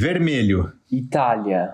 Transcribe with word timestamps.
Vermelho. 0.00 0.72
Itália. 0.92 1.70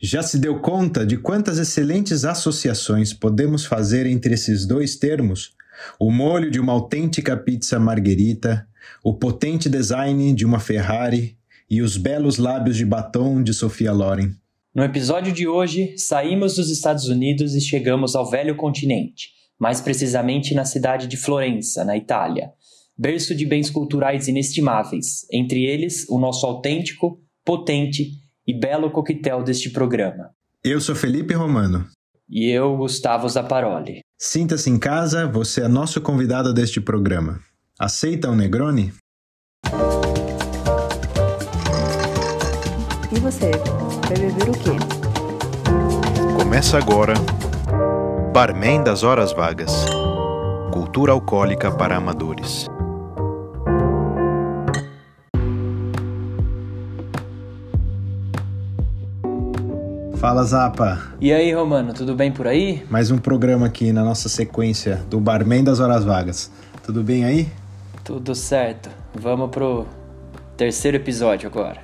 Já 0.00 0.22
se 0.22 0.38
deu 0.38 0.58
conta 0.62 1.04
de 1.04 1.18
quantas 1.18 1.58
excelentes 1.58 2.24
associações 2.24 3.12
podemos 3.12 3.66
fazer 3.66 4.06
entre 4.06 4.32
esses 4.32 4.64
dois 4.64 4.96
termos? 4.96 5.52
O 6.00 6.10
molho 6.10 6.50
de 6.50 6.58
uma 6.58 6.72
autêntica 6.72 7.36
pizza 7.36 7.78
margherita, 7.78 8.66
o 9.02 9.12
potente 9.12 9.68
design 9.68 10.32
de 10.32 10.46
uma 10.46 10.58
Ferrari 10.58 11.36
e 11.68 11.82
os 11.82 11.98
belos 11.98 12.38
lábios 12.38 12.78
de 12.78 12.86
batom 12.86 13.42
de 13.42 13.52
Sofia 13.52 13.92
Loren. 13.92 14.30
No 14.74 14.82
episódio 14.82 15.30
de 15.30 15.46
hoje, 15.46 15.98
saímos 15.98 16.56
dos 16.56 16.70
Estados 16.70 17.06
Unidos 17.06 17.54
e 17.54 17.60
chegamos 17.60 18.16
ao 18.16 18.30
velho 18.30 18.56
continente, 18.56 19.28
mais 19.58 19.78
precisamente 19.78 20.54
na 20.54 20.64
cidade 20.64 21.06
de 21.06 21.18
Florença, 21.18 21.84
na 21.84 21.98
Itália, 21.98 22.50
berço 22.96 23.34
de 23.34 23.44
bens 23.44 23.70
culturais 23.70 24.28
inestimáveis, 24.28 25.26
entre 25.32 25.64
eles 25.64 26.06
o 26.08 26.18
nosso 26.18 26.46
autêntico, 26.46 27.20
potente 27.44 28.12
e 28.46 28.58
belo 28.58 28.90
coquetel 28.90 29.42
deste 29.42 29.70
programa. 29.70 30.30
Eu 30.62 30.80
sou 30.80 30.94
Felipe 30.94 31.34
Romano. 31.34 31.86
E 32.28 32.48
eu, 32.50 32.76
Gustavo 32.76 33.28
Zaparoli. 33.28 34.00
Sinta-se 34.18 34.70
em 34.70 34.78
casa, 34.78 35.26
você 35.26 35.62
é 35.62 35.68
nosso 35.68 36.00
convidado 36.00 36.54
deste 36.54 36.80
programa. 36.80 37.40
Aceita 37.78 38.30
um 38.30 38.36
Negroni? 38.36 38.92
E 43.12 43.20
você, 43.20 43.50
vai 43.50 44.18
beber 44.18 44.48
o 44.48 44.52
quê? 44.52 44.70
Começa 46.36 46.78
agora 46.78 47.14
Barman 48.32 48.82
das 48.82 49.02
Horas 49.02 49.32
Vagas 49.32 49.84
Cultura 50.74 51.12
Alcoólica 51.12 51.70
para 51.70 51.96
Amadores. 51.96 52.66
Fala 60.24 60.42
Zapa. 60.42 61.02
E 61.20 61.34
aí, 61.34 61.52
Romano, 61.52 61.92
tudo 61.92 62.14
bem 62.14 62.32
por 62.32 62.48
aí? 62.48 62.82
Mais 62.88 63.10
um 63.10 63.18
programa 63.18 63.66
aqui 63.66 63.92
na 63.92 64.02
nossa 64.02 64.26
sequência 64.26 65.02
do 65.10 65.20
Barman 65.20 65.62
das 65.62 65.80
Horas 65.80 66.02
Vagas. 66.02 66.50
Tudo 66.82 67.02
bem 67.02 67.26
aí? 67.26 67.46
Tudo 68.02 68.34
certo. 68.34 68.88
Vamos 69.14 69.50
pro 69.50 69.84
terceiro 70.56 70.96
episódio 70.96 71.46
agora. 71.46 71.76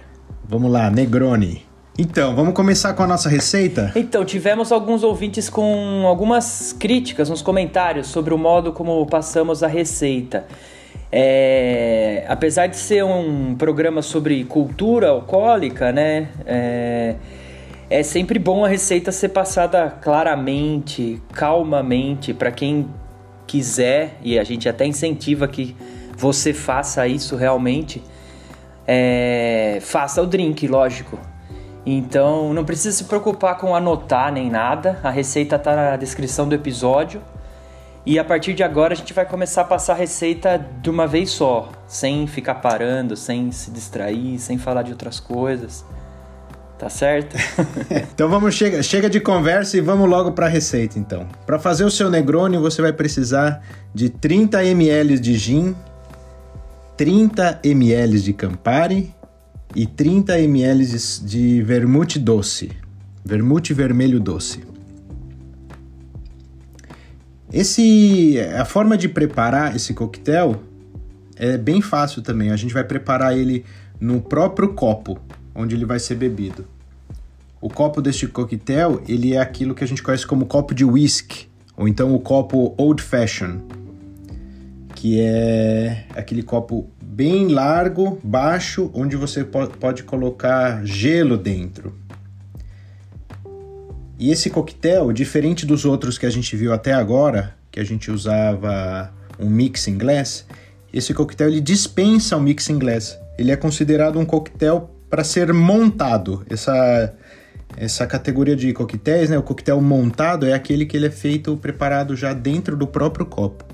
Vamos 0.48 0.72
lá, 0.72 0.90
Negroni. 0.90 1.66
Então, 1.98 2.34
vamos 2.34 2.54
começar 2.54 2.94
com 2.94 3.02
a 3.02 3.06
nossa 3.06 3.28
receita? 3.28 3.92
Então, 3.94 4.24
tivemos 4.24 4.72
alguns 4.72 5.02
ouvintes 5.02 5.50
com 5.50 6.06
algumas 6.06 6.72
críticas 6.72 7.28
nos 7.28 7.42
comentários 7.42 8.06
sobre 8.06 8.32
o 8.32 8.38
modo 8.38 8.72
como 8.72 9.04
passamos 9.04 9.62
a 9.62 9.66
receita. 9.66 10.46
É, 11.12 12.24
apesar 12.26 12.68
de 12.68 12.78
ser 12.78 13.04
um 13.04 13.54
programa 13.54 14.00
sobre 14.00 14.42
cultura 14.44 15.10
alcoólica, 15.10 15.92
né? 15.92 16.28
É, 16.46 17.16
é 17.90 18.04
sempre 18.04 18.38
bom 18.38 18.64
a 18.64 18.68
receita 18.68 19.10
ser 19.10 19.30
passada 19.30 19.90
claramente, 20.00 21.20
calmamente, 21.32 22.32
para 22.32 22.52
quem 22.52 22.88
quiser, 23.48 24.16
e 24.22 24.38
a 24.38 24.44
gente 24.44 24.68
até 24.68 24.86
incentiva 24.86 25.48
que 25.48 25.76
você 26.16 26.54
faça 26.54 27.06
isso 27.08 27.34
realmente. 27.34 28.00
É, 28.86 29.78
faça 29.82 30.22
o 30.22 30.26
drink, 30.26 30.68
lógico. 30.68 31.18
Então 31.84 32.54
não 32.54 32.64
precisa 32.64 32.96
se 32.96 33.04
preocupar 33.04 33.58
com 33.58 33.74
anotar 33.74 34.32
nem 34.32 34.48
nada, 34.48 35.00
a 35.02 35.10
receita 35.10 35.56
está 35.56 35.74
na 35.74 35.96
descrição 35.96 36.48
do 36.48 36.54
episódio. 36.54 37.20
E 38.06 38.18
a 38.18 38.24
partir 38.24 38.54
de 38.54 38.62
agora 38.62 38.94
a 38.94 38.96
gente 38.96 39.12
vai 39.12 39.26
começar 39.26 39.62
a 39.62 39.64
passar 39.64 39.94
a 39.94 39.96
receita 39.96 40.64
de 40.80 40.88
uma 40.88 41.06
vez 41.06 41.30
só, 41.30 41.70
sem 41.88 42.26
ficar 42.26 42.56
parando, 42.56 43.16
sem 43.16 43.50
se 43.50 43.70
distrair, 43.70 44.38
sem 44.38 44.58
falar 44.58 44.82
de 44.82 44.92
outras 44.92 45.18
coisas. 45.18 45.84
Tá 46.80 46.88
certo? 46.88 47.36
então 48.14 48.26
vamos 48.30 48.54
chega, 48.54 48.82
chega 48.82 49.10
de 49.10 49.20
conversa 49.20 49.76
e 49.76 49.82
vamos 49.82 50.08
logo 50.08 50.32
para 50.32 50.46
a 50.46 50.48
receita 50.48 50.98
então. 50.98 51.28
Para 51.44 51.58
fazer 51.58 51.84
o 51.84 51.90
seu 51.90 52.08
Negroni, 52.08 52.56
você 52.56 52.80
vai 52.80 52.90
precisar 52.90 53.62
de 53.94 54.08
30 54.08 54.64
ml 54.64 55.18
de 55.18 55.34
gin, 55.34 55.76
30 56.96 57.60
ml 57.64 58.18
de 58.18 58.32
Campari 58.32 59.14
e 59.76 59.86
30 59.86 60.40
ml 60.40 60.86
de, 60.86 61.20
de 61.26 61.62
vermute 61.62 62.18
doce, 62.18 62.72
vermute 63.22 63.74
vermelho 63.74 64.18
doce. 64.18 64.64
Esse, 67.52 68.40
a 68.58 68.64
forma 68.64 68.96
de 68.96 69.06
preparar 69.06 69.76
esse 69.76 69.92
coquetel 69.92 70.62
é 71.36 71.58
bem 71.58 71.82
fácil 71.82 72.22
também. 72.22 72.50
A 72.50 72.56
gente 72.56 72.72
vai 72.72 72.84
preparar 72.84 73.36
ele 73.36 73.66
no 74.00 74.22
próprio 74.22 74.72
copo 74.72 75.20
onde 75.60 75.74
ele 75.74 75.84
vai 75.84 75.98
ser 75.98 76.14
bebido. 76.14 76.66
O 77.60 77.68
copo 77.68 78.00
deste 78.00 78.26
coquetel, 78.26 79.02
ele 79.06 79.34
é 79.34 79.38
aquilo 79.38 79.74
que 79.74 79.84
a 79.84 79.86
gente 79.86 80.02
conhece 80.02 80.26
como 80.26 80.46
copo 80.46 80.74
de 80.74 80.84
whisky, 80.84 81.46
ou 81.76 81.86
então 81.86 82.14
o 82.14 82.18
copo 82.18 82.74
old 82.78 83.02
fashion, 83.02 83.58
que 84.94 85.20
é 85.20 86.04
aquele 86.14 86.42
copo 86.42 86.88
bem 87.02 87.48
largo, 87.48 88.18
baixo, 88.22 88.90
onde 88.94 89.16
você 89.16 89.44
pode 89.44 90.02
colocar 90.04 90.84
gelo 90.86 91.36
dentro. 91.36 91.94
E 94.18 94.30
esse 94.30 94.50
coquetel, 94.50 95.12
diferente 95.12 95.64
dos 95.64 95.84
outros 95.84 96.18
que 96.18 96.26
a 96.26 96.30
gente 96.30 96.54
viu 96.56 96.72
até 96.72 96.92
agora, 96.92 97.54
que 97.70 97.80
a 97.80 97.84
gente 97.84 98.10
usava 98.10 99.12
um 99.38 99.48
mixing 99.48 99.96
glass, 99.96 100.44
esse 100.92 101.14
coquetel 101.14 101.48
ele 101.48 101.60
dispensa 101.60 102.36
o 102.36 102.40
mixing 102.40 102.78
glass. 102.78 103.18
Ele 103.38 103.50
é 103.50 103.56
considerado 103.56 104.18
um 104.18 104.26
coquetel 104.26 104.90
para 105.10 105.24
ser 105.24 105.52
montado. 105.52 106.46
Essa 106.48 107.12
essa 107.76 108.06
categoria 108.06 108.56
de 108.56 108.72
coquetéis, 108.72 109.30
né? 109.30 109.38
O 109.38 109.42
coquetel 109.42 109.80
montado 109.80 110.44
é 110.44 110.52
aquele 110.52 110.84
que 110.84 110.96
ele 110.96 111.06
é 111.06 111.10
feito 111.10 111.56
preparado 111.56 112.16
já 112.16 112.32
dentro 112.32 112.76
do 112.76 112.86
próprio 112.86 113.24
copo. 113.24 113.64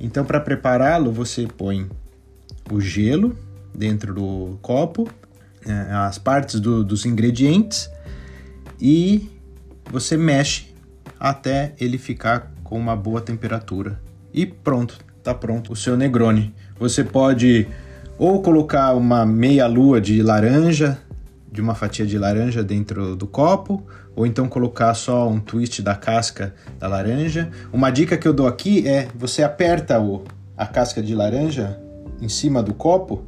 Então, 0.00 0.24
para 0.24 0.40
prepará-lo, 0.40 1.12
você 1.12 1.46
põe 1.46 1.88
o 2.70 2.80
gelo 2.80 3.36
dentro 3.74 4.12
do 4.12 4.58
copo, 4.60 5.08
é, 5.64 5.72
as 5.92 6.18
partes 6.18 6.60
do, 6.60 6.82
dos 6.82 7.06
ingredientes 7.06 7.90
e 8.80 9.30
você 9.90 10.16
mexe 10.16 10.74
até 11.18 11.74
ele 11.80 11.98
ficar 11.98 12.52
com 12.62 12.78
uma 12.78 12.96
boa 12.96 13.20
temperatura. 13.20 14.00
E 14.34 14.44
pronto, 14.44 14.98
tá 15.22 15.32
pronto 15.34 15.72
o 15.72 15.76
seu 15.76 15.96
Negroni. 15.96 16.54
Você 16.78 17.02
pode 17.04 17.66
ou 18.18 18.40
colocar 18.40 18.94
uma 18.94 19.26
meia 19.26 19.66
lua 19.66 20.00
de 20.00 20.22
laranja, 20.22 20.98
de 21.50 21.60
uma 21.60 21.74
fatia 21.74 22.06
de 22.06 22.18
laranja 22.18 22.62
dentro 22.62 23.14
do 23.14 23.26
copo, 23.26 23.82
ou 24.14 24.26
então 24.26 24.48
colocar 24.48 24.94
só 24.94 25.28
um 25.28 25.38
twist 25.38 25.82
da 25.82 25.94
casca 25.94 26.54
da 26.78 26.88
laranja. 26.88 27.50
Uma 27.72 27.90
dica 27.90 28.16
que 28.16 28.26
eu 28.26 28.32
dou 28.32 28.46
aqui 28.46 28.86
é 28.86 29.08
você 29.14 29.42
aperta 29.42 30.00
o, 30.00 30.24
a 30.56 30.66
casca 30.66 31.02
de 31.02 31.14
laranja 31.14 31.78
em 32.20 32.28
cima 32.28 32.62
do 32.62 32.72
copo 32.72 33.24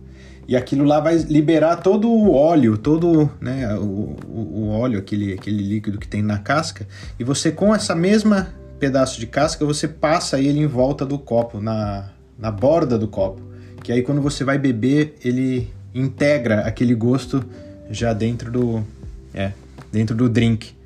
e 0.46 0.56
aquilo 0.56 0.84
lá 0.84 0.98
vai 0.98 1.16
liberar 1.18 1.76
todo 1.76 2.08
o 2.08 2.34
óleo, 2.34 2.78
todo 2.78 3.30
né, 3.38 3.74
o, 3.76 4.16
o, 4.26 4.68
óleo, 4.70 4.98
aquele, 4.98 5.34
aquele 5.34 5.62
líquido 5.62 5.98
que 5.98 6.08
tem 6.08 6.22
na 6.22 6.38
casca, 6.38 6.88
e 7.18 7.24
você 7.24 7.52
com 7.52 7.74
essa 7.74 7.94
mesma 7.94 8.48
pedaço 8.78 9.20
de 9.20 9.26
casca, 9.26 9.66
você 9.66 9.86
passa 9.86 10.40
ele 10.40 10.60
em 10.60 10.66
volta 10.66 11.04
do 11.04 11.18
copo, 11.18 11.60
na, 11.60 12.08
na 12.38 12.50
borda 12.50 12.96
do 12.96 13.06
copo 13.06 13.48
que 13.82 13.92
aí 13.92 14.02
quando 14.02 14.20
você 14.20 14.44
vai 14.44 14.58
beber, 14.58 15.16
ele 15.24 15.70
integra 15.94 16.60
aquele 16.60 16.94
gosto 16.94 17.44
já 17.90 18.12
dentro 18.12 18.50
do 18.50 18.84
é, 19.34 19.52
dentro 19.90 20.14
do 20.14 20.28
drink. 20.28 20.76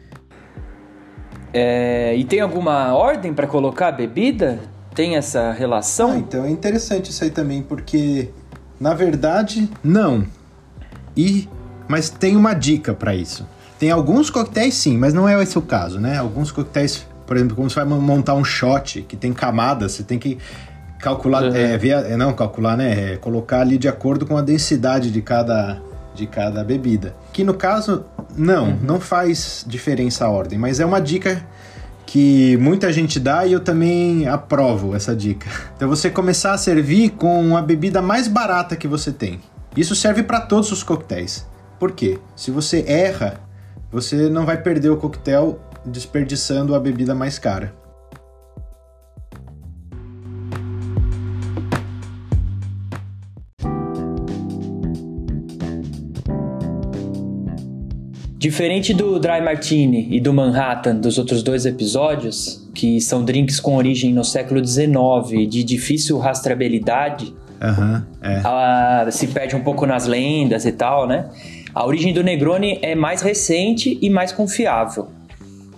É, 1.53 2.15
e 2.17 2.25
tem 2.25 2.41
alguma 2.41 2.95
ordem 2.95 3.35
para 3.35 3.47
colocar 3.47 3.89
a 3.89 3.93
bebida? 3.93 4.61
Tem 4.95 5.17
essa 5.17 5.53
relação? 5.53 6.13
Ah, 6.13 6.19
então 6.19 6.45
é 6.45 6.51
interessante 6.51 7.11
isso 7.11 7.25
aí 7.25 7.31
também, 7.31 7.63
porque 7.63 8.31
na 8.81 8.95
verdade 8.95 9.69
não. 9.83 10.25
E 11.17 11.49
mas 11.89 12.09
tem 12.09 12.37
uma 12.37 12.55
dica 12.55 12.95
para 12.95 13.15
isso. 13.15 13.47
Tem 13.79 13.91
alguns 13.91 14.31
coquetéis 14.31 14.75
sim, 14.75 14.97
mas 14.97 15.13
não 15.13 15.29
é 15.29 15.43
esse 15.43 15.59
o 15.59 15.63
caso, 15.63 15.99
né? 15.99 16.17
Alguns 16.17 16.51
coquetéis, 16.51 17.07
por 17.27 17.37
exemplo, 17.37 17.57
como 17.57 17.69
você 17.69 17.85
vai 17.85 17.85
montar 17.85 18.35
um 18.35 18.45
shot 18.45 19.03
que 19.03 19.17
tem 19.17 19.33
camadas, 19.33 19.93
você 19.93 20.03
tem 20.03 20.19
que 20.19 20.39
calcular, 21.03 21.43
uhum. 21.43 21.55
é, 21.55 21.77
via, 21.77 21.97
é, 21.97 22.17
não 22.17 22.33
calcular, 22.33 22.77
né? 22.77 23.13
É 23.13 23.17
colocar 23.17 23.61
ali 23.61 23.77
de 23.77 23.89
acordo 23.89 24.25
com 24.25 24.37
a 24.37 24.41
densidade 24.41 25.11
de 25.11 25.21
cada, 25.21 25.83
de 26.15 26.27
cada 26.27 26.63
bebida. 26.63 27.15
Que 27.33 27.43
no 27.43 27.55
caso, 27.55 28.05
não, 28.37 28.69
uhum. 28.69 28.79
não 28.83 29.01
faz 29.01 29.65
diferença 29.67 30.25
a 30.25 30.31
ordem, 30.31 30.59
mas 30.59 30.79
é 30.79 30.87
uma 30.87 31.01
dica 31.01 31.45
que 32.07 32.57
muita 32.59 32.93
gente 32.93 33.19
dá 33.19 33.45
e 33.45 33.53
eu 33.53 33.61
também 33.61 34.29
aprovo 34.29 34.95
essa 34.95 35.15
dica. 35.15 35.49
Então 35.77 35.89
você 35.89 36.09
começar 36.09 36.53
a 36.53 36.59
servir 36.59 37.11
com 37.11 37.57
a 37.57 37.63
bebida 37.63 38.01
mais 38.01 38.29
barata 38.29 38.77
que 38.77 38.87
você 38.87 39.11
tem. 39.11 39.41
Isso 39.77 39.97
serve 39.97 40.23
para 40.23 40.41
todos 40.41 40.71
os 40.71 40.83
coquetéis. 40.83 41.47
Por 41.81 41.93
quê? 41.93 42.19
Se 42.37 42.51
você 42.51 42.85
erra, 42.87 43.41
você 43.91 44.29
não 44.29 44.47
vai 44.47 44.59
perder 44.59 44.91
o 44.91 44.97
coquetel 44.97 45.59
desperdiçando 45.85 46.75
a 46.75 46.81
bebida 46.81 47.15
mais 47.15 47.39
cara. 47.39 47.75
Diferente 58.43 58.93
do 58.93 59.21
Dry 59.21 59.41
Martini 59.41 60.09
e 60.11 60.19
do 60.19 60.35
Manhattan 60.35 60.97
dos 60.97 61.17
outros 61.17 61.45
dois 61.45 61.65
episódios, 61.65 62.69
que 62.75 63.01
são 63.01 63.25
drinks 63.25 63.61
com 63.61 63.77
origem 63.77 64.13
no 64.13 64.25
século 64.25 64.61
XIX 64.67 65.49
de 65.49 65.63
difícil 65.63 66.19
rastreabilidade, 66.19 67.33
Aham, 67.63 68.05
é. 68.21 68.41
ela 68.41 69.09
se 69.13 69.29
perde 69.29 69.55
um 69.55 69.63
pouco 69.63 69.87
nas 69.87 70.09
lendas 70.09 70.67
e 70.67 70.73
tal, 70.73 71.07
né? 71.07 71.31
A 71.73 71.87
origem 71.87 72.13
do 72.13 72.25
Negroni 72.25 72.81
é 72.83 72.97
mais 72.97 73.23
recente 73.23 73.97
e 74.03 74.11
mais 74.11 74.33
confiável. 74.33 75.11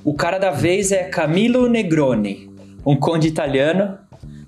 O 0.03 0.15
cara 0.15 0.39
da 0.39 0.51
vez 0.51 0.91
é 0.91 1.05
Camillo 1.05 1.69
Negroni, 1.69 2.49
um 2.87 2.97
conde 2.97 3.29
italiano 3.29 3.99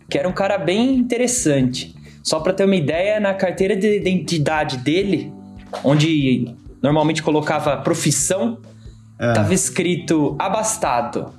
que 0.08 0.16
era 0.16 0.26
um 0.26 0.32
cara 0.32 0.56
bem 0.56 0.94
interessante. 0.94 1.94
Só 2.22 2.40
para 2.40 2.54
ter 2.54 2.64
uma 2.64 2.76
ideia, 2.76 3.20
na 3.20 3.34
carteira 3.34 3.76
de 3.76 3.94
identidade 3.94 4.78
dele, 4.78 5.30
onde 5.84 6.56
normalmente 6.86 7.22
colocava 7.22 7.76
profissão, 7.78 8.58
É. 9.18 9.32
tava 9.32 9.52
escrito 9.52 10.36
abastado. 10.38 11.32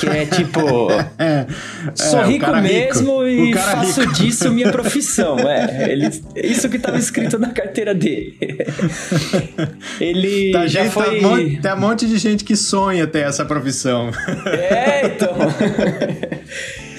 Que 0.00 0.08
é 0.08 0.26
tipo, 0.26 0.60
É, 1.18 1.46
sou 1.94 2.20
é, 2.20 2.26
rico 2.26 2.50
mesmo 2.56 3.22
rico. 3.24 3.56
e 3.58 3.62
faço 3.62 4.00
rico. 4.00 4.12
disso 4.14 4.50
minha 4.50 4.72
profissão. 4.72 5.36
É, 5.48 5.92
ele, 5.92 6.08
isso 6.34 6.68
que 6.68 6.78
tava 6.80 6.98
escrito 6.98 7.38
na 7.38 7.50
carteira 7.50 7.94
dele. 7.94 8.36
Ele 10.00 10.50
Tá, 10.52 10.66
já 10.66 10.82
gente, 10.82 10.92
foi. 10.92 11.04
tá, 11.20 11.26
um 11.26 11.30
monte, 11.30 11.56
tem 11.60 11.72
um 11.72 11.80
monte 11.80 12.06
de 12.08 12.18
gente 12.18 12.44
que 12.44 12.56
sonha 12.56 13.06
ter 13.06 13.20
essa 13.26 13.44
profissão. 13.44 14.10
É, 14.46 15.06
então. 15.06 15.34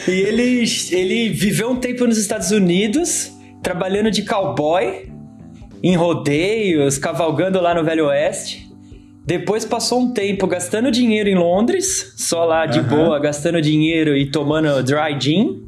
e 0.08 0.12
ele, 0.12 0.64
ele 0.92 1.30
viveu 1.30 1.70
um 1.72 1.76
tempo 1.76 2.06
nos 2.06 2.18
Estados 2.18 2.52
Unidos, 2.52 3.32
trabalhando 3.62 4.10
de 4.12 4.24
cowboy, 4.24 5.09
em 5.82 5.96
rodeios, 5.96 6.98
cavalgando 6.98 7.60
lá 7.60 7.74
no 7.74 7.84
Velho 7.84 8.08
Oeste. 8.08 8.70
Depois 9.26 9.64
passou 9.64 10.00
um 10.02 10.12
tempo 10.12 10.48
gastando 10.48 10.90
dinheiro 10.90 11.30
em 11.30 11.36
Londres, 11.36 12.14
só 12.18 12.46
lá 12.46 12.66
de 12.66 12.80
Aham. 12.80 12.88
boa, 12.88 13.20
gastando 13.20 13.62
dinheiro 13.62 14.18
e 14.18 14.32
tomando 14.32 14.84
dry 14.84 15.20
gin. 15.20 15.64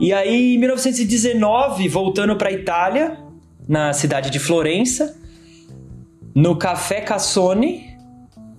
E 0.00 0.12
aí, 0.12 0.54
em 0.54 0.58
1919, 0.58 1.86
voltando 1.88 2.34
para 2.36 2.50
Itália, 2.50 3.18
na 3.68 3.92
cidade 3.92 4.30
de 4.30 4.38
Florença, 4.38 5.16
no 6.34 6.56
Café 6.56 7.00
Cassone, 7.00 7.90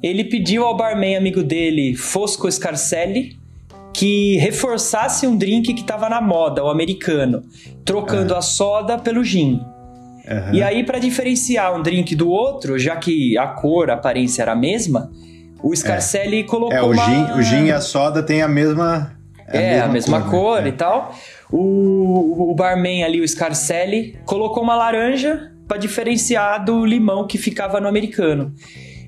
ele 0.02 0.24
pediu 0.24 0.66
ao 0.66 0.78
barman 0.78 1.18
amigo 1.18 1.44
dele, 1.44 1.96
Fosco 1.96 2.50
Scarcelli, 2.50 3.38
que 3.94 4.38
reforçasse 4.38 5.28
um 5.28 5.36
drink 5.36 5.74
que 5.74 5.82
estava 5.82 6.08
na 6.10 6.22
moda, 6.22 6.64
o 6.64 6.70
americano, 6.70 7.44
trocando 7.84 8.34
a 8.34 8.42
soda 8.42 8.98
pelo 8.98 9.24
gin. 9.24 9.60
Aham. 10.32 10.54
E 10.54 10.64
aí, 10.64 10.84
para 10.84 11.00
diferenciar 11.00 11.76
um 11.76 11.82
drink 11.82 12.16
do 12.16 12.30
outro, 12.30 12.80
já 12.80 12.96
que 12.96 13.38
a 13.38 13.48
cor, 13.48 13.90
a 13.90 13.96
aparência 13.96 14.42
era 14.42 14.54
a 14.54 14.56
mesma, 14.56 15.12
o 15.64 15.76
Scarcelli 15.76 16.44
colocou 16.44 16.76
É, 16.76 16.82
o 16.82 16.92
uma... 16.92 17.06
gin, 17.06 17.40
o 17.40 17.42
gin 17.42 17.66
e 17.66 17.72
a 17.72 17.82
soda 17.82 18.24
tem 18.24 18.42
a 18.42 18.48
mesma. 18.48 19.16
É, 19.48 19.82
a 19.82 19.88
mesma 19.88 20.22
cor, 20.30 20.62
né? 20.62 20.70
e 20.70 20.72
tal. 20.72 21.14
O, 21.52 22.52
o 22.52 22.56
barman 22.56 23.04
ali, 23.04 23.20
o 23.20 23.28
Scarcelli, 23.28 24.18
colocou 24.26 24.64
uma 24.64 24.76
laranja 24.76 25.52
para 25.68 25.78
diferenciar 25.78 26.64
do 26.64 26.86
limão 26.86 27.28
que 27.28 27.38
ficava 27.38 27.80
no 27.80 27.88
americano. 27.88 28.54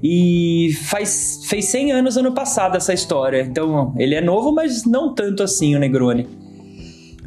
E 0.04 0.72
faz, 0.84 1.46
fez 1.48 1.66
100 1.66 1.94
anos 1.94 2.18
ano 2.18 2.34
passado 2.34 2.76
essa 2.76 2.94
história. 2.94 3.42
Então, 3.42 3.94
ele 3.98 4.16
é 4.16 4.22
novo, 4.22 4.54
mas 4.54 4.84
não 4.86 5.14
tanto 5.16 5.42
assim, 5.42 5.76
o 5.76 5.80
Negroni. 5.80 6.28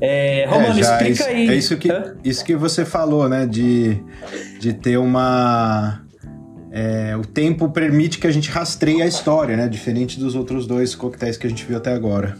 É, 0.00 0.44
Romano, 0.48 0.78
É, 0.78 0.82
já 0.82 0.90
explica 0.94 1.10
isso, 1.10 1.25
aí. 1.25 1.48
É 1.48 1.54
isso 1.54 1.76
que, 1.76 1.90
Hã? 1.90 2.14
isso 2.25 2.44
que 2.44 2.54
você 2.54 2.84
falou, 2.84 3.28
né? 3.28 3.46
De, 3.46 3.98
de 4.60 4.72
ter 4.75 4.98
uma. 4.98 6.02
é, 6.70 7.16
o 7.16 7.22
tempo 7.25 7.69
permite 7.70 8.19
que 8.19 8.26
a 8.26 8.31
gente 8.31 8.50
rastreie 8.50 9.00
a 9.02 9.06
história, 9.06 9.56
né? 9.56 9.69
Diferente 9.69 10.19
dos 10.20 10.34
outros 10.34 10.66
dois 10.66 10.94
coquetéis 10.94 11.37
que 11.38 11.46
a 11.46 11.50
gente 11.50 11.64
viu 11.64 11.76
até 11.78 11.93
agora. 11.93 12.37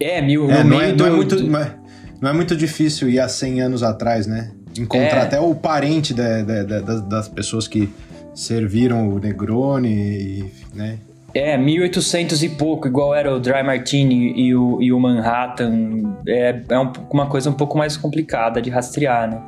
É, 0.00 0.20
mil, 0.20 0.50
É, 0.50 0.64
não, 0.64 0.80
é, 0.80 0.92
não, 0.92 1.06
é 1.06 1.10
muito, 1.10 1.42
não, 1.42 1.60
é, 1.60 1.74
não 2.20 2.30
é 2.30 2.32
muito 2.32 2.56
difícil 2.56 3.08
ir 3.08 3.20
há 3.20 3.28
100 3.28 3.60
anos 3.62 3.82
atrás, 3.82 4.26
né? 4.26 4.50
Encontrar 4.78 5.20
É. 5.20 5.22
até 5.22 5.40
o 5.40 5.54
parente 5.54 6.12
da- 6.12 6.42
da- 6.42 6.62
da- 6.64 6.80
das, 6.80 7.00
das 7.02 7.28
pessoas 7.28 7.66
que 7.68 7.88
serviram 8.34 9.08
o 9.08 9.18
Negroni, 9.18 9.88
e, 9.88 10.44
né? 10.74 10.98
É, 11.34 11.56
1800 11.58 12.42
e 12.42 12.48
pouco, 12.48 12.88
igual 12.88 13.14
era 13.14 13.34
o 13.34 13.38
Dry 13.38 13.62
Martini 13.62 14.32
e 14.40 14.54
o, 14.54 14.80
e 14.80 14.92
o 14.92 14.98
Manhattan. 14.98 16.16
É, 16.26 16.60
é 16.68 16.78
um- 16.78 16.92
uma 17.10 17.26
coisa 17.26 17.50
um 17.50 17.52
pouco 17.52 17.76
mais 17.76 17.96
complicada 17.96 18.60
de 18.62 18.70
rastrear, 18.70 19.30
né? 19.30 19.40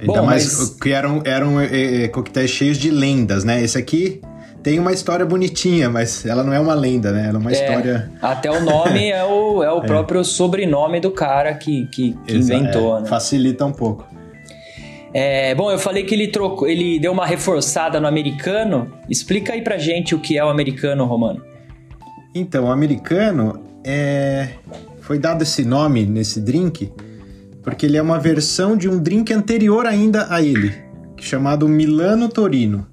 Ainda 0.00 0.06
Bom, 0.20 0.26
mais 0.26 0.44
mas- 0.58 0.70
que 0.80 0.90
eram, 0.92 1.22
eram 1.24 1.60
é, 1.60 2.04
é, 2.04 2.08
coquetéis 2.08 2.50
cheios 2.50 2.78
de 2.78 2.90
lendas, 2.90 3.44
né? 3.44 3.62
Esse 3.62 3.76
aqui 3.78 4.20
tem 4.62 4.78
uma 4.78 4.92
história 4.92 5.24
bonitinha, 5.24 5.88
mas 5.88 6.24
ela 6.26 6.42
não 6.42 6.52
é 6.52 6.60
uma 6.60 6.74
lenda, 6.74 7.12
né? 7.12 7.26
Ela 7.28 7.38
é 7.38 7.40
uma 7.40 7.52
história. 7.52 8.10
Até 8.20 8.50
o 8.50 8.60
nome 8.62 9.08
é 9.10 9.24
o, 9.24 9.62
é 9.62 9.70
o 9.72 9.80
próprio 9.82 10.22
sobrenome 10.24 11.00
do 11.00 11.10
cara 11.10 11.54
que, 11.54 11.86
que, 11.86 12.14
que 12.26 12.36
inventou, 12.36 12.98
é, 12.98 13.00
né? 13.02 13.06
Facilita 13.08 13.64
um 13.64 13.72
pouco. 13.72 14.06
É, 15.12 15.54
bom, 15.54 15.70
eu 15.70 15.78
falei 15.78 16.04
que 16.04 16.14
ele 16.14 16.28
trocou, 16.28 16.68
ele 16.68 16.98
deu 17.00 17.12
uma 17.12 17.26
reforçada 17.26 18.00
no 18.00 18.06
americano. 18.06 18.92
Explica 19.08 19.52
aí 19.52 19.62
pra 19.62 19.76
gente 19.76 20.14
o 20.14 20.20
que 20.20 20.38
é 20.38 20.44
o 20.44 20.48
americano, 20.48 21.04
Romano. 21.04 21.42
Então, 22.34 22.66
o 22.66 22.70
americano 22.70 23.60
é... 23.84 24.50
foi 25.00 25.18
dado 25.18 25.42
esse 25.42 25.64
nome 25.64 26.06
nesse 26.06 26.40
drink 26.40 26.92
porque 27.62 27.86
ele 27.86 27.96
é 27.96 28.02
uma 28.02 28.18
versão 28.18 28.76
de 28.76 28.88
um 28.88 28.98
drink 28.98 29.32
anterior 29.32 29.86
ainda 29.86 30.26
a 30.32 30.42
ele, 30.42 30.74
chamado 31.18 31.68
Milano 31.68 32.28
Torino. 32.28 32.86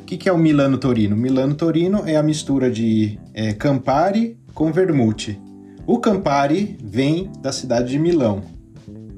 O 0.00 0.04
que, 0.04 0.16
que 0.16 0.28
é 0.28 0.32
o 0.32 0.38
Milano 0.38 0.78
Torino? 0.78 1.14
Milano 1.14 1.54
Torino 1.54 2.02
é 2.06 2.16
a 2.16 2.22
mistura 2.22 2.70
de 2.70 3.18
é, 3.34 3.52
Campari 3.52 4.38
com 4.54 4.72
vermute. 4.72 5.38
O 5.86 5.98
Campari 5.98 6.78
vem 6.82 7.30
da 7.42 7.52
cidade 7.52 7.90
de 7.90 7.98
Milão 7.98 8.42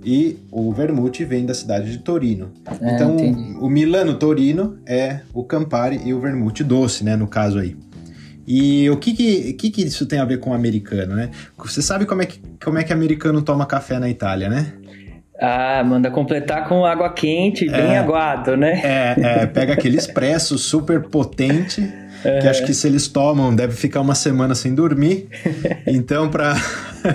e 0.05 0.39
o 0.51 0.73
vermute 0.73 1.25
vem 1.25 1.45
da 1.45 1.55
cidade 1.55 1.91
de 1.91 1.99
Torino. 1.99 2.51
É, 2.81 2.95
então, 2.95 3.15
entendi. 3.15 3.57
o 3.61 3.69
Milano 3.69 4.15
Torino 4.15 4.79
é 4.87 5.21
o 5.35 5.45
Campari 5.45 6.01
e 6.05 6.15
o 6.15 6.21
vermute 6.21 6.65
doce, 6.65 7.05
né, 7.05 7.17
no 7.17 7.27
caso 7.27 7.59
aí. 7.59 7.77
E 8.47 8.89
o 8.91 8.97
que 8.97 9.13
que, 9.13 9.53
que 9.53 9.71
que 9.71 9.83
isso 9.83 10.07
tem 10.07 10.19
a 10.19 10.25
ver 10.25 10.41
com 10.41 10.51
o 10.51 10.55
americano, 10.55 11.15
né? 11.15 11.31
Você 11.57 11.81
sabe 11.81 12.05
como 12.05 12.23
é 12.23 12.27
que, 12.27 12.41
como 12.65 12.79
é 12.79 12.83
que 12.83 12.93
americano 12.93 13.43
toma 13.43 13.65
café 13.67 13.99
na 13.99 14.09
Itália, 14.09 14.49
né? 14.49 14.73
Ah, 15.41 15.83
manda 15.85 16.11
completar 16.11 16.69
com 16.69 16.85
água 16.85 17.11
quente, 17.13 17.67
bem 17.67 17.97
aguado, 17.97 18.57
né? 18.57 18.81
É, 18.85 19.15
é, 19.43 19.47
pega 19.47 19.73
aquele 19.73 19.97
expresso 19.97 20.59
super 20.59 21.01
potente, 21.03 21.81
que 22.43 22.47
acho 22.47 22.67
que 22.67 22.75
se 22.75 22.87
eles 22.87 23.09
tomam 23.09 23.55
deve 23.55 23.73
ficar 23.75 24.01
uma 24.03 24.15
semana 24.15 24.55
sem 24.55 24.75
dormir. 24.75 25.29
Então, 25.87 26.29
para 26.29 26.55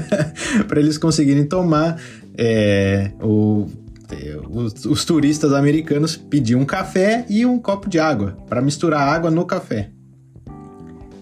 para 0.68 0.80
eles 0.80 0.98
conseguirem 0.98 1.46
tomar, 1.46 1.98
é, 2.38 3.12
o, 3.22 3.68
é, 4.12 4.38
os, 4.50 4.86
os 4.86 5.06
turistas 5.06 5.54
americanos 5.54 6.16
pediam 6.16 6.62
um 6.62 6.66
café 6.66 7.26
e 7.30 7.46
um 7.46 7.60
copo 7.60 7.90
de 7.90 8.00
água 8.00 8.38
para 8.48 8.62
misturar 8.62 9.08
água 9.08 9.32
no 9.32 9.46
café. 9.46 9.90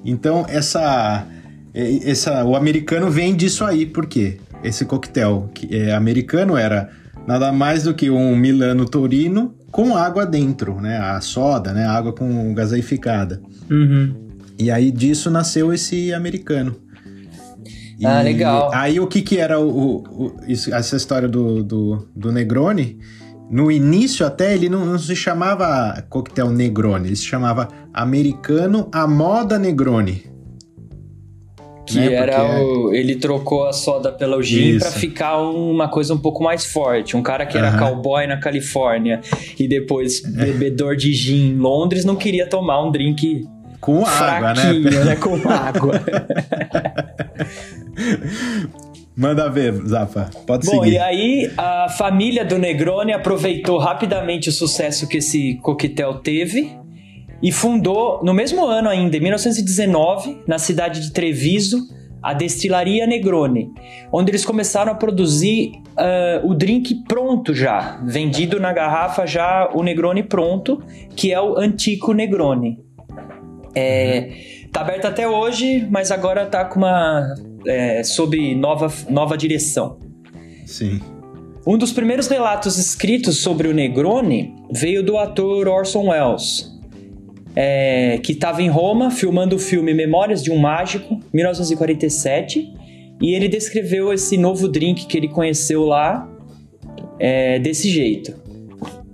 Então, 0.05 0.46
essa, 0.50 1.25
é, 1.74 2.10
essa, 2.10 2.43
o 2.43 2.55
americano 2.55 3.10
vem 3.10 3.36
disso 3.36 3.63
aí, 3.63 3.86
por 3.86 4.05
quê? 4.05 4.38
Esse 4.63 4.86
coquetel 4.86 5.50
que 5.53 5.75
é 5.75 5.93
americano 5.93 6.55
era 6.55 6.89
nada 7.27 7.51
mais 7.51 7.84
do 7.84 7.93
que 7.93 8.10
um 8.10 8.36
Milano 8.36 8.86
Torino 8.86 9.53
com 9.72 9.96
água 9.96 10.25
dentro, 10.25 10.79
né? 10.79 10.98
A 10.98 11.20
soda, 11.20 11.74
né? 11.74 11.86
A 11.86 11.91
água 11.91 12.13
com 12.13 12.53
gaseificada. 12.53 13.41
Uhum. 13.70 14.13
E 14.58 14.70
aí 14.70 14.91
disso 14.91 15.32
nasceu 15.32 15.74
esse 15.74 16.13
americano. 16.13 16.75
E 18.03 18.05
Ah, 18.05 18.22
legal. 18.22 18.69
Aí 18.74 19.00
o 19.00 19.07
que 19.07 19.22
que 19.22 19.38
era 19.38 19.60
o, 19.60 20.03
o- 20.03 20.36
isso- 20.48 20.74
essa 20.74 20.95
história 20.98 21.27
do, 21.27 21.63
do, 21.63 22.07
do 22.15 22.31
Negroni? 22.31 23.00
No 23.50 23.72
início 23.72 24.25
até 24.25 24.53
ele 24.53 24.67
não, 24.67 24.86
não 24.86 24.98
se 25.00 25.15
chamava 25.15 26.03
coquetel 26.10 26.50
Negroni, 26.50 27.07
ele 27.10 27.15
se 27.15 27.25
chamava 27.25 27.67
americano 27.93 28.89
à 28.91 29.07
moda 29.07 29.57
Negroni. 29.60 30.24
Que 31.86 32.00
né? 32.00 32.13
era 32.13 32.39
Porque- 32.39 32.62
o. 32.63 32.93
Ele 32.93 33.15
trocou 33.17 33.67
a 33.67 33.74
soda 33.74 34.12
pelo 34.12 34.41
gin 34.41 34.77
Isso. 34.77 34.91
ficar 34.93 35.38
uma 35.41 35.88
coisa 35.89 36.13
um 36.13 36.17
pouco 36.17 36.41
mais 36.43 36.65
forte. 36.65 37.15
Um 37.17 37.22
cara 37.22 37.45
que 37.45 37.57
era 37.57 37.67
Aham. 37.69 37.77
cowboy 37.79 38.25
na 38.27 38.38
Califórnia 38.38 39.19
e 39.60 39.67
depois 39.67 40.22
bebedor 40.22 40.95
de 40.95 41.12
gin 41.13 41.51
em 41.51 41.57
Londres 41.57 42.05
não 42.05 42.15
queria 42.15 42.48
tomar 42.48 42.81
um 42.83 42.89
drink 42.91 43.45
Com 43.81 44.05
água, 44.05 44.53
né? 44.53 44.74
né? 45.05 45.15
Com 45.17 45.36
água. 45.50 46.01
Manda 49.15 49.48
ver, 49.48 49.74
Zafa. 49.86 50.31
Pode 50.48 50.65
Bom, 50.65 50.83
seguir. 50.83 50.95
e 50.95 50.98
aí 50.98 51.51
a 51.55 51.88
família 51.89 52.43
do 52.43 52.57
Negroni 52.57 53.13
aproveitou 53.13 53.77
rapidamente 53.77 54.50
o 54.50 54.51
sucesso 54.51 55.07
que 55.07 55.17
esse 55.17 55.55
coquetel 55.62 56.15
teve 56.15 56.75
e 57.41 57.51
fundou, 57.51 58.24
no 58.24 58.33
mesmo 58.33 58.65
ano 58.65 58.89
ainda, 58.89 59.17
em 59.17 59.19
1919, 59.19 60.43
na 60.48 60.57
cidade 60.57 61.01
de 61.01 61.12
Treviso, 61.12 61.77
a 62.24 62.33
Destilaria 62.33 63.05
Negroni, 63.05 63.69
onde 64.12 64.31
eles 64.31 64.45
começaram 64.45 64.93
a 64.93 64.95
produzir 64.95 65.74
uh, 65.91 66.50
o 66.50 66.55
drink 66.55 67.03
pronto 67.05 67.53
já, 67.53 68.01
vendido 68.05 68.62
na 68.62 68.72
garrafa 68.72 69.27
já 69.27 69.69
o 69.74 69.83
Negroni 69.83 70.24
pronto, 70.24 70.81
que 71.17 71.33
é 71.33 71.41
o 71.41 71.57
Antico 71.57 72.13
Negroni. 72.13 72.79
É, 73.75 74.29
tá 74.74 74.82
aberto 74.82 75.06
até 75.06 75.27
hoje, 75.27 75.88
mas 75.89 76.12
agora 76.12 76.48
tá 76.48 76.65
com 76.65 76.80
uma 76.80 77.36
é, 77.65 78.03
sob 78.03 78.56
nova, 78.56 78.92
nova 79.08 79.38
direção. 79.38 80.00
Sim. 80.65 81.00
Um 81.65 81.77
dos 81.77 81.94
primeiros 81.94 82.27
relatos 82.27 82.77
escritos 82.77 83.38
sobre 83.42 83.68
o 83.68 83.74
Negroni 83.74 84.56
veio 84.72 85.03
do 85.03 85.18
ator 85.18 85.68
Orson 85.68 86.10
Welles, 86.10 86.74
é, 87.56 88.20
que 88.22 88.34
estava 88.34 88.63
em 88.63 88.68
Roma 88.68 89.12
filmando 89.12 89.56
o 89.56 89.60
filme 89.60 89.94
Memórias 89.94 90.44
de 90.44 90.51
um 90.51 90.58
Mágico, 90.58 91.22
1947, 91.32 92.74
e 93.22 93.34
ele 93.34 93.48
descreveu 93.48 94.12
esse 94.12 94.36
novo 94.38 94.68
drink 94.68 95.06
que 95.06 95.15
ele 95.15 95.27
conheceu 95.27 95.86
lá 95.86 96.27
é, 97.20 97.60
desse 97.60 97.89
jeito. 97.89 98.34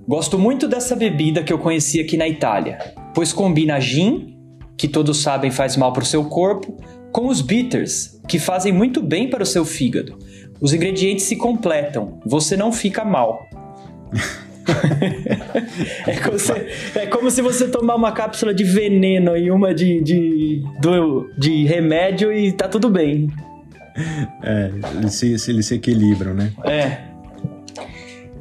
Gosto 0.07 0.39
muito 0.39 0.67
dessa 0.67 0.95
bebida 0.95 1.43
que 1.43 1.53
eu 1.53 1.59
conheci 1.59 1.99
aqui 1.99 2.17
na 2.17 2.27
Itália, 2.27 2.79
pois 3.13 3.31
combina 3.31 3.79
gin, 3.79 4.38
que 4.79 4.87
todos 4.87 5.21
sabem 5.21 5.51
faz 5.51 5.75
mal 5.75 5.91
para 5.91 6.03
o 6.03 6.05
seu 6.05 6.23
corpo, 6.23 6.77
com 7.11 7.27
os 7.27 7.41
bitters, 7.41 8.17
que 8.29 8.39
fazem 8.39 8.71
muito 8.71 9.03
bem 9.03 9.29
para 9.29 9.43
o 9.43 9.45
seu 9.45 9.65
fígado. 9.65 10.17
Os 10.61 10.71
ingredientes 10.71 11.25
se 11.25 11.35
completam, 11.35 12.21
você 12.25 12.55
não 12.55 12.71
fica 12.71 13.03
mal. 13.03 13.45
é, 16.07 16.15
como 16.21 16.39
se, 16.39 16.53
é, 16.95 17.05
como 17.07 17.29
se, 17.29 17.41
você 17.41 17.67
tomar 17.67 17.95
uma 17.95 18.13
cápsula 18.13 18.53
de 18.53 18.63
veneno 18.63 19.35
e 19.35 19.51
uma 19.51 19.73
de, 19.73 20.01
de, 20.01 20.63
do, 20.79 21.29
de 21.37 21.65
remédio 21.65 22.31
e 22.31 22.53
tá 22.53 22.69
tudo 22.69 22.89
bem. 22.89 23.27
É, 24.41 24.71
eles 24.97 25.13
se, 25.13 25.51
eles 25.51 25.65
se 25.65 25.75
equilibram, 25.75 26.33
né? 26.33 26.53
É. 26.63 26.97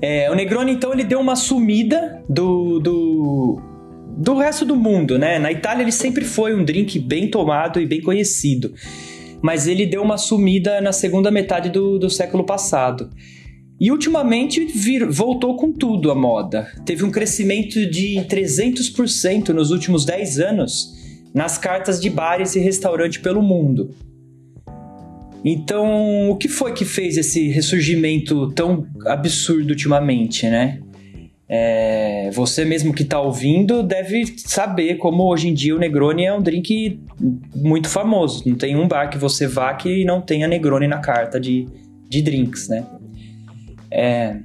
é. 0.01 0.31
O 0.31 0.37
Negroni, 0.37 0.71
então, 0.71 0.93
ele 0.93 1.03
deu 1.03 1.19
uma 1.19 1.35
sumida 1.35 2.23
do, 2.29 2.79
do, 2.79 3.61
do 4.19 4.37
resto 4.37 4.65
do 4.65 4.77
mundo, 4.77 5.19
né? 5.19 5.39
Na 5.39 5.51
Itália 5.51 5.83
ele 5.83 5.93
sempre 5.93 6.25
foi 6.25 6.55
um 6.55 6.65
drink 6.65 6.99
bem 6.99 7.31
tomado 7.31 7.81
e 7.81 7.87
bem 7.87 8.01
conhecido 8.01 8.75
mas 9.41 9.67
ele 9.67 9.87
deu 9.87 10.03
uma 10.03 10.19
sumida 10.19 10.81
na 10.81 10.93
segunda 10.93 11.31
metade 11.31 11.71
do, 11.71 11.99
do 11.99 12.11
século 12.11 12.45
passado. 12.45 13.11
E 13.81 13.93
ultimamente 13.93 14.65
vir, 14.65 15.07
voltou 15.09 15.57
com 15.57 15.73
tudo 15.73 16.11
a 16.11 16.15
moda. 16.15 16.67
Teve 16.85 17.05
um 17.05 17.11
crescimento 17.11 17.87
de 17.87 18.17
300% 18.29 19.51
nos 19.51 19.71
últimos 19.71 20.05
10 20.05 20.41
anos 20.41 20.99
nas 21.33 21.57
cartas 21.59 22.01
de 22.01 22.11
bares 22.11 22.57
e 22.57 22.59
restaurantes 22.59 23.19
pelo 23.19 23.41
mundo. 23.41 23.95
Então, 25.45 26.31
o 26.31 26.37
que 26.37 26.49
foi 26.49 26.73
que 26.73 26.85
fez 26.85 27.17
esse 27.17 27.49
ressurgimento 27.49 28.51
tão 28.53 28.87
absurdo 29.07 29.71
ultimamente, 29.71 30.49
né? 30.49 30.81
É, 31.51 32.31
você 32.35 32.63
mesmo 32.63 32.93
que 32.93 33.03
está 33.03 33.19
ouvindo 33.19 33.83
deve 33.83 34.27
saber 34.37 34.97
como 34.97 35.25
hoje 35.25 35.49
em 35.49 35.55
dia 35.55 35.75
o 35.75 35.79
Negroni 35.79 36.27
é 36.27 36.35
um 36.35 36.43
drink 36.43 37.01
muito 37.55 37.89
famoso. 37.89 38.47
Não 38.47 38.55
tem 38.55 38.77
um 38.77 38.87
bar 38.87 39.09
que 39.09 39.17
você 39.17 39.47
vá 39.47 39.73
que 39.73 40.05
não 40.05 40.21
tenha 40.21 40.47
Negroni 40.47 40.87
na 40.87 40.99
carta 40.99 41.41
de, 41.41 41.67
de 42.07 42.21
drinks, 42.21 42.69
né? 42.69 42.85
É, 43.91 44.37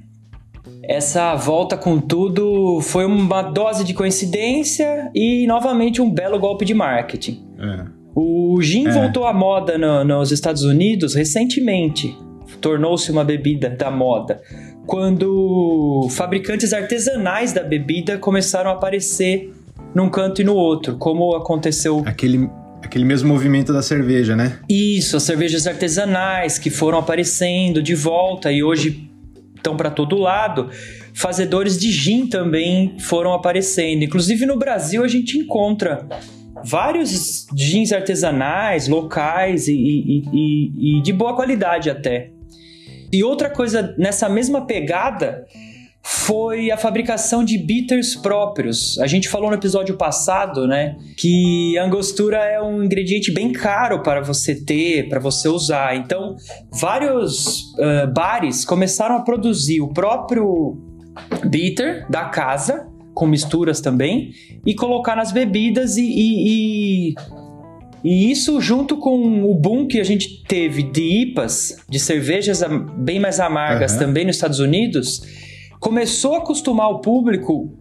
essa 0.81 1.35
volta 1.35 1.75
com 1.75 1.99
tudo 1.99 2.79
foi 2.81 3.05
uma 3.05 3.41
dose 3.41 3.83
de 3.83 3.93
coincidência 3.93 5.11
e 5.13 5.45
novamente 5.45 6.01
um 6.01 6.09
belo 6.09 6.39
golpe 6.39 6.63
de 6.63 6.73
marketing. 6.73 7.43
É. 7.59 7.85
O 8.15 8.61
gin 8.61 8.87
é. 8.87 8.91
voltou 8.91 9.25
à 9.25 9.33
moda 9.33 9.77
no, 9.77 10.05
nos 10.05 10.31
Estados 10.31 10.63
Unidos 10.63 11.15
recentemente. 11.15 12.15
Tornou-se 12.61 13.11
uma 13.11 13.25
bebida 13.25 13.69
da 13.69 13.91
moda 13.91 14.41
quando 14.85 16.07
fabricantes 16.11 16.73
artesanais 16.73 17.53
da 17.53 17.63
bebida 17.63 18.17
começaram 18.17 18.69
a 18.69 18.73
aparecer 18.73 19.53
num 19.93 20.09
canto 20.09 20.41
e 20.41 20.43
no 20.43 20.55
outro, 20.55 20.97
como 20.97 21.35
aconteceu. 21.35 22.03
Aquele, 22.05 22.49
aquele 22.81 23.05
mesmo 23.05 23.29
movimento 23.29 23.71
da 23.71 23.81
cerveja, 23.81 24.35
né? 24.35 24.59
Isso, 24.67 25.17
as 25.17 25.23
cervejas 25.23 25.67
artesanais 25.67 26.57
que 26.57 26.69
foram 26.69 26.97
aparecendo 26.97 27.81
de 27.81 27.95
volta 27.95 28.51
e 28.51 28.63
hoje 28.63 29.09
estão 29.55 29.77
para 29.77 29.89
todo 29.89 30.17
lado. 30.17 30.69
Fazedores 31.13 31.77
de 31.77 31.91
gin 31.91 32.27
também 32.27 32.97
foram 32.99 33.33
aparecendo. 33.33 34.03
Inclusive 34.03 34.45
no 34.45 34.57
Brasil 34.57 35.03
a 35.03 35.07
gente 35.07 35.37
encontra 35.37 36.05
vários 36.65 37.47
gins 37.55 37.91
artesanais, 37.91 38.87
locais 38.87 39.67
e, 39.67 39.73
e, 39.73 40.23
e, 40.33 40.97
e 40.97 41.01
de 41.01 41.13
boa 41.13 41.35
qualidade 41.35 41.89
até. 41.89 42.32
E 43.13 43.23
outra 43.23 43.49
coisa 43.49 43.93
nessa 43.95 44.27
mesma 44.27 44.65
pegada 44.65 45.45
foi 46.01 46.69
a 46.69 46.75
fabricação 46.75 47.45
de 47.45 47.57
bitters 47.57 48.15
próprios. 48.15 48.99
A 48.99 49.07
gente 49.07 49.29
falou 49.29 49.49
no 49.49 49.55
episódio 49.55 49.95
passado, 49.95 50.67
né, 50.67 50.97
que 51.15 51.77
a 51.77 51.85
angostura 51.85 52.37
é 52.37 52.61
um 52.61 52.83
ingrediente 52.83 53.31
bem 53.31 53.53
caro 53.53 54.03
para 54.03 54.19
você 54.19 54.55
ter, 54.55 55.07
para 55.07 55.19
você 55.19 55.47
usar. 55.47 55.95
Então, 55.95 56.35
vários 56.71 57.71
uh, 57.75 58.11
bares 58.13 58.65
começaram 58.65 59.15
a 59.15 59.21
produzir 59.21 59.79
o 59.79 59.93
próprio 59.93 60.77
bitter 61.45 62.05
da 62.09 62.25
casa, 62.25 62.89
com 63.13 63.27
misturas 63.27 63.79
também, 63.79 64.31
e 64.65 64.73
colocar 64.73 65.15
nas 65.15 65.31
bebidas 65.31 65.95
e, 65.97 66.03
e, 66.03 67.11
e 67.11 67.15
e 68.03 68.29
isso, 68.29 68.59
junto 68.59 68.97
com 68.97 69.43
o 69.49 69.55
boom 69.55 69.87
que 69.87 69.99
a 69.99 70.03
gente 70.03 70.43
teve 70.43 70.83
de 70.83 71.21
IPAs, 71.21 71.77
de 71.89 71.99
cervejas 71.99 72.61
bem 72.97 73.19
mais 73.19 73.39
amargas 73.39 73.93
uhum. 73.93 73.99
também 73.99 74.25
nos 74.25 74.35
Estados 74.35 74.59
Unidos, 74.59 75.21
começou 75.79 76.35
a 76.35 76.39
acostumar 76.39 76.89
o 76.89 76.99
público 76.99 77.77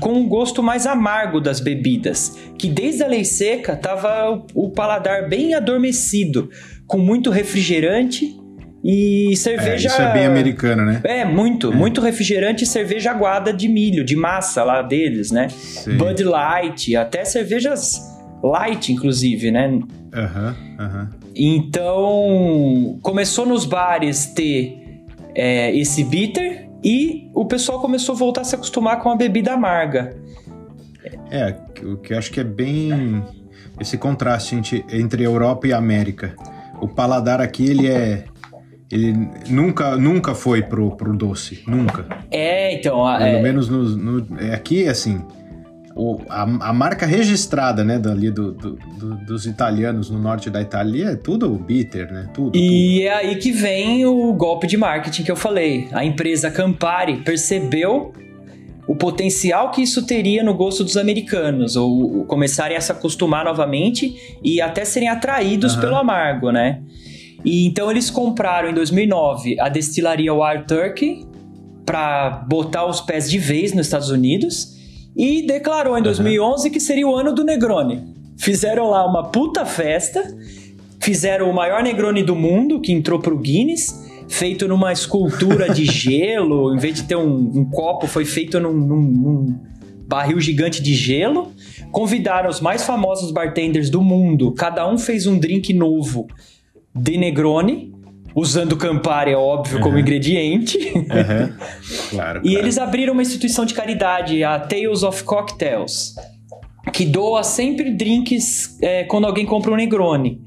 com 0.00 0.14
um 0.14 0.28
gosto 0.28 0.62
mais 0.62 0.86
amargo 0.86 1.40
das 1.40 1.60
bebidas, 1.60 2.36
que 2.58 2.68
desde 2.68 3.04
a 3.04 3.06
lei 3.06 3.24
seca 3.24 3.76
tava 3.76 4.44
o 4.54 4.70
paladar 4.70 5.28
bem 5.28 5.54
adormecido, 5.54 6.50
com 6.86 6.98
muito 6.98 7.30
refrigerante 7.30 8.36
e 8.82 9.36
cerveja. 9.36 9.88
É, 9.88 9.92
isso 9.92 10.02
é 10.02 10.12
bem 10.12 10.26
americano, 10.26 10.84
né? 10.84 11.00
É, 11.04 11.24
muito. 11.24 11.72
É. 11.72 11.74
Muito 11.74 12.00
refrigerante 12.00 12.64
e 12.64 12.66
cerveja 12.66 13.12
aguada 13.12 13.52
de 13.52 13.68
milho, 13.68 14.04
de 14.04 14.16
massa 14.16 14.64
lá 14.64 14.82
deles, 14.82 15.30
né? 15.30 15.48
Sim. 15.48 15.96
Bud 15.96 16.22
Light, 16.24 16.96
até 16.96 17.24
cervejas 17.24 18.19
light, 18.42 18.92
inclusive, 18.92 19.50
né? 19.50 19.80
Aham, 20.12 20.56
uhum, 20.56 20.84
aham. 20.84 21.10
Uhum. 21.12 21.20
Então, 21.34 22.98
começou 23.02 23.46
nos 23.46 23.64
bares 23.64 24.26
ter 24.26 25.04
é, 25.34 25.74
esse 25.76 26.02
bitter 26.04 26.68
e 26.82 27.30
o 27.34 27.44
pessoal 27.44 27.80
começou 27.80 28.14
a 28.14 28.18
voltar 28.18 28.40
a 28.40 28.44
se 28.44 28.54
acostumar 28.54 29.00
com 29.00 29.10
a 29.10 29.16
bebida 29.16 29.52
amarga. 29.52 30.16
É, 31.30 31.54
o 31.84 31.96
que 31.96 32.12
eu 32.12 32.18
acho 32.18 32.32
que 32.32 32.40
é 32.40 32.44
bem 32.44 33.22
esse 33.80 33.96
contraste 33.96 34.56
entre, 34.56 34.84
entre 34.92 35.22
Europa 35.22 35.66
e 35.68 35.72
América. 35.72 36.34
O 36.80 36.88
paladar 36.88 37.40
aqui, 37.40 37.64
ele 37.64 37.86
é 37.86 38.24
ele 38.90 39.14
nunca, 39.48 39.96
nunca 39.96 40.34
foi 40.34 40.62
pro, 40.62 40.96
pro 40.96 41.16
doce, 41.16 41.62
nunca. 41.66 42.06
É, 42.28 42.74
então... 42.74 43.04
Pelo 43.04 43.22
é... 43.22 43.40
menos 43.40 43.68
no, 43.68 43.84
no, 43.84 44.40
é, 44.40 44.52
aqui, 44.52 44.88
assim, 44.88 45.24
o, 46.00 46.22
a, 46.30 46.42
a, 46.42 46.72
marca 46.72 47.04
registrada, 47.04 47.84
né, 47.84 47.98
dali 47.98 48.30
do, 48.30 48.52
do, 48.52 48.78
do, 48.98 49.16
dos 49.16 49.44
italianos 49.44 50.08
no 50.08 50.18
norte 50.18 50.48
da 50.48 50.62
Itália 50.62 51.10
é 51.10 51.14
tudo 51.14 51.50
bitter, 51.50 52.10
né? 52.10 52.30
Tudo. 52.32 52.56
E 52.56 52.94
tudo. 52.94 53.02
é 53.02 53.14
aí 53.14 53.36
que 53.36 53.52
vem 53.52 54.06
o 54.06 54.32
golpe 54.32 54.66
de 54.66 54.78
marketing 54.78 55.24
que 55.24 55.30
eu 55.30 55.36
falei. 55.36 55.88
A 55.92 56.02
empresa 56.02 56.50
Campari 56.50 57.18
percebeu 57.18 58.14
o 58.86 58.96
potencial 58.96 59.70
que 59.70 59.82
isso 59.82 60.06
teria 60.06 60.42
no 60.42 60.54
gosto 60.54 60.82
dos 60.82 60.96
americanos, 60.96 61.76
ou 61.76 62.24
começarem 62.24 62.78
a 62.78 62.80
se 62.80 62.90
acostumar 62.90 63.44
novamente 63.44 64.38
e 64.42 64.58
até 64.58 64.86
serem 64.86 65.10
atraídos 65.10 65.74
uhum. 65.74 65.80
pelo 65.82 65.96
amargo, 65.96 66.50
né? 66.50 66.80
E 67.44 67.66
então 67.66 67.90
eles 67.90 68.08
compraram 68.08 68.70
em 68.70 68.74
2009 68.74 69.60
a 69.60 69.68
destilaria 69.68 70.32
Wild 70.32 70.64
Turkey 70.66 71.26
para 71.84 72.42
botar 72.48 72.86
os 72.86 73.02
pés 73.02 73.30
de 73.30 73.38
vez 73.38 73.74
nos 73.74 73.86
Estados 73.86 74.08
Unidos 74.08 74.79
e 75.20 75.42
declarou 75.42 75.98
em 75.98 76.02
2011 76.02 76.66
uhum. 76.66 76.72
que 76.72 76.80
seria 76.80 77.06
o 77.06 77.14
ano 77.14 77.34
do 77.34 77.44
Negroni. 77.44 78.02
Fizeram 78.38 78.88
lá 78.88 79.06
uma 79.06 79.24
puta 79.24 79.66
festa, 79.66 80.24
fizeram 80.98 81.50
o 81.50 81.54
maior 81.54 81.82
Negroni 81.82 82.22
do 82.22 82.34
mundo, 82.34 82.80
que 82.80 82.90
entrou 82.90 83.18
pro 83.18 83.36
Guinness, 83.36 84.08
feito 84.26 84.66
numa 84.66 84.94
escultura 84.94 85.68
de 85.68 85.84
gelo, 85.92 86.74
em 86.74 86.78
vez 86.78 86.94
de 86.94 87.02
ter 87.02 87.16
um, 87.16 87.36
um 87.54 87.66
copo, 87.66 88.06
foi 88.06 88.24
feito 88.24 88.58
num, 88.58 88.72
num, 88.72 89.02
num 89.02 89.58
barril 90.08 90.40
gigante 90.40 90.82
de 90.82 90.94
gelo. 90.94 91.52
Convidaram 91.92 92.48
os 92.48 92.62
mais 92.62 92.82
famosos 92.82 93.30
bartenders 93.30 93.90
do 93.90 94.00
mundo, 94.00 94.52
cada 94.52 94.90
um 94.90 94.96
fez 94.96 95.26
um 95.26 95.38
drink 95.38 95.74
novo 95.74 96.28
de 96.94 97.18
Negroni 97.18 97.92
usando 98.34 98.76
Campari, 98.76 99.32
é 99.32 99.36
óbvio, 99.36 99.78
uhum. 99.78 99.82
como 99.82 99.98
ingrediente. 99.98 100.78
Uhum. 100.94 101.52
Claro, 102.10 102.40
e 102.44 102.56
eles 102.56 102.76
abriram 102.78 103.12
uma 103.12 103.22
instituição 103.22 103.64
de 103.64 103.72
caridade, 103.74 104.42
a 104.42 104.58
Tales 104.58 105.02
of 105.02 105.22
Cocktails, 105.22 106.14
que 106.92 107.04
doa 107.04 107.42
sempre 107.44 107.90
drinks 107.92 108.76
é, 108.82 109.04
quando 109.04 109.26
alguém 109.26 109.46
compra 109.46 109.70
um 109.72 109.76
Negroni. 109.76 110.40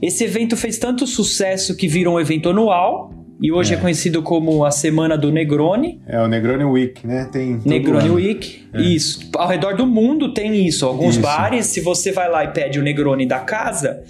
Esse 0.00 0.24
evento 0.24 0.56
fez 0.56 0.78
tanto 0.78 1.06
sucesso 1.06 1.76
que 1.76 1.86
virou 1.86 2.16
um 2.16 2.20
evento 2.20 2.48
anual. 2.48 3.12
E 3.40 3.50
hoje 3.50 3.74
é, 3.74 3.76
É. 3.76 3.80
conhecido 3.80 4.22
como 4.22 4.64
a 4.64 4.70
Semana 4.70 5.18
do 5.18 5.32
Negroni. 5.32 6.00
É 6.06 6.20
o 6.20 6.28
Negroni 6.28 6.62
Week, 6.64 7.04
né? 7.04 7.28
Tem 7.32 7.60
Negroni 7.64 8.06
ano. 8.06 8.14
Week. 8.14 8.68
É. 8.72 8.80
Isso. 8.80 9.28
Ao 9.36 9.48
redor 9.48 9.74
do 9.76 9.84
mundo 9.84 10.32
tem 10.32 10.64
isso. 10.64 10.86
Alguns 10.86 11.14
Isso. 11.14 11.22
bares, 11.22 11.66
se 11.66 11.80
você 11.80 12.12
vai 12.12 12.30
lá 12.30 12.44
e 12.44 12.52
pede 12.52 12.78
o 12.78 12.82
Negroni 12.82 13.26
da 13.26 13.40
casa, 13.40 14.02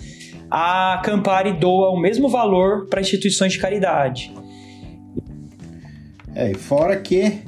a 0.54 1.00
Campari 1.02 1.54
doa 1.54 1.88
o 1.90 1.98
mesmo 1.98 2.28
valor 2.28 2.86
para 2.88 3.00
instituições 3.00 3.52
de 3.54 3.58
caridade. 3.58 4.32
É, 6.34 6.50
e 6.50 6.54
fora 6.54 6.96
que 6.96 7.40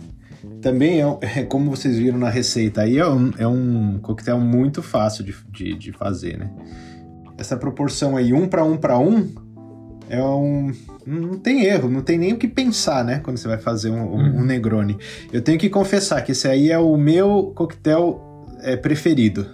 também 0.61 1.03
é, 1.03 1.19
é 1.41 1.43
como 1.43 1.71
vocês 1.71 1.99
viram 1.99 2.19
na 2.19 2.31
receita 2.31 2.83
aí, 2.83 2.99
é 2.99 3.07
um, 3.07 3.31
é 3.39 3.47
um 3.47 3.99
coquetel 4.01 4.41
muito 4.41 4.83
fácil 4.83 5.23
de, 5.25 5.35
de, 5.51 5.75
de 5.75 5.93
fazer, 5.93 6.39
né? 6.39 6.51
Essa 7.37 7.57
proporção 7.57 8.17
aí, 8.17 8.33
um 8.33 8.47
para 8.47 8.65
um 8.65 8.77
para 8.77 8.99
um, 8.99 9.29
é 10.09 10.23
um. 10.23 10.73
Não 11.07 11.39
tem 11.39 11.65
erro, 11.65 11.91
não 11.91 12.01
tem 12.01 12.17
nem 12.17 12.33
o 12.33 12.39
que 12.39 12.47
pensar, 12.49 13.05
né? 13.05 13.21
Quando 13.23 13.37
você 13.37 13.49
vai 13.49 13.59
fazer 13.59 13.91
um, 13.91 14.03
um- 14.15 14.39
um 14.41 14.45
Negroni. 14.45 14.97
Eu 15.33 15.43
tenho 15.43 15.59
que 15.59 15.69
confessar 15.69 16.23
que 16.23 16.33
esse 16.33 16.47
aí 16.49 16.71
é 16.71 16.79
o 16.79 16.97
meu 16.97 17.53
coquetel 17.55 18.47
é, 18.63 18.77
preferido. 18.77 19.47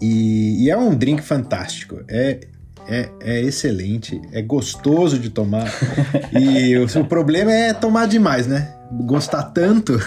E, 0.00 0.64
e 0.64 0.70
é 0.70 0.76
um 0.76 0.94
drink 0.94 1.22
fantástico. 1.22 2.00
É, 2.08 2.40
é, 2.88 3.08
é 3.20 3.40
excelente, 3.42 4.20
é 4.32 4.40
gostoso 4.42 5.18
de 5.18 5.30
tomar. 5.30 5.66
e 6.32 6.76
o, 6.78 6.86
o 7.00 7.04
problema 7.04 7.52
é 7.52 7.72
tomar 7.74 8.06
demais, 8.06 8.46
né? 8.46 8.74
Gostar 9.06 9.44
tanto. 9.44 9.98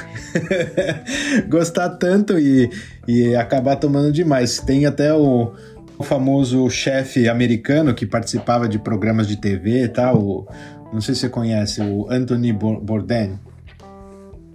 Gostar 1.48 1.90
tanto 1.92 2.38
e, 2.38 2.70
e 3.08 3.36
acabar 3.36 3.76
tomando 3.78 4.12
demais. 4.12 4.60
Tem 4.60 4.86
até 4.86 5.14
o, 5.14 5.52
o 5.98 6.04
famoso 6.04 6.70
chefe 6.70 7.30
americano 7.30 7.94
que 7.94 8.06
participava 8.06 8.68
de 8.68 8.78
programas 8.80 9.28
de 9.28 9.38
TV 9.38 9.84
e 9.84 9.88
tal. 9.88 10.18
o- 10.20 10.48
não 10.92 11.02
sei 11.02 11.16
se 11.16 11.22
você 11.22 11.30
conhece, 11.30 11.82
o 11.82 12.08
Anthony 12.10 12.54
Bour- 12.54 12.80
Bourdain. 12.82 13.40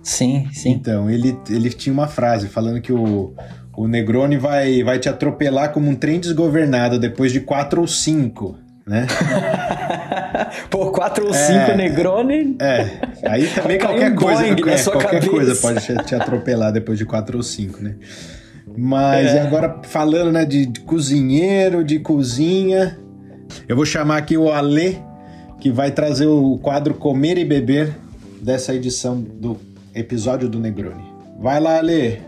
Sim, 0.02 0.48
sim. 0.52 0.70
Então, 0.70 1.10
ele, 1.10 1.36
ele 1.50 1.68
tinha 1.70 1.92
uma 1.92 2.06
frase 2.06 2.48
falando 2.48 2.80
que 2.80 2.92
o, 2.92 3.34
o 3.78 3.86
Negroni 3.86 4.36
vai, 4.36 4.82
vai 4.82 4.98
te 4.98 5.08
atropelar 5.08 5.70
como 5.72 5.88
um 5.88 5.94
trem 5.94 6.18
desgovernado 6.18 6.98
depois 6.98 7.30
de 7.30 7.38
quatro 7.40 7.80
ou 7.80 7.86
cinco, 7.86 8.58
né? 8.84 9.06
Pô, 10.68 10.90
4 10.90 11.26
ou 11.26 11.30
É. 11.30 11.66
5 11.66 11.76
Negroni. 11.76 12.56
É, 12.60 13.00
aí 13.28 13.46
também 13.48 13.78
qualquer 13.78 14.12
um 14.12 14.16
coisa, 14.16 14.46
é, 14.46 14.54
qualquer 14.56 15.02
cabeça. 15.02 15.28
coisa 15.30 15.54
pode 15.56 15.80
te, 15.84 15.94
te 16.04 16.14
atropelar 16.14 16.72
depois 16.72 16.98
de 16.98 17.04
quatro 17.04 17.36
ou 17.36 17.42
cinco, 17.42 17.82
né? 17.82 17.94
Mas 18.76 19.28
É. 19.28 19.42
agora 19.42 19.80
falando, 19.82 20.32
né, 20.32 20.44
de, 20.44 20.66
de 20.66 20.80
cozinheiro, 20.80 21.84
de 21.84 21.98
cozinha, 22.00 22.98
eu 23.68 23.76
vou 23.76 23.84
chamar 23.84 24.16
aqui 24.18 24.36
o 24.36 24.50
Alê, 24.50 24.96
que 25.60 25.70
vai 25.70 25.90
trazer 25.90 26.26
o 26.26 26.58
quadro 26.58 26.94
Comer 26.94 27.38
e 27.38 27.44
Beber 27.44 27.94
dessa 28.40 28.74
edição 28.74 29.20
do 29.20 29.56
episódio 29.94 30.48
do 30.48 30.58
Negroni. 30.58 31.04
Vai 31.38 31.60
lá, 31.60 31.78
Alê. 31.78 32.18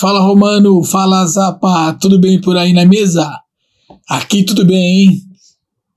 Fala 0.00 0.20
Romano, 0.20 0.82
fala 0.82 1.26
Zapa, 1.26 1.94
tudo 2.00 2.18
bem 2.18 2.40
por 2.40 2.56
aí 2.56 2.72
na 2.72 2.86
mesa? 2.86 3.30
Aqui 4.08 4.42
tudo 4.42 4.64
bem, 4.64 4.82
hein? 4.82 5.20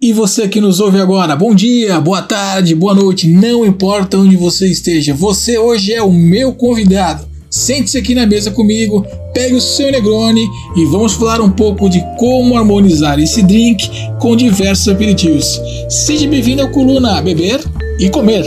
E 0.01 0.12
você 0.12 0.45
que 0.45 0.60
nos 0.60 0.81
ouve 0.81 1.00
agora, 1.00 1.38
bom 1.38 1.55
dia, 1.55 2.01
boa 2.01 2.22
tarde, 2.22 2.75
boa 2.75 2.93
noite, 2.93 3.29
não 3.29 3.65
importa 3.65 4.17
onde 4.17 4.36
você 4.36 4.67
esteja, 4.67 5.13
você 5.13 5.57
hoje 5.57 5.93
é 5.93 6.01
o 6.01 6.12
meu 6.12 6.53
convidado. 6.53 7.25
Sente-se 7.50 7.98
aqui 7.98 8.13
na 8.13 8.25
mesa 8.25 8.51
comigo, 8.51 9.07
pegue 9.33 9.55
o 9.55 9.62
seu 9.62 9.89
Negroni 9.89 10.45
e 10.75 10.83
vamos 10.88 11.13
falar 11.13 11.39
um 11.39 11.51
pouco 11.51 11.89
de 11.89 12.03
como 12.17 12.57
harmonizar 12.57 13.17
esse 13.19 13.41
drink 13.41 13.89
com 14.19 14.36
diversos 14.36 14.89
aperitivos. 14.89 15.62
Seja 15.88 16.27
bem-vindo 16.27 16.62
ao 16.62 16.69
Coluna 16.72 17.22
Beber 17.22 17.62
e 17.98 18.10
Comer. 18.10 18.43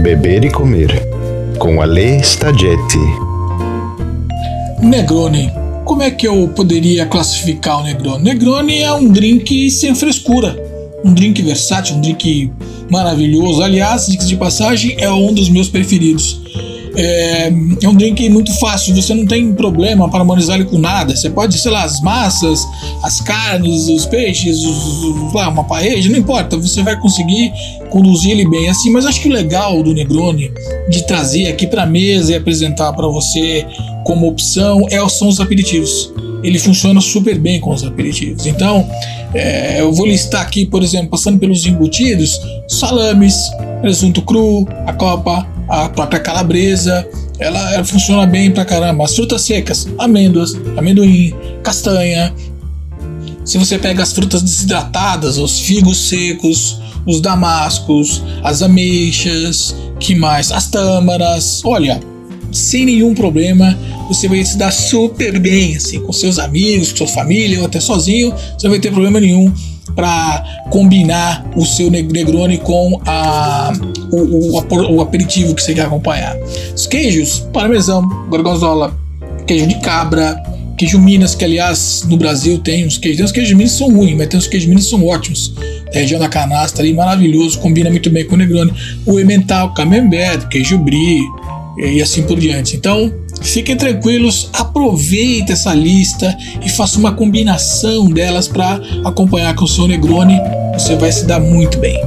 Beber 0.00 0.42
e 0.42 0.50
comer. 0.50 0.90
Com 1.58 1.82
Ale 1.82 2.20
Stagetti. 2.22 3.30
Negroni. 4.82 5.50
Como 5.84 6.02
é 6.02 6.10
que 6.10 6.26
eu 6.26 6.48
poderia 6.48 7.06
classificar 7.06 7.80
o 7.80 7.82
Negroni? 7.84 8.22
Negroni 8.24 8.78
é 8.78 8.92
um 8.92 9.08
drink 9.08 9.70
sem 9.70 9.94
frescura. 9.94 10.56
Um 11.04 11.12
drink 11.12 11.40
versátil, 11.42 11.96
um 11.96 12.00
drink 12.00 12.50
maravilhoso. 12.90 13.62
Aliás, 13.62 14.06
de 14.06 14.36
passagem, 14.36 14.94
é 14.98 15.10
um 15.10 15.32
dos 15.32 15.48
meus 15.48 15.68
preferidos. 15.68 16.40
É, 16.96 17.52
é 17.82 17.88
um 17.88 17.94
drink 17.94 18.28
muito 18.28 18.52
fácil, 18.58 18.94
você 18.94 19.14
não 19.14 19.24
tem 19.24 19.52
problema 19.52 20.08
para 20.10 20.20
harmonizar 20.20 20.56
ele 20.56 20.68
com 20.68 20.76
nada. 20.76 21.14
Você 21.16 21.30
pode, 21.30 21.56
sei 21.58 21.70
lá, 21.70 21.84
as 21.84 22.00
massas, 22.00 22.66
as 23.02 23.20
carnes, 23.20 23.88
os 23.88 24.06
peixes, 24.06 24.58
os, 24.58 25.04
os- 25.04 25.32
lá, 25.32 25.48
uma 25.48 25.64
parede, 25.64 26.08
não 26.08 26.18
importa, 26.18 26.56
você 26.56 26.82
vai 26.82 26.98
conseguir 27.00 27.52
conduzir 27.90 28.32
ele 28.32 28.48
bem 28.48 28.68
assim. 28.68 28.90
Mas 28.90 29.06
acho 29.06 29.20
que 29.20 29.28
o 29.28 29.32
legal 29.32 29.82
do 29.82 29.94
Negroni, 29.94 30.50
de 30.90 31.06
trazer 31.06 31.46
aqui 31.46 31.66
para 31.66 31.86
mesa 31.86 32.32
e 32.32 32.36
apresentar 32.36 32.92
para 32.92 33.06
você 33.06 33.64
como 34.04 34.28
opção, 34.28 34.86
é, 34.90 35.06
são 35.08 35.28
os 35.28 35.40
aperitivos. 35.40 36.12
Ele 36.42 36.58
funciona 36.58 37.00
super 37.00 37.38
bem 37.38 37.60
com 37.60 37.70
os 37.70 37.84
aperitivos. 37.84 38.46
Então, 38.46 38.88
é, 39.34 39.80
eu 39.80 39.92
vou 39.92 40.06
listar 40.06 40.42
aqui, 40.42 40.66
por 40.66 40.82
exemplo, 40.82 41.08
passando 41.08 41.38
pelos 41.38 41.66
embutidos: 41.66 42.40
salames, 42.68 43.36
presunto 43.80 44.22
cru, 44.22 44.66
a 44.86 44.92
copa, 44.92 45.46
a 45.68 45.88
própria 45.88 46.20
calabresa. 46.20 47.06
Ela, 47.38 47.74
ela 47.74 47.84
funciona 47.84 48.26
bem 48.26 48.50
pra 48.50 48.64
caramba. 48.64 49.04
As 49.04 49.14
frutas 49.14 49.42
secas, 49.42 49.88
amêndoas, 49.98 50.54
amendoim, 50.76 51.34
castanha. 51.62 52.34
Se 53.44 53.56
você 53.56 53.78
pega 53.78 54.02
as 54.02 54.12
frutas 54.12 54.42
desidratadas, 54.42 55.38
os 55.38 55.60
figos 55.60 55.96
secos, 55.96 56.78
os 57.06 57.20
damascos, 57.20 58.22
as 58.42 58.62
ameixas, 58.62 59.74
que 59.98 60.14
mais? 60.14 60.52
As 60.52 60.68
tâmaras. 60.68 61.62
Olha, 61.64 62.00
sem 62.52 62.84
nenhum 62.84 63.14
problema, 63.14 63.78
você 64.08 64.28
vai 64.28 64.44
se 64.44 64.56
dar 64.58 64.72
super 64.72 65.38
bem, 65.38 65.76
assim, 65.76 66.00
com 66.00 66.12
seus 66.12 66.38
amigos, 66.38 66.90
com 66.90 66.98
sua 66.98 67.06
família 67.06 67.60
ou 67.60 67.66
até 67.66 67.80
sozinho, 67.80 68.30
você 68.32 68.66
não 68.66 68.70
vai 68.70 68.80
ter 68.80 68.90
problema 68.90 69.20
nenhum 69.20 69.52
para 69.94 70.44
combinar 70.70 71.50
o 71.56 71.64
seu 71.64 71.90
neg- 71.90 72.12
Negroni 72.12 72.58
com 72.58 73.00
a, 73.06 73.72
o, 74.10 74.56
o, 74.56 74.94
o 74.96 75.00
aperitivo 75.00 75.54
que 75.54 75.62
você 75.62 75.74
quer 75.74 75.86
acompanhar. 75.86 76.36
Os 76.74 76.86
queijos, 76.86 77.40
parmesão, 77.52 78.08
gorgonzola, 78.28 78.96
queijo 79.46 79.66
de 79.66 79.80
cabra, 79.80 80.40
queijo 80.78 80.98
Minas, 80.98 81.34
que 81.34 81.44
aliás 81.44 82.04
no 82.08 82.16
Brasil 82.16 82.58
tem 82.58 82.86
uns 82.86 82.98
queijos. 82.98 83.16
Tem 83.18 83.24
uns 83.26 83.32
queijos 83.32 83.52
Minas 83.52 83.72
são 83.72 83.92
ruins, 83.92 84.16
mas 84.16 84.28
tem 84.28 84.38
uns 84.38 84.46
queijos 84.46 84.68
Minas 84.68 84.88
são 84.88 85.04
ótimos. 85.04 85.52
Da 85.92 85.98
região 85.98 86.20
da 86.20 86.28
canastra 86.28 86.82
ali, 86.82 86.94
maravilhoso, 86.94 87.58
combina 87.58 87.90
muito 87.90 88.08
bem 88.10 88.24
com 88.24 88.36
o 88.36 88.38
Negroni. 88.38 88.72
O 89.04 89.18
Emmental, 89.18 89.74
Camembert, 89.74 90.46
queijo 90.48 90.78
Brie 90.78 91.20
e 91.80 92.02
assim 92.02 92.22
por 92.22 92.38
diante. 92.38 92.76
Então, 92.76 93.12
fiquem 93.40 93.76
tranquilos, 93.76 94.50
aproveite 94.52 95.52
essa 95.52 95.72
lista 95.72 96.36
e 96.62 96.68
faça 96.68 96.98
uma 96.98 97.12
combinação 97.12 98.10
delas 98.10 98.46
para 98.46 98.80
acompanhar 99.04 99.54
com 99.54 99.64
o 99.64 99.68
seu 99.68 99.88
Negroni. 99.88 100.38
Você 100.74 100.96
vai 100.96 101.10
se 101.10 101.24
dar 101.24 101.40
muito 101.40 101.78
bem. 101.78 101.98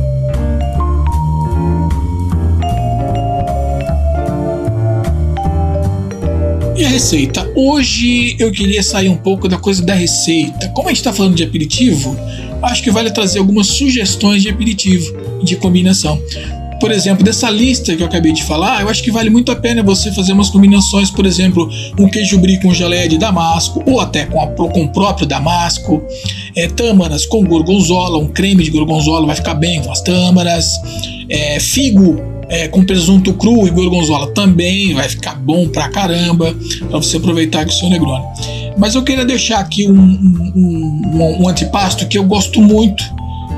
E 6.76 6.86
a 6.86 6.90
receita? 6.90 7.50
Hoje 7.56 8.36
eu 8.40 8.52
queria 8.52 8.84
sair 8.84 9.10
um 9.10 9.16
pouco 9.16 9.48
da 9.48 9.58
coisa 9.58 9.84
da 9.84 9.94
receita. 9.94 10.70
Como 10.70 10.88
a 10.88 10.92
gente 10.92 11.00
está 11.00 11.14
falando 11.14 11.36
de 11.36 11.44
aperitivo, 11.44 12.18
acho 12.62 12.84
que 12.84 12.92
vale 12.92 13.12
trazer 13.12 13.40
algumas 13.40 13.68
sugestões 13.68 14.42
de 14.42 14.50
aperitivo, 14.50 15.16
de 15.44 15.56
combinação. 15.56 16.20
Por 16.84 16.92
exemplo, 16.92 17.24
dessa 17.24 17.50
lista 17.50 17.96
que 17.96 18.04
eu 18.04 18.08
acabei 18.08 18.34
de 18.34 18.44
falar, 18.44 18.82
eu 18.82 18.90
acho 18.90 19.02
que 19.02 19.10
vale 19.10 19.30
muito 19.30 19.50
a 19.54 19.56
pena 19.56 19.82
você 19.82 20.12
fazer 20.12 20.34
umas 20.34 20.50
combinações, 20.50 21.10
por 21.10 21.26
exemplo, 21.26 21.70
um 21.98 22.10
queijo 22.10 22.38
brie 22.38 22.60
com 22.62 22.74
geleia 22.74 23.08
de 23.08 23.18
damasco, 23.18 23.82
ou 23.88 24.02
até 24.02 24.26
com, 24.26 24.42
a- 24.42 24.48
com 24.48 24.84
o 24.84 24.90
próprio 24.90 25.26
damasco, 25.26 26.04
é, 26.58 26.68
tâmaras 26.68 27.26
com 27.26 27.42
gorgonzola, 27.46 28.18
um 28.18 28.28
creme 28.28 28.66
de 28.66 28.70
gorgonzola 28.70 29.26
vai 29.26 29.36
ficar 29.38 29.54
bem 29.54 29.82
com 29.82 29.94
as 29.94 30.02
tâmaras, 30.02 30.74
é, 31.30 31.58
figo 31.58 32.20
é, 32.50 32.68
com 32.68 32.84
presunto 32.84 33.34
cru 33.36 33.66
e 33.66 33.70
gorgonzola 33.72 34.34
também 34.34 34.94
vai 34.94 35.08
ficar 35.08 35.36
bom 35.36 35.70
pra 35.70 35.88
caramba, 35.88 36.54
pra 36.90 36.98
você 36.98 37.16
aproveitar 37.16 37.64
com 37.64 37.72
o 37.72 37.74
seu 37.74 37.90
Negroni. 37.90 38.26
Mas 38.78 38.94
eu 38.94 39.04
queria 39.04 39.24
deixar 39.24 39.60
aqui 39.60 39.90
um, 39.90 39.94
um, 39.96 40.52
um- 40.54 41.44
um 41.44 41.48
antipasto 41.48 42.06
que 42.08 42.18
eu 42.18 42.26
gosto 42.26 42.62
muito, 42.62 43.02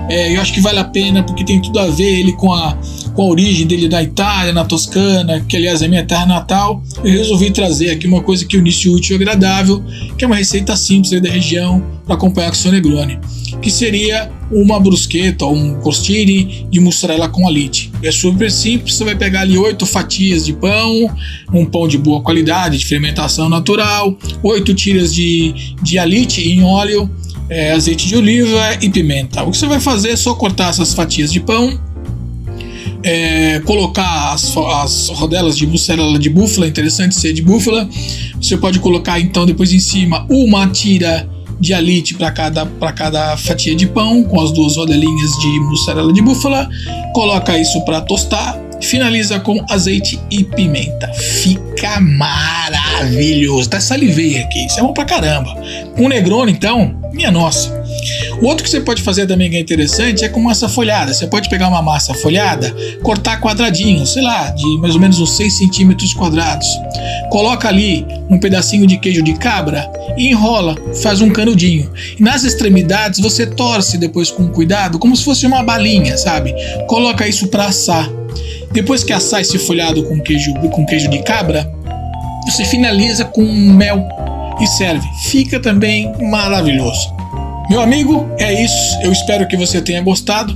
é, 0.09 0.35
eu 0.35 0.41
acho 0.41 0.53
que 0.53 0.61
vale 0.61 0.79
a 0.79 0.83
pena 0.83 1.23
porque 1.23 1.43
tem 1.43 1.61
tudo 1.61 1.79
a 1.79 1.87
ver 1.87 2.19
ele 2.19 2.33
com 2.33 2.53
a, 2.53 2.77
com 3.13 3.23
a 3.23 3.25
origem 3.25 3.65
dele 3.65 3.87
da 3.87 4.03
Itália, 4.03 4.53
na 4.53 4.63
Toscana, 4.65 5.39
que 5.41 5.55
aliás 5.55 5.81
é 5.81 5.87
minha 5.87 6.05
terra 6.05 6.25
natal. 6.25 6.83
Eu 7.03 7.11
resolvi 7.11 7.51
trazer 7.51 7.89
aqui 7.89 8.07
uma 8.07 8.21
coisa 8.21 8.45
que 8.45 8.57
unisse 8.57 8.89
útil 8.89 9.15
e 9.15 9.21
agradável, 9.21 9.83
que 10.17 10.23
é 10.23 10.27
uma 10.27 10.35
receita 10.35 10.75
simples 10.75 11.19
da 11.21 11.29
região 11.29 11.83
para 12.05 12.15
acompanhar 12.15 12.49
com 12.49 12.55
o 12.55 12.57
seu 12.57 12.71
Negroni. 12.71 13.19
que 13.61 13.71
seria 13.71 14.31
uma 14.51 14.79
brusqueta 14.79 15.45
ou 15.45 15.55
um 15.55 15.75
costine 15.75 16.67
de 16.69 16.79
mussarela 16.79 17.27
com 17.27 17.47
alite. 17.47 17.91
É 18.03 18.11
super 18.11 18.51
simples, 18.51 18.95
você 18.95 19.03
vai 19.03 19.15
pegar 19.15 19.41
ali 19.41 19.57
oito 19.57 19.85
fatias 19.85 20.45
de 20.45 20.53
pão, 20.53 21.09
um 21.51 21.65
pão 21.65 21.87
de 21.87 21.97
boa 21.97 22.21
qualidade, 22.21 22.77
de 22.77 22.85
fermentação 22.85 23.49
natural, 23.49 24.15
oito 24.43 24.73
tiras 24.75 25.13
de, 25.13 25.75
de 25.81 25.97
alite 25.97 26.47
em 26.47 26.63
óleo, 26.63 27.09
é, 27.49 27.71
azeite 27.71 28.08
de 28.08 28.15
oliva 28.15 28.77
e 28.81 28.89
pimenta. 28.89 29.43
O 29.43 29.51
que 29.51 29.58
você 29.58 29.67
vai 29.67 29.79
fazer 29.79 30.12
é 30.12 30.15
só 30.15 30.34
cortar 30.34 30.69
essas 30.69 30.93
fatias 30.93 31.31
de 31.31 31.39
pão, 31.39 31.79
é, 33.03 33.60
colocar 33.60 34.34
as, 34.34 34.55
as, 34.58 35.10
rodelas 35.10 35.58
de 35.58 35.67
mussarela 35.67 36.17
de 36.17 36.29
búfala, 36.29 36.67
interessante 36.67 37.15
ser 37.15 37.34
de 37.34 37.41
búfala. 37.41 37.88
Você 38.41 38.58
pode 38.58 38.79
colocar 38.79 39.19
então 39.19 39.45
depois 39.45 39.71
em 39.71 39.79
cima 39.79 40.25
uma 40.29 40.67
tira 40.67 41.29
de 41.60 41.73
alite 41.73 42.15
para 42.15 42.31
cada, 42.31 42.65
cada 42.95 43.38
fatia 43.38 43.75
de 43.75 43.88
pão, 43.88 44.23
com 44.23 44.41
as 44.41 44.51
duas 44.51 44.75
rodelinhas 44.75 45.31
de 45.39 45.60
mussarela 45.62 46.12
de 46.12 46.21
búfala. 46.21 46.67
Coloca 47.13 47.58
isso 47.58 47.84
para 47.86 48.01
tostar. 48.01 48.64
Finaliza 48.86 49.39
com 49.39 49.63
azeite 49.69 50.19
e 50.30 50.43
pimenta. 50.43 51.12
Fica 51.13 52.00
maravilhoso. 52.00 53.67
Até 53.67 53.80
salivei 53.80 54.38
aqui. 54.39 54.65
Isso 54.65 54.80
é 54.80 54.84
bom 54.84 54.93
pra 54.93 55.06
caramba. 55.06 55.56
Com 55.95 56.08
Negroni, 56.08 56.52
então, 56.52 56.95
minha 57.12 57.32
nossa. 57.32 57.84
O 58.41 58.45
outro 58.45 58.63
que 58.63 58.69
você 58.69 58.82
pode 58.82 59.02
fazer 59.02 59.26
também 59.26 59.50
que 59.50 59.56
é 59.56 59.60
interessante 59.60 60.24
é 60.24 60.30
com 60.30 60.39
massa 60.39 60.69
folhada. 60.69 61.13
Você 61.13 61.26
pode 61.28 61.50
pegar 61.50 61.67
uma 61.67 61.82
massa 61.82 62.13
folhada, 62.13 62.76
cortar 63.02 63.39
quadradinhos, 63.39 64.13
sei 64.13 64.21
lá, 64.21 64.52
de 64.52 64.78
mais 64.80 64.93
ou 64.93 65.02
menos 65.02 65.19
uns 65.19 65.36
6 65.38 65.58
centímetros 65.58 66.13
quadrados. 66.13 66.67
Coloca 67.30 67.67
ali 67.67 68.06
um 68.30 68.38
pedacinho 68.38 68.86
de 68.86 68.98
queijo 68.98 69.24
de 69.24 69.34
cabra 69.34 69.89
e 70.17 70.28
enrola, 70.30 70.76
faz 71.02 71.21
um 71.21 71.32
canudinho. 71.32 71.91
E 72.19 72.21
nas 72.21 72.43
extremidades 72.43 73.19
você 73.19 73.48
torce 73.48 73.98
depois 73.98 74.30
com 74.30 74.48
cuidado, 74.50 75.00
como 75.00 75.15
se 75.15 75.24
fosse 75.24 75.45
uma 75.48 75.63
balinha, 75.63 76.17
sabe? 76.17 76.54
Coloca 76.88 77.28
isso 77.28 77.48
para 77.48 77.65
assar. 77.65 78.10
Depois 78.71 79.04
que 79.04 79.13
assar 79.13 79.41
esse 79.41 79.58
folhado 79.58 80.04
com 80.04 80.19
queijo, 80.21 80.54
com 80.54 80.86
queijo 80.86 81.10
de 81.10 81.23
cabra, 81.23 81.69
você 82.45 82.65
finaliza 82.65 83.25
com 83.25 83.43
mel 83.43 84.08
e 84.62 84.67
serve. 84.67 85.08
Fica 85.30 85.60
também 85.60 86.12
maravilhoso. 86.30 87.13
Meu 87.69 87.82
amigo, 87.82 88.30
é 88.38 88.63
isso. 88.63 88.99
Eu 89.01 89.12
espero 89.12 89.47
que 89.47 89.58
você 89.58 89.82
tenha 89.82 90.01
gostado. 90.01 90.56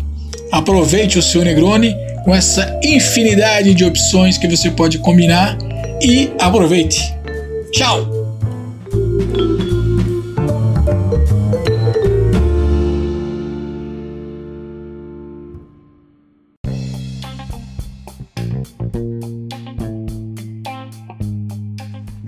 Aproveite 0.52 1.18
o 1.18 1.22
seu 1.22 1.44
Negroni 1.44 1.96
com 2.24 2.36
essa 2.36 2.80
infinidade 2.84 3.74
de 3.74 3.86
opções 3.86 4.38
que 4.38 4.48
você 4.48 4.70
pode 4.70 5.00
combinar 5.00 5.58
e 6.02 6.32
aproveite. 6.40 7.14
Tchau! 7.72 8.19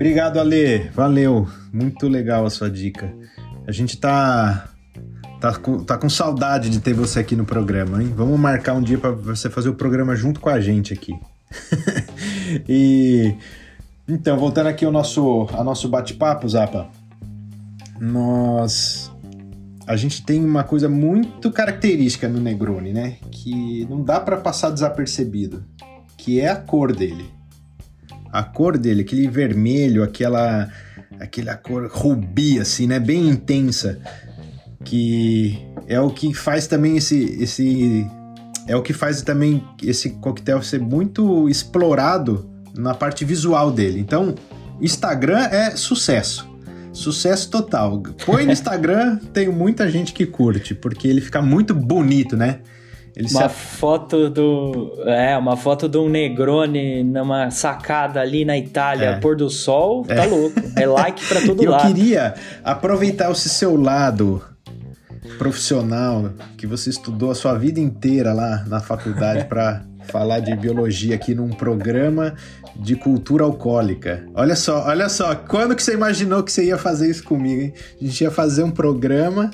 Obrigado, 0.02 0.40
Ale. 0.40 0.90
Valeu. 0.92 1.46
Muito 1.72 2.08
legal 2.08 2.44
a 2.44 2.50
sua 2.50 2.68
dica. 2.68 3.14
A 3.64 3.70
gente 3.70 3.96
tá 3.96 4.68
Tá 5.40 5.56
com, 5.56 5.84
tá 5.84 5.96
com 5.96 6.08
saudade 6.08 6.68
de 6.70 6.80
ter 6.80 6.92
você 6.92 7.20
aqui 7.20 7.36
no 7.36 7.44
programa, 7.44 8.02
hein? 8.02 8.12
Vamos 8.16 8.38
marcar 8.38 8.74
um 8.74 8.82
dia 8.82 8.98
para 8.98 9.12
você 9.12 9.48
fazer 9.48 9.68
o 9.68 9.74
programa 9.74 10.16
junto 10.16 10.40
com 10.40 10.48
a 10.48 10.60
gente 10.60 10.92
aqui. 10.92 11.12
e 12.68 13.36
então, 14.08 14.36
voltando 14.36 14.66
aqui 14.68 14.84
ao 14.84 14.90
nosso, 14.90 15.46
nosso 15.64 15.88
bate-papo, 15.88 16.48
Zapa. 16.48 16.88
Nós 18.00 19.08
a 19.86 19.94
gente 19.94 20.24
tem 20.24 20.44
uma 20.44 20.64
coisa 20.64 20.88
muito 20.88 21.50
característica 21.52 22.28
no 22.28 22.40
Negroni, 22.40 22.92
né? 22.92 23.18
Que 23.30 23.86
não 23.88 24.02
dá 24.02 24.18
para 24.18 24.36
passar 24.36 24.70
desapercebido, 24.70 25.64
que 26.16 26.40
é 26.40 26.48
a 26.48 26.56
cor 26.56 26.92
dele. 26.92 27.41
A 28.32 28.42
cor 28.42 28.78
dele, 28.78 29.02
aquele 29.02 29.28
vermelho, 29.28 30.02
aquela 30.02 30.68
aquela 31.20 31.54
cor 31.54 31.88
rubi 31.92 32.58
assim, 32.58 32.86
né, 32.86 32.98
bem 32.98 33.28
intensa 33.28 34.00
que 34.84 35.58
é 35.86 36.00
o 36.00 36.10
que 36.10 36.34
faz 36.34 36.66
também 36.66 36.96
esse, 36.96 37.36
esse 37.40 38.06
é 38.66 38.76
o 38.76 38.82
que 38.82 38.92
faz 38.92 39.22
também 39.22 39.62
esse 39.82 40.10
coquetel 40.10 40.62
ser 40.62 40.80
muito 40.80 41.48
explorado 41.48 42.48
na 42.74 42.94
parte 42.94 43.24
visual 43.24 43.70
dele. 43.70 44.00
Então, 44.00 44.34
Instagram 44.80 45.40
é 45.50 45.76
sucesso. 45.76 46.50
Sucesso 46.92 47.50
total. 47.50 48.02
Põe 48.24 48.46
no 48.46 48.52
Instagram, 48.52 49.18
tem 49.32 49.48
muita 49.48 49.90
gente 49.90 50.12
que 50.12 50.26
curte, 50.26 50.74
porque 50.74 51.08
ele 51.08 51.20
fica 51.20 51.42
muito 51.42 51.74
bonito, 51.74 52.36
né? 52.36 52.60
Ele 53.14 53.28
uma 53.30 53.48
se... 53.48 53.54
foto 53.54 54.30
do. 54.30 54.94
É, 55.04 55.36
uma 55.36 55.56
foto 55.56 55.88
de 55.88 55.98
um 55.98 56.08
Negroni 56.08 57.04
numa 57.04 57.50
sacada 57.50 58.20
ali 58.20 58.44
na 58.44 58.56
Itália, 58.56 59.06
é. 59.06 59.20
pôr 59.20 59.36
do 59.36 59.50
sol, 59.50 60.04
tá 60.04 60.24
é. 60.24 60.26
louco. 60.26 60.60
É 60.76 60.86
like 60.86 61.24
pra 61.26 61.40
todo 61.46 61.62
Eu 61.62 61.70
lado. 61.70 61.88
Eu 61.88 61.94
queria 61.94 62.34
aproveitar 62.64 63.30
esse 63.30 63.48
seu 63.48 63.76
lado 63.80 64.42
profissional 65.38 66.30
que 66.56 66.66
você 66.66 66.90
estudou 66.90 67.30
a 67.30 67.34
sua 67.34 67.54
vida 67.54 67.78
inteira 67.78 68.32
lá 68.32 68.64
na 68.66 68.80
faculdade 68.80 69.44
para 69.44 69.84
falar 70.08 70.40
de 70.40 70.54
biologia 70.56 71.14
aqui 71.14 71.34
num 71.34 71.50
programa 71.50 72.34
de 72.74 72.96
cultura 72.96 73.44
alcoólica. 73.44 74.24
Olha 74.34 74.56
só, 74.56 74.86
olha 74.86 75.08
só, 75.08 75.34
quando 75.34 75.76
que 75.76 75.82
você 75.82 75.92
imaginou 75.92 76.42
que 76.42 76.50
você 76.50 76.64
ia 76.64 76.78
fazer 76.78 77.10
isso 77.10 77.22
comigo, 77.24 77.60
hein? 77.60 77.74
A 78.00 78.04
gente 78.04 78.20
ia 78.22 78.30
fazer 78.30 78.62
um 78.62 78.70
programa 78.70 79.50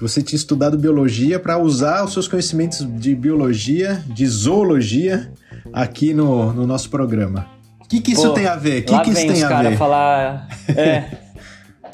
você 0.00 0.22
tinha 0.22 0.36
estudado 0.36 0.78
biologia 0.78 1.38
para 1.38 1.58
usar 1.58 2.04
os 2.04 2.12
seus 2.12 2.28
conhecimentos 2.28 2.86
de 3.00 3.14
biologia, 3.14 4.02
de 4.06 4.26
zoologia 4.26 5.32
aqui 5.72 6.12
no, 6.12 6.52
no 6.52 6.66
nosso 6.66 6.90
programa. 6.90 7.46
O 7.80 7.88
que, 7.88 8.00
que 8.00 8.12
isso 8.12 8.28
Pô, 8.28 8.34
tem 8.34 8.46
a 8.46 8.56
ver? 8.56 8.82
O 8.82 8.84
que, 8.84 9.00
que 9.00 9.10
isso 9.10 9.26
tem 9.26 9.42
a 9.42 9.62
ver? 9.62 9.76
falar. 9.76 10.48
É. 10.76 11.26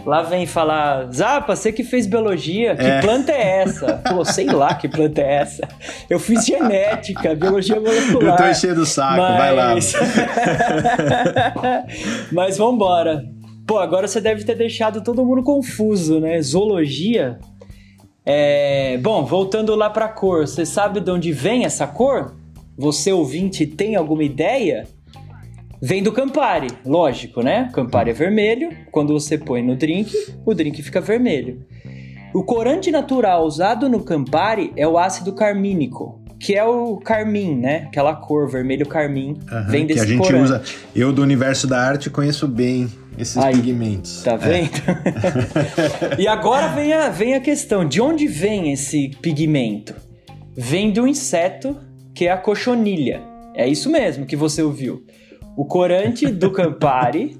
Lá 0.05 0.23
vem 0.23 0.47
falar, 0.47 1.12
Zapa, 1.12 1.55
você 1.55 1.71
que 1.71 1.85
fez 1.85 2.09
biologia, 2.09 2.75
que 2.75 2.85
é. 2.85 3.01
planta 3.01 3.31
é 3.31 3.62
essa? 3.62 4.03
Pô, 4.09 4.25
sei 4.25 4.47
lá 4.47 4.75
que 4.75 4.88
planta 4.88 5.21
é 5.21 5.35
essa. 5.35 5.69
Eu 6.11 6.19
fiz 6.19 6.45
genética, 6.45 7.37
biologia 7.37 7.79
molecular. 7.79 8.33
Eu 8.33 8.37
tô 8.37 8.51
enchendo 8.51 8.81
o 8.81 8.87
saco, 8.87 9.19
mas... 9.19 9.38
vai 9.38 9.55
lá. 9.55 9.75
mas 12.33 12.59
vambora. 12.59 13.23
Pô, 13.65 13.79
agora 13.79 14.09
você 14.09 14.21
deve 14.21 14.43
ter 14.43 14.57
deixado 14.57 15.03
todo 15.03 15.25
mundo 15.25 15.43
confuso, 15.43 16.19
né? 16.19 16.43
Zoologia. 16.43 17.38
É... 18.25 18.99
Bom, 18.99 19.25
voltando 19.25 19.75
lá 19.75 19.91
pra 19.91 20.09
cor, 20.09 20.47
você 20.47 20.65
sabe 20.65 21.01
de 21.01 21.11
onde 21.11 21.33
vem 21.33 21.65
essa 21.65 21.87
cor? 21.87 22.35
Você 22.77 23.13
ouvinte 23.13 23.67
tem 23.67 23.97
alguma 23.97 24.25
ideia? 24.25 24.87
Vem 25.81 26.01
do 26.01 26.13
Campari, 26.13 26.69
lógico, 26.87 27.43
né? 27.43 27.69
Campari 27.73 28.11
é 28.11 28.13
vermelho. 28.13 28.71
Quando 28.93 29.13
você 29.13 29.37
põe 29.37 29.63
no 29.63 29.75
drink, 29.75 30.15
o 30.47 30.55
drink 30.55 30.81
fica 30.81 31.01
vermelho. 31.01 31.67
O 32.33 32.45
corante 32.45 32.91
natural 32.91 33.45
usado 33.45 33.89
no 33.89 34.01
Campari 34.01 34.73
é 34.77 34.87
o 34.87 34.97
ácido 34.97 35.33
carmínico, 35.33 36.23
que 36.39 36.55
é 36.55 36.65
o 36.65 36.97
carmim, 36.99 37.57
né? 37.57 37.85
Aquela 37.89 38.15
cor 38.15 38.49
vermelho 38.49 38.87
carmim. 38.87 39.37
Uhum, 39.51 39.67
vem 39.69 39.85
desse 39.85 40.01
que 40.01 40.07
a 40.07 40.17
gente 40.17 40.23
corante. 40.23 40.45
usa. 40.45 40.63
Eu 40.95 41.13
do 41.13 41.21
universo 41.21 41.67
da 41.67 41.81
arte 41.81 42.09
conheço 42.09 42.47
bem 42.47 42.89
esses 43.18 43.37
Aí, 43.37 43.55
pigmentos. 43.55 44.22
Tá 44.22 44.33
é. 44.33 44.37
vendo? 44.38 44.70
É. 46.18 46.20
e 46.22 46.27
agora 46.27 46.68
vem 46.68 46.92
a, 46.92 47.09
vem 47.09 47.35
a 47.35 47.40
questão: 47.40 47.87
de 47.87 48.01
onde 48.01 48.27
vem 48.27 48.72
esse 48.72 49.11
pigmento? 49.20 49.94
Vem 50.57 50.92
do 50.92 51.07
inseto 51.07 51.77
que 52.14 52.27
é 52.27 52.33
a 52.33 52.37
cochonilha. 52.37 53.22
É 53.55 53.66
isso 53.66 53.90
mesmo 53.90 54.27
que 54.27 54.37
você 54.37 54.62
ouviu. 54.62 55.05
O 55.57 55.64
corante 55.64 56.27
do 56.27 56.51
Campari 56.53 57.38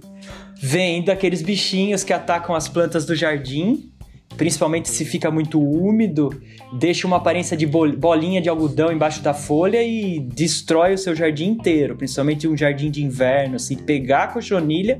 vem 0.56 1.02
daqueles 1.02 1.42
bichinhos 1.42 2.04
que 2.04 2.12
atacam 2.12 2.54
as 2.54 2.68
plantas 2.68 3.04
do 3.04 3.14
jardim, 3.14 3.90
principalmente 4.37 4.88
se 4.88 5.04
fica 5.04 5.30
muito 5.30 5.61
úmido, 5.61 6.30
deixa 6.78 7.06
uma 7.06 7.16
aparência 7.16 7.56
de 7.56 7.66
bolinha 7.66 8.40
de 8.40 8.48
algodão 8.48 8.92
embaixo 8.92 9.22
da 9.22 9.35
folha 9.35 9.82
e 9.82 10.20
destrói 10.20 10.94
o 10.94 10.98
seu 10.98 11.14
jardim 11.14 11.48
inteiro, 11.48 11.96
principalmente 11.96 12.46
um 12.46 12.56
jardim 12.56 12.90
de 12.90 13.04
inverno. 13.04 13.58
Se 13.58 13.76
pegar 13.76 14.24
a 14.24 14.28
cochonilha, 14.28 14.98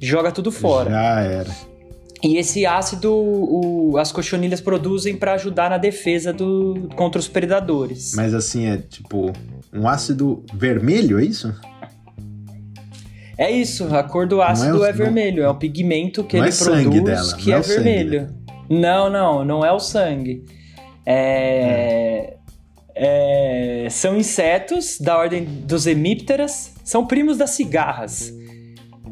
joga 0.00 0.30
tudo 0.32 0.50
fora. 0.50 0.90
Já 0.90 1.20
era. 1.20 1.68
E 2.22 2.36
esse 2.36 2.66
ácido 2.66 3.14
o, 3.14 3.96
as 3.96 4.10
cochonilhas 4.10 4.60
produzem 4.60 5.16
para 5.16 5.34
ajudar 5.34 5.70
na 5.70 5.78
defesa 5.78 6.32
do, 6.32 6.88
contra 6.96 7.20
os 7.20 7.28
predadores. 7.28 8.12
Mas 8.14 8.34
assim, 8.34 8.66
é 8.66 8.78
tipo 8.78 9.32
um 9.72 9.86
ácido 9.86 10.44
vermelho, 10.52 11.20
é 11.20 11.24
isso? 11.24 11.54
É 13.36 13.50
isso, 13.52 13.94
a 13.94 14.02
cor 14.02 14.26
do 14.26 14.42
ácido 14.42 14.84
é, 14.84 14.90
é, 14.90 14.92
vermelho, 14.92 15.44
é 15.44 15.48
o 15.48 15.54
pigmento 15.54 16.24
que 16.24 16.36
ele 16.36 16.48
é 16.48 16.52
produz 16.52 17.04
dela, 17.04 17.36
que 17.36 17.52
é, 17.52 17.56
é 17.56 17.60
vermelho. 17.60 18.34
Não, 18.68 19.08
não, 19.08 19.44
não 19.44 19.64
é 19.64 19.72
o 19.72 19.78
sangue. 19.78 20.44
É, 21.06 22.36
é, 22.96 23.86
são 23.90 24.16
insetos 24.16 24.98
da 24.98 25.16
ordem 25.16 25.44
dos 25.44 25.86
hemípteras, 25.86 26.74
são 26.82 27.06
primos 27.06 27.38
das 27.38 27.50
cigarras. 27.50 28.32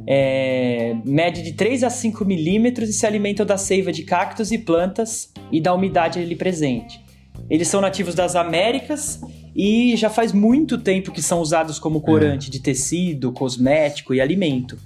É, 0.06 0.94
mede 1.04 1.42
de 1.42 1.52
3 1.52 1.82
a 1.82 1.90
5 1.90 2.24
milímetros 2.24 2.88
e 2.88 2.92
se 2.92 3.06
alimentam 3.06 3.44
da 3.44 3.58
seiva 3.58 3.90
de 3.90 4.04
cactos 4.04 4.52
e 4.52 4.58
plantas 4.58 5.32
e 5.50 5.60
da 5.60 5.74
umidade 5.74 6.18
ali 6.18 6.36
presente. 6.36 7.04
Eles 7.50 7.68
são 7.68 7.80
nativos 7.80 8.14
das 8.14 8.36
Américas 8.36 9.20
e 9.54 9.96
já 9.96 10.08
faz 10.08 10.32
muito 10.32 10.78
tempo 10.78 11.10
que 11.10 11.22
são 11.22 11.40
usados 11.40 11.78
como 11.78 12.00
corante 12.00 12.48
é. 12.48 12.50
de 12.52 12.60
tecido, 12.60 13.32
cosmético 13.32 14.14
e 14.14 14.20
alimento. 14.20 14.78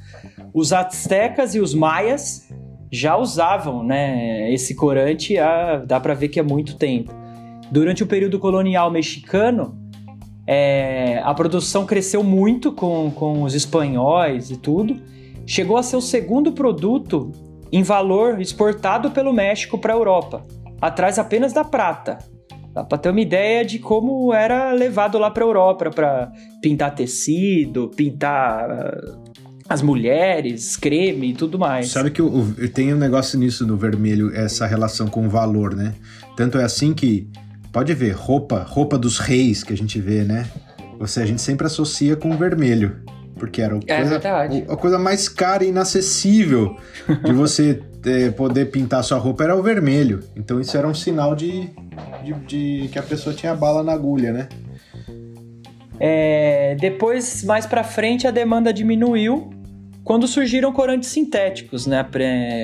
Os 0.52 0.72
astecas 0.72 1.54
e 1.54 1.60
os 1.60 1.74
maias 1.74 2.48
já 2.90 3.16
usavam 3.16 3.84
né, 3.84 4.52
esse 4.52 4.74
corante, 4.74 5.38
há, 5.38 5.78
dá 5.78 6.00
para 6.00 6.14
ver 6.14 6.28
que 6.28 6.40
há 6.40 6.44
muito 6.44 6.76
tempo. 6.76 7.12
Durante 7.70 8.02
o 8.02 8.06
período 8.06 8.38
colonial 8.38 8.90
mexicano, 8.90 9.79
é, 10.46 11.20
a 11.24 11.32
produção 11.34 11.86
cresceu 11.86 12.22
muito 12.22 12.72
com, 12.72 13.10
com 13.10 13.42
os 13.42 13.54
espanhóis 13.54 14.50
e 14.50 14.56
tudo. 14.56 14.96
Chegou 15.46 15.76
a 15.76 15.82
ser 15.82 15.96
o 15.96 16.00
segundo 16.00 16.52
produto 16.52 17.32
em 17.72 17.82
valor 17.82 18.40
exportado 18.40 19.10
pelo 19.10 19.32
México 19.32 19.78
para 19.78 19.92
a 19.92 19.96
Europa, 19.96 20.44
atrás 20.80 21.18
apenas 21.18 21.52
da 21.52 21.64
prata. 21.64 22.18
Dá 22.72 22.84
para 22.84 22.98
ter 22.98 23.10
uma 23.10 23.20
ideia 23.20 23.64
de 23.64 23.78
como 23.78 24.32
era 24.32 24.72
levado 24.72 25.18
lá 25.18 25.30
para 25.30 25.42
a 25.42 25.46
Europa 25.46 25.90
para 25.90 26.32
pintar 26.62 26.94
tecido, 26.94 27.90
pintar 27.96 28.96
as 29.68 29.82
mulheres, 29.82 30.76
creme 30.76 31.30
e 31.30 31.32
tudo 31.32 31.58
mais. 31.58 31.88
Sabe 31.88 32.10
que 32.10 32.20
o, 32.20 32.44
tem 32.74 32.92
um 32.92 32.96
negócio 32.96 33.38
nisso 33.38 33.64
no 33.64 33.76
vermelho, 33.76 34.34
essa 34.34 34.66
relação 34.66 35.06
com 35.06 35.26
o 35.26 35.30
valor, 35.30 35.76
né? 35.76 35.94
Tanto 36.36 36.58
é 36.58 36.64
assim 36.64 36.92
que, 36.92 37.28
pode 37.72 37.94
ver, 37.94 38.12
roupa, 38.12 38.62
roupa 38.62 38.98
dos 38.98 39.18
reis 39.18 39.62
que 39.62 39.72
a 39.72 39.76
gente 39.76 40.00
vê, 40.00 40.24
né? 40.24 40.46
Ou 40.98 41.06
seja, 41.06 41.24
a 41.24 41.28
gente 41.28 41.42
sempre 41.42 41.66
associa 41.66 42.16
com 42.16 42.30
o 42.30 42.36
vermelho. 42.36 43.00
Porque 43.36 43.62
era 43.62 43.78
é 43.86 43.96
coisa, 43.96 44.20
a 44.68 44.76
coisa 44.76 44.98
mais 44.98 45.26
cara 45.26 45.64
e 45.64 45.68
inacessível 45.68 46.76
de 47.24 47.32
você 47.32 47.82
é, 48.04 48.30
poder 48.36 48.66
pintar 48.66 49.02
sua 49.02 49.16
roupa 49.16 49.44
era 49.44 49.56
o 49.56 49.62
vermelho. 49.62 50.20
Então 50.36 50.60
isso 50.60 50.76
era 50.76 50.86
um 50.86 50.92
sinal 50.92 51.34
de, 51.34 51.70
de, 52.22 52.34
de 52.46 52.88
que 52.88 52.98
a 52.98 53.02
pessoa 53.02 53.34
tinha 53.34 53.54
bala 53.54 53.82
na 53.82 53.92
agulha, 53.92 54.30
né? 54.30 54.48
É, 55.98 56.76
depois, 56.78 57.42
mais 57.44 57.64
para 57.64 57.82
frente, 57.82 58.26
a 58.26 58.30
demanda 58.30 58.72
diminuiu 58.72 59.50
quando 60.04 60.26
surgiram 60.26 60.72
corantes 60.72 61.08
sintéticos, 61.10 61.86
né, 61.86 62.04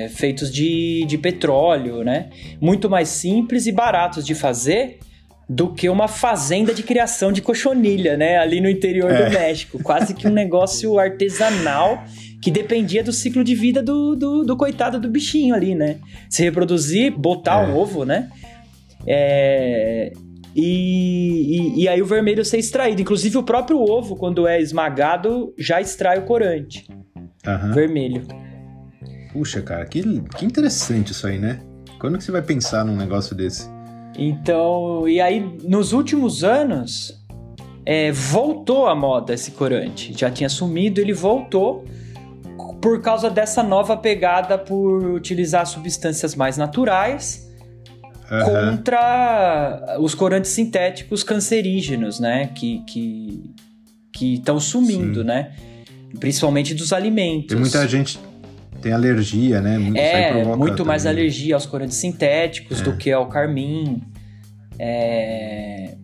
feitos 0.09 0.51
de, 0.51 1.05
de 1.05 1.17
petróleo, 1.17 2.03
né, 2.03 2.29
muito 2.59 2.89
mais 2.89 3.09
simples 3.09 3.67
e 3.67 3.71
baratos 3.71 4.25
de 4.25 4.33
fazer 4.33 4.99
do 5.49 5.73
que 5.73 5.87
uma 5.87 6.07
fazenda 6.07 6.73
de 6.73 6.83
criação 6.83 7.31
de 7.31 7.41
cochonilha, 7.41 8.17
né, 8.17 8.37
ali 8.37 8.59
no 8.59 8.69
interior 8.69 9.11
é. 9.11 9.25
do 9.25 9.33
México, 9.33 9.81
quase 9.81 10.13
que 10.13 10.27
um 10.27 10.31
negócio 10.33 10.99
artesanal 10.99 12.03
que 12.41 12.51
dependia 12.51 13.03
do 13.03 13.13
ciclo 13.13 13.43
de 13.43 13.55
vida 13.55 13.81
do, 13.81 14.15
do, 14.15 14.43
do 14.43 14.57
coitado 14.57 14.99
do 14.99 15.09
bichinho 15.09 15.55
ali, 15.55 15.73
né, 15.73 15.97
se 16.29 16.43
reproduzir, 16.43 17.11
botar 17.17 17.63
é. 17.63 17.67
um 17.67 17.77
ovo, 17.77 18.03
né, 18.03 18.29
é, 19.05 20.11
e, 20.55 21.75
e, 21.77 21.83
e, 21.83 21.87
aí 21.87 22.01
o 22.01 22.05
vermelho 22.05 22.43
ser 22.43 22.57
extraído. 22.57 22.99
Inclusive 22.99 23.37
o 23.37 23.43
próprio 23.43 23.79
ovo, 23.79 24.15
quando 24.15 24.47
é 24.47 24.59
esmagado, 24.59 25.53
já 25.55 25.79
extrai 25.79 26.17
o 26.17 26.23
corante 26.23 26.83
uhum. 27.47 27.73
vermelho. 27.73 28.27
Puxa, 29.31 29.61
cara, 29.61 29.85
que, 29.85 30.03
que 30.35 30.45
interessante 30.45 31.11
isso 31.11 31.27
aí, 31.27 31.37
né? 31.37 31.59
Quando 31.99 32.17
que 32.17 32.23
você 32.23 32.31
vai 32.31 32.41
pensar 32.41 32.85
num 32.85 32.95
negócio 32.95 33.35
desse? 33.35 33.69
Então, 34.17 35.07
e 35.07 35.21
aí 35.21 35.39
nos 35.63 35.93
últimos 35.93 36.43
anos 36.43 37.23
é, 37.85 38.11
voltou 38.11 38.87
à 38.87 38.95
moda 38.95 39.33
esse 39.33 39.51
corante. 39.51 40.13
Já 40.17 40.29
tinha 40.29 40.49
sumido, 40.49 40.99
ele 40.99 41.13
voltou 41.13 41.85
por 42.81 43.01
causa 43.01 43.29
dessa 43.29 43.63
nova 43.63 43.97
pegada 43.97 44.57
por 44.57 45.05
utilizar 45.05 45.65
substâncias 45.65 46.35
mais 46.35 46.57
naturais 46.57 47.47
uhum. 48.31 48.43
contra 48.43 49.97
os 49.99 50.13
corantes 50.13 50.51
sintéticos 50.51 51.23
cancerígenos, 51.23 52.19
né? 52.19 52.47
Que 52.47 52.83
que 52.85 54.33
estão 54.33 54.59
sumindo, 54.59 55.21
Sim. 55.21 55.27
né? 55.27 55.51
Principalmente 56.19 56.73
dos 56.73 56.93
alimentos. 56.93 57.47
Tem 57.47 57.57
muita 57.57 57.87
gente 57.87 58.19
tem 58.81 58.93
alergia, 58.93 59.59
né? 59.61 59.77
Muito, 59.77 59.97
é, 59.97 60.43
muito 60.55 60.77
também. 60.77 60.85
mais 60.85 61.05
alergia 61.05 61.55
aos 61.55 61.65
corantes 61.65 61.97
sintéticos 61.97 62.79
é. 62.79 62.83
do 62.83 62.95
que 62.95 63.11
ao 63.11 63.27
carmim. 63.27 64.01
É... 64.79 65.95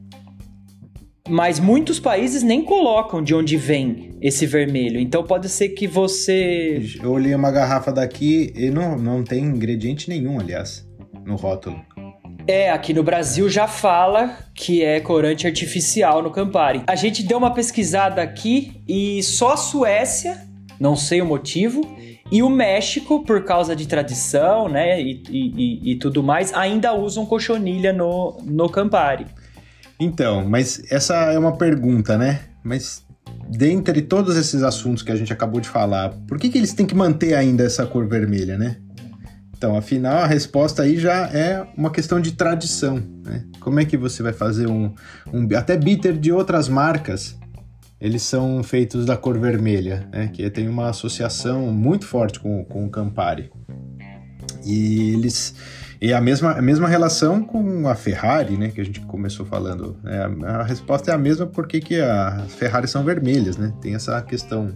Mas 1.30 1.60
muitos 1.60 2.00
países 2.00 2.44
nem 2.44 2.64
colocam 2.64 3.24
de 3.24 3.34
onde 3.34 3.56
vem 3.56 4.18
esse 4.22 4.46
vermelho. 4.46 5.00
Então 5.00 5.24
pode 5.24 5.48
ser 5.48 5.70
que 5.70 5.88
você. 5.88 6.82
Eu 7.02 7.12
olhei 7.12 7.34
uma 7.34 7.52
garrafa 7.52 7.92
daqui 7.92 8.52
e 8.56 8.70
não, 8.70 8.98
não 8.98 9.24
tem 9.24 9.44
ingrediente 9.44 10.10
nenhum, 10.10 10.40
aliás, 10.40 10.86
no 11.26 11.36
rótulo. 11.36 11.80
É, 12.46 12.72
aqui 12.72 12.94
no 12.94 13.04
Brasil 13.04 13.50
já 13.50 13.68
fala 13.68 14.38
que 14.54 14.84
é 14.84 15.00
corante 15.00 15.48
artificial 15.48 16.22
no 16.22 16.30
Campari. 16.30 16.84
A 16.88 16.96
gente 16.96 17.24
deu 17.24 17.38
uma 17.38 17.54
pesquisada 17.54 18.22
aqui 18.22 18.84
e 18.88 19.24
só 19.24 19.54
a 19.54 19.58
Suécia, 19.58 20.42
não 20.78 20.96
sei 20.96 21.22
o 21.22 21.26
motivo, 21.26 21.82
e 22.30 22.44
o 22.44 22.50
México, 22.50 23.24
por 23.24 23.46
causa 23.46 23.76
de 23.76 23.88
tradição, 23.88 24.68
né, 24.68 25.02
e, 25.02 25.22
e, 25.30 25.92
e 25.92 25.96
tudo 25.96 26.22
mais, 26.22 26.54
ainda 26.54 26.94
usam 26.94 27.26
cochonilha 27.26 27.94
no, 27.94 28.38
no 28.44 28.70
Campari. 28.70 29.26
Então, 30.00 30.44
mas 30.48 30.82
essa 30.92 31.16
é 31.32 31.40
uma 31.40 31.56
pergunta, 31.56 32.18
né? 32.18 32.42
Mas 32.64 33.06
dentre 33.50 34.02
todos 34.02 34.36
esses 34.36 34.64
assuntos 34.64 35.04
que 35.04 35.12
a 35.12 35.16
gente 35.16 35.32
acabou 35.32 35.62
de 35.62 35.70
falar, 35.70 36.10
por 36.28 36.38
que, 36.38 36.50
que 36.50 36.58
eles 36.58 36.74
têm 36.74 36.86
que 36.86 36.96
manter 36.96 37.36
ainda 37.36 37.64
essa 37.64 37.86
cor 37.86 38.08
vermelha, 38.08 38.58
né? 38.58 38.78
Então, 39.64 39.78
afinal, 39.78 40.18
a 40.18 40.28
resposta 40.28 40.84
aí 40.84 40.98
já 40.98 41.26
é 41.28 41.66
uma 41.78 41.90
questão 41.90 42.20
de 42.20 42.34
tradição. 42.34 43.02
Né? 43.24 43.46
Como 43.62 43.80
é 43.80 43.86
que 43.86 43.96
você 43.96 44.22
vai 44.22 44.34
fazer 44.34 44.68
um, 44.68 44.94
um. 45.32 45.48
Até 45.56 45.78
bitter 45.78 46.18
de 46.18 46.34
outras 46.34 46.68
marcas, 46.68 47.40
eles 48.02 48.24
são 48.24 48.62
feitos 48.62 49.06
da 49.06 49.16
cor 49.16 49.40
vermelha, 49.40 50.06
né? 50.12 50.28
que 50.28 50.50
tem 50.50 50.68
uma 50.68 50.90
associação 50.90 51.72
muito 51.72 52.06
forte 52.06 52.42
com, 52.42 52.66
com 52.66 52.86
o 52.86 52.90
Campari. 52.90 53.54
E 54.66 55.14
eles. 55.14 55.56
E 56.02 56.12
a 56.12 56.20
mesma, 56.20 56.52
a 56.52 56.62
mesma 56.62 56.90
relação 56.90 57.42
com 57.42 57.88
a 57.88 57.96
Ferrari, 57.96 58.58
né? 58.58 58.68
Que 58.70 58.82
a 58.82 58.84
gente 58.84 59.00
começou 59.00 59.46
falando. 59.46 59.96
Né? 60.04 60.30
A, 60.46 60.58
a 60.58 60.64
resposta 60.64 61.10
é 61.10 61.14
a 61.14 61.18
mesma 61.18 61.48
porque 61.48 61.80
que 61.80 62.02
as 62.02 62.54
Ferraris 62.56 62.92
são 62.92 63.02
vermelhas, 63.06 63.56
né? 63.56 63.72
Tem 63.80 63.96
essa 63.96 64.22
questão 64.24 64.76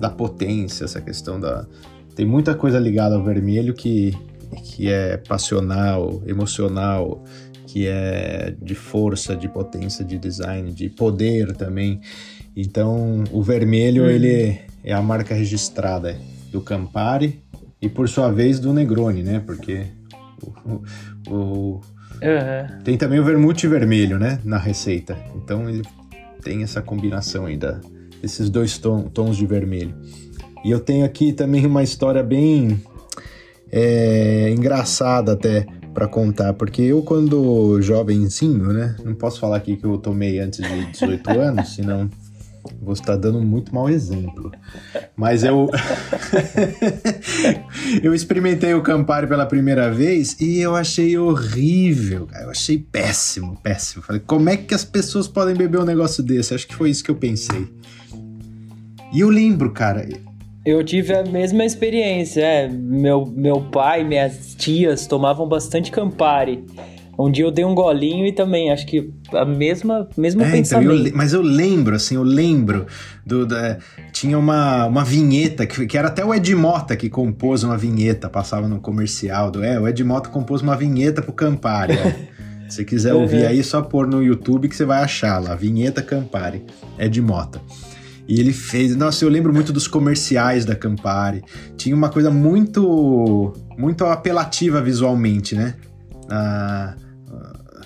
da 0.00 0.08
potência, 0.08 0.84
essa 0.84 1.00
questão 1.00 1.38
da, 1.38 1.66
tem 2.14 2.26
muita 2.26 2.54
coisa 2.54 2.78
ligada 2.78 3.14
ao 3.14 3.24
vermelho 3.24 3.74
que, 3.74 4.16
que 4.62 4.88
é 4.88 5.16
passional, 5.16 6.22
emocional, 6.26 7.22
que 7.66 7.86
é 7.86 8.54
de 8.60 8.74
força, 8.74 9.34
de 9.34 9.48
potência, 9.48 10.04
de 10.04 10.18
design, 10.18 10.72
de 10.72 10.90
poder 10.90 11.56
também. 11.56 12.00
Então, 12.54 13.24
o 13.32 13.42
vermelho, 13.42 14.04
hum. 14.04 14.10
ele 14.10 14.60
é 14.84 14.92
a 14.92 15.00
marca 15.00 15.34
registrada 15.34 16.18
do 16.50 16.60
Campari 16.60 17.42
e, 17.80 17.88
por 17.88 18.08
sua 18.08 18.30
vez, 18.30 18.60
do 18.60 18.74
Negroni, 18.74 19.22
né? 19.22 19.42
Porque 19.44 19.86
o, 20.42 20.82
o, 21.30 21.34
o 21.34 21.80
uhum. 21.80 22.82
tem 22.84 22.98
também 22.98 23.18
o 23.18 23.24
vermute 23.24 23.66
vermelho, 23.66 24.18
né? 24.18 24.38
Na 24.44 24.58
receita. 24.58 25.16
Então, 25.34 25.68
ele 25.68 25.82
tem 26.42 26.62
essa 26.62 26.82
combinação 26.82 27.46
aí 27.46 27.56
da, 27.56 27.80
desses 28.20 28.50
dois 28.50 28.76
tom, 28.76 29.04
tons 29.04 29.36
de 29.36 29.46
vermelho. 29.46 29.94
E 30.64 30.70
eu 30.70 30.80
tenho 30.80 31.04
aqui 31.04 31.32
também 31.32 31.66
uma 31.66 31.82
história 31.82 32.22
bem 32.22 32.80
é, 33.70 34.50
engraçada 34.50 35.32
até 35.32 35.66
para 35.92 36.06
contar, 36.06 36.54
porque 36.54 36.82
eu 36.82 37.02
quando 37.02 37.80
jovenzinho, 37.82 38.72
né, 38.72 38.96
não 39.04 39.14
posso 39.14 39.38
falar 39.38 39.56
aqui 39.56 39.76
que 39.76 39.84
eu 39.84 39.98
tomei 39.98 40.38
antes 40.38 40.66
de 40.66 40.86
18 40.92 41.28
anos, 41.38 41.74
senão 41.74 42.08
vou 42.80 42.94
estar 42.94 43.16
dando 43.16 43.40
muito 43.40 43.74
mau 43.74 43.88
exemplo. 43.88 44.52
Mas 45.16 45.42
eu 45.44 45.68
eu 48.02 48.14
experimentei 48.14 48.72
o 48.74 48.82
Campari 48.82 49.26
pela 49.26 49.46
primeira 49.46 49.90
vez 49.90 50.40
e 50.40 50.60
eu 50.60 50.74
achei 50.74 51.18
horrível, 51.18 52.28
eu 52.40 52.50
achei 52.50 52.78
péssimo, 52.78 53.58
péssimo. 53.62 54.02
Falei, 54.02 54.22
como 54.24 54.48
é 54.48 54.56
que 54.56 54.74
as 54.74 54.84
pessoas 54.84 55.26
podem 55.28 55.54
beber 55.54 55.80
um 55.80 55.84
negócio 55.84 56.22
desse? 56.22 56.54
Acho 56.54 56.66
que 56.66 56.74
foi 56.74 56.90
isso 56.90 57.04
que 57.04 57.10
eu 57.10 57.16
pensei. 57.16 57.68
E 59.12 59.20
eu 59.20 59.28
lembro, 59.28 59.72
cara, 59.72 60.08
eu 60.64 60.82
tive 60.84 61.14
a 61.14 61.24
mesma 61.24 61.64
experiência. 61.64 62.42
É. 62.42 62.68
Meu, 62.68 63.26
meu 63.26 63.60
pai, 63.60 64.04
minhas 64.04 64.54
tias 64.54 65.06
tomavam 65.06 65.48
bastante 65.48 65.90
Campari. 65.90 66.64
Um 67.18 67.30
dia 67.30 67.44
eu 67.44 67.50
dei 67.50 67.64
um 67.64 67.74
golinho 67.74 68.26
e 68.26 68.32
também 68.32 68.72
acho 68.72 68.86
que 68.86 69.12
a 69.32 69.44
mesma 69.44 70.08
mesmo 70.16 70.42
é, 70.42 70.50
pensamento. 70.50 70.92
Então 70.92 71.06
eu, 71.08 71.12
mas 71.14 71.32
eu 71.34 71.42
lembro, 71.42 71.94
assim, 71.94 72.14
eu 72.14 72.22
lembro 72.22 72.86
do 73.24 73.46
da, 73.46 73.78
tinha 74.12 74.38
uma, 74.38 74.86
uma 74.86 75.04
vinheta 75.04 75.66
que, 75.66 75.86
que 75.86 75.98
era 75.98 76.08
até 76.08 76.24
o 76.24 76.34
Ed 76.34 76.54
Mota 76.54 76.96
que 76.96 77.10
compôs 77.10 77.62
uma 77.62 77.76
vinheta, 77.76 78.30
passava 78.30 78.66
no 78.66 78.80
comercial 78.80 79.50
do 79.50 79.62
é, 79.62 79.78
o 79.78 79.86
Ed 79.86 80.02
Mota 80.02 80.30
compôs 80.30 80.62
uma 80.62 80.76
vinheta 80.76 81.20
pro 81.20 81.32
Campari. 81.32 81.94
Se 82.68 82.86
quiser 82.86 83.12
ouvir 83.12 83.42
uhum. 83.42 83.48
aí, 83.48 83.62
só 83.62 83.82
pôr 83.82 84.06
no 84.06 84.22
YouTube 84.22 84.66
que 84.66 84.74
você 84.74 84.86
vai 84.86 85.02
achar 85.02 85.38
lá, 85.38 85.54
vinheta 85.54 86.00
Campari, 86.00 86.64
Ed 86.98 87.20
Mota. 87.20 87.60
E 88.28 88.38
ele 88.40 88.52
fez. 88.52 88.94
Nossa, 88.96 89.24
eu 89.24 89.28
lembro 89.28 89.52
muito 89.52 89.72
dos 89.72 89.86
comerciais 89.86 90.64
da 90.64 90.74
Campari. 90.74 91.42
Tinha 91.76 91.94
uma 91.94 92.08
coisa 92.08 92.30
muito. 92.30 93.52
muito 93.76 94.04
apelativa 94.04 94.80
visualmente, 94.80 95.54
né? 95.54 95.74
A, 96.30 96.94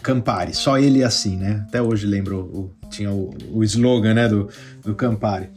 Campari. 0.03 0.55
Só 0.55 0.79
ele 0.79 1.03
assim, 1.03 1.37
né? 1.37 1.64
Até 1.66 1.83
hoje 1.83 2.07
lembro. 2.07 2.38
O, 2.38 2.88
tinha 2.88 3.11
o, 3.11 3.31
o 3.53 3.64
slogan, 3.64 4.14
né? 4.14 4.29
Do, 4.29 4.49
do 4.85 4.94
Campari. 4.94 5.51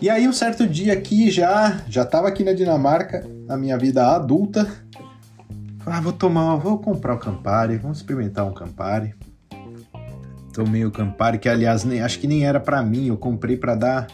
E 0.00 0.08
aí, 0.08 0.26
um 0.26 0.32
certo 0.32 0.66
dia 0.66 0.94
aqui, 0.94 1.30
já 1.30 1.82
já 1.86 2.06
tava 2.06 2.26
aqui 2.26 2.42
na 2.42 2.54
Dinamarca, 2.54 3.26
na 3.46 3.56
minha 3.58 3.76
vida 3.76 4.14
adulta. 4.14 4.66
Ah, 5.84 6.00
vou 6.00 6.12
tomar, 6.12 6.56
vou 6.56 6.78
comprar 6.78 7.14
o 7.14 7.18
Campari, 7.18 7.76
vamos 7.76 7.98
experimentar 7.98 8.46
um 8.46 8.54
Campari. 8.54 9.14
Tomei 10.52 10.84
o 10.84 10.90
Campari, 10.90 11.38
que 11.38 11.48
aliás 11.48 11.84
nem, 11.84 12.00
acho 12.00 12.18
que 12.18 12.26
nem 12.26 12.44
era 12.44 12.58
para 12.58 12.82
mim, 12.82 13.06
eu 13.08 13.16
comprei 13.16 13.56
para 13.56 13.74
dar 13.74 14.06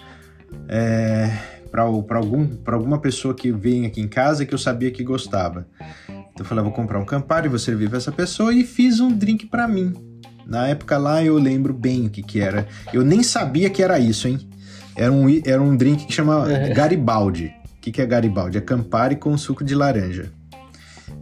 é, 0.69 1.31
para 1.71 1.83
algum, 1.83 2.47
pra 2.47 2.75
alguma 2.75 2.99
pessoa 2.99 3.35
que 3.35 3.51
vem 3.51 3.87
aqui 3.87 4.01
em 4.01 4.09
casa 4.09 4.45
que 4.45 4.55
eu 4.55 4.59
sabia 4.59 4.91
que 4.91 5.03
gostava. 5.03 5.67
Então 6.09 6.41
eu 6.41 6.45
falei, 6.45 6.61
ah, 6.61 6.65
vou 6.65 6.73
comprar 6.73 6.99
um 6.99 7.05
Campari, 7.05 7.49
vou 7.49 7.59
servir 7.59 7.89
para 7.89 7.99
essa 7.99 8.13
pessoa 8.13 8.53
e 8.53 8.65
fiz 8.65 9.01
um 9.01 9.11
drink 9.11 9.47
para 9.47 9.67
mim. 9.67 9.95
Na 10.47 10.69
época 10.69 10.97
lá 10.97 11.25
eu 11.25 11.37
lembro 11.39 11.75
bem 11.75 12.07
o 12.07 12.11
que 12.11 12.23
que 12.23 12.41
era. 12.41 12.69
Eu 12.93 13.03
nem 13.03 13.23
sabia 13.23 13.69
que 13.69 13.83
era 13.83 13.99
isso, 13.99 14.29
hein? 14.29 14.39
Era 14.95 15.13
um, 15.13 15.27
era 15.45 15.61
um 15.61 15.77
drink 15.77 16.07
que 16.07 16.13
chama 16.13 16.51
É. 16.51 16.73
Garibaldi. 16.73 17.53
O 17.77 17.81
que, 17.81 17.91
que 17.93 18.03
é 18.03 18.07
Garibaldi? 18.07 18.59
É 18.59 18.61
Campari 18.61 19.17
com 19.17 19.37
suco 19.37 19.65
de 19.65 19.75
laranja. 19.75 20.33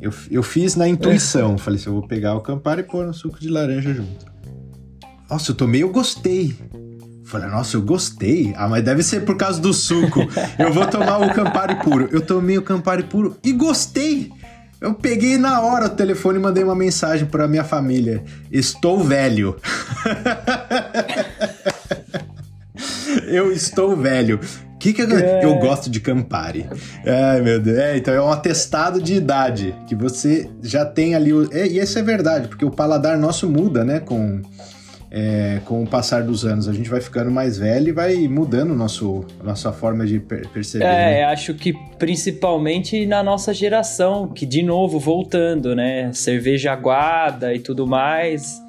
Eu, 0.01 0.13
eu 0.31 0.43
fiz 0.43 0.77
na 0.77 0.89
intuição. 0.89 1.57
Falei 1.59 1.79
assim, 1.79 1.89
eu 1.89 1.95
vou 1.95 2.07
pegar 2.07 2.35
o 2.35 2.41
Campari 2.41 2.81
e 2.81 2.85
pôr 2.85 3.07
no 3.07 3.15
suco 3.15 3.41
de 3.41 3.49
laranja 3.49 3.93
junto. 3.93 4.34
Nossa, 5.29 5.51
eu 5.51 5.55
tomei, 5.55 5.83
eu 5.83 5.91
gostei. 5.91 6.57
Falei, 7.25 7.49
nossa, 7.49 7.77
eu 7.77 7.83
gostei. 7.83 8.53
Ah, 8.57 8.69
mas 8.69 8.85
deve 8.85 9.03
ser 9.03 9.25
por 9.25 9.37
causa 9.37 9.61
do 9.61 9.73
suco. 9.73 10.21
Eu 10.59 10.73
vou 10.73 10.87
tomar 10.87 11.19
o 11.19 11.33
Campari 11.33 11.77
puro. 11.77 12.09
Eu 12.13 12.21
tomei 12.21 12.59
o 12.59 12.63
Campari 12.63 13.05
puro 13.05 13.37
e 13.43 13.53
gostei. 13.53 14.31
Eu 14.81 14.93
peguei 14.93 15.39
na 15.39 15.63
hora 15.63 15.87
o 15.87 15.91
telefone 15.91 16.39
e 16.39 16.43
mandei 16.43 16.63
uma 16.63 16.75
mensagem 16.75 17.27
pra 17.27 17.49
minha 17.49 17.65
família. 17.65 18.23
Estou 18.53 19.03
velho. 19.03 19.57
eu 23.27 23.51
estou 23.51 23.97
velho. 23.97 24.39
Que 24.79 24.93
que 24.93 25.01
eu, 25.01 25.09
eu 25.09 25.55
gosto 25.55 25.89
de 25.89 26.01
Campari. 26.01 26.69
Ai, 27.07 27.41
meu 27.41 27.59
Deus. 27.59 27.79
É, 27.79 27.97
então 27.97 28.13
é 28.13 28.21
um 28.21 28.31
atestado 28.31 29.01
de 29.01 29.15
idade 29.15 29.75
que 29.89 29.95
você 29.95 30.51
já 30.63 30.85
tem 30.85 31.15
ali. 31.15 31.33
O, 31.33 31.49
é, 31.51 31.67
e 31.67 31.79
isso 31.79 31.99
é 31.99 32.03
verdade, 32.03 32.49
porque 32.49 32.67
o 32.67 32.71
paladar 32.71 33.17
nosso 33.17 33.49
muda, 33.49 33.83
né? 33.83 34.01
Com, 34.01 34.43
é, 35.17 35.61
com 35.65 35.81
o 35.81 35.87
passar 35.87 36.25
dos 36.25 36.45
anos. 36.45 36.69
A 36.69 36.73
gente 36.73 36.91
vai 36.91 37.01
ficando 37.01 37.31
mais 37.31 37.57
velho 37.57 37.89
e 37.91 37.93
vai 37.93 38.27
mudando 38.27 38.75
nosso, 38.75 39.25
a 39.39 39.45
nossa 39.45 39.71
forma 39.73 40.05
de 40.05 40.19
per- 40.19 40.49
perceber. 40.49 40.85
né? 40.85 41.21
É, 41.21 41.25
acho 41.25 41.55
que 41.55 41.73
principalmente 41.99 43.07
na 43.07 43.23
nossa 43.23 43.55
geração, 43.55 44.27
que 44.29 44.45
de 44.45 44.63
novo, 44.63 44.99
voltando, 44.99 45.75
né? 45.77 46.11
Cerveja 46.13 46.73
aguada 46.73 47.55
e 47.55 47.61
tudo 47.61 47.87
mais. 47.87 48.61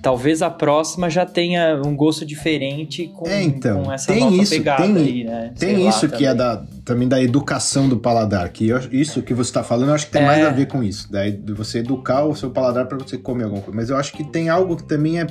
Talvez 0.00 0.40
a 0.40 0.48
próxima 0.50 1.10
já 1.10 1.26
tenha 1.26 1.82
um 1.84 1.96
gosto 1.96 2.24
diferente 2.24 3.08
com, 3.08 3.26
É, 3.28 3.42
então, 3.42 3.82
com 3.82 3.92
essa 3.92 4.12
tem 4.12 4.40
isso, 4.40 4.52
pegada 4.54 4.84
tem- 4.84 4.96
aí, 4.96 5.24
né? 5.24 5.52
Tem 5.58 5.74
Sei 5.74 5.82
lá 5.84 5.90
isso 5.90 6.08
que 6.08 6.24
é 6.24 6.28
também. 6.32 6.36
da, 6.36 6.64
também 6.84 7.08
da 7.08 7.20
educação 7.20 7.88
do 7.88 7.96
paladar, 7.98 8.48
que 8.50 8.68
eu- 8.68 8.78
isso 8.92 9.20
que 9.20 9.34
você 9.34 9.50
está 9.50 9.64
falando, 9.64 9.88
eu 9.88 9.94
acho 9.96 10.06
que 10.06 10.12
tem 10.12 10.22
É. 10.22 10.26
mais 10.26 10.44
a 10.46 10.50
ver 10.50 10.66
com 10.66 10.80
isso, 10.82 11.10
daí 11.10 11.32
de 11.32 11.52
você 11.52 11.80
educar 11.80 12.24
o 12.24 12.36
seu 12.36 12.50
paladar 12.50 12.86
para 12.86 12.96
você 12.98 13.18
comer 13.18 13.44
alguma 13.44 13.60
coisa. 13.62 13.76
Mas 13.76 13.90
eu 13.90 13.96
acho 13.96 14.12
que 14.12 14.22
tem 14.22 14.48
algo 14.48 14.76
que 14.76 14.84
também 14.84 15.18
é 15.20 15.26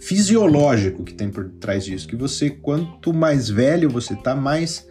fisiológico 0.00 1.04
que 1.04 1.14
tem 1.14 1.30
por 1.30 1.48
trás 1.60 1.84
disso, 1.84 2.06
que 2.06 2.16
você 2.16 2.50
quanto 2.50 3.12
mais 3.12 3.48
velho 3.48 3.88
você 3.88 4.14
tá, 4.14 4.34
mais 4.34 4.86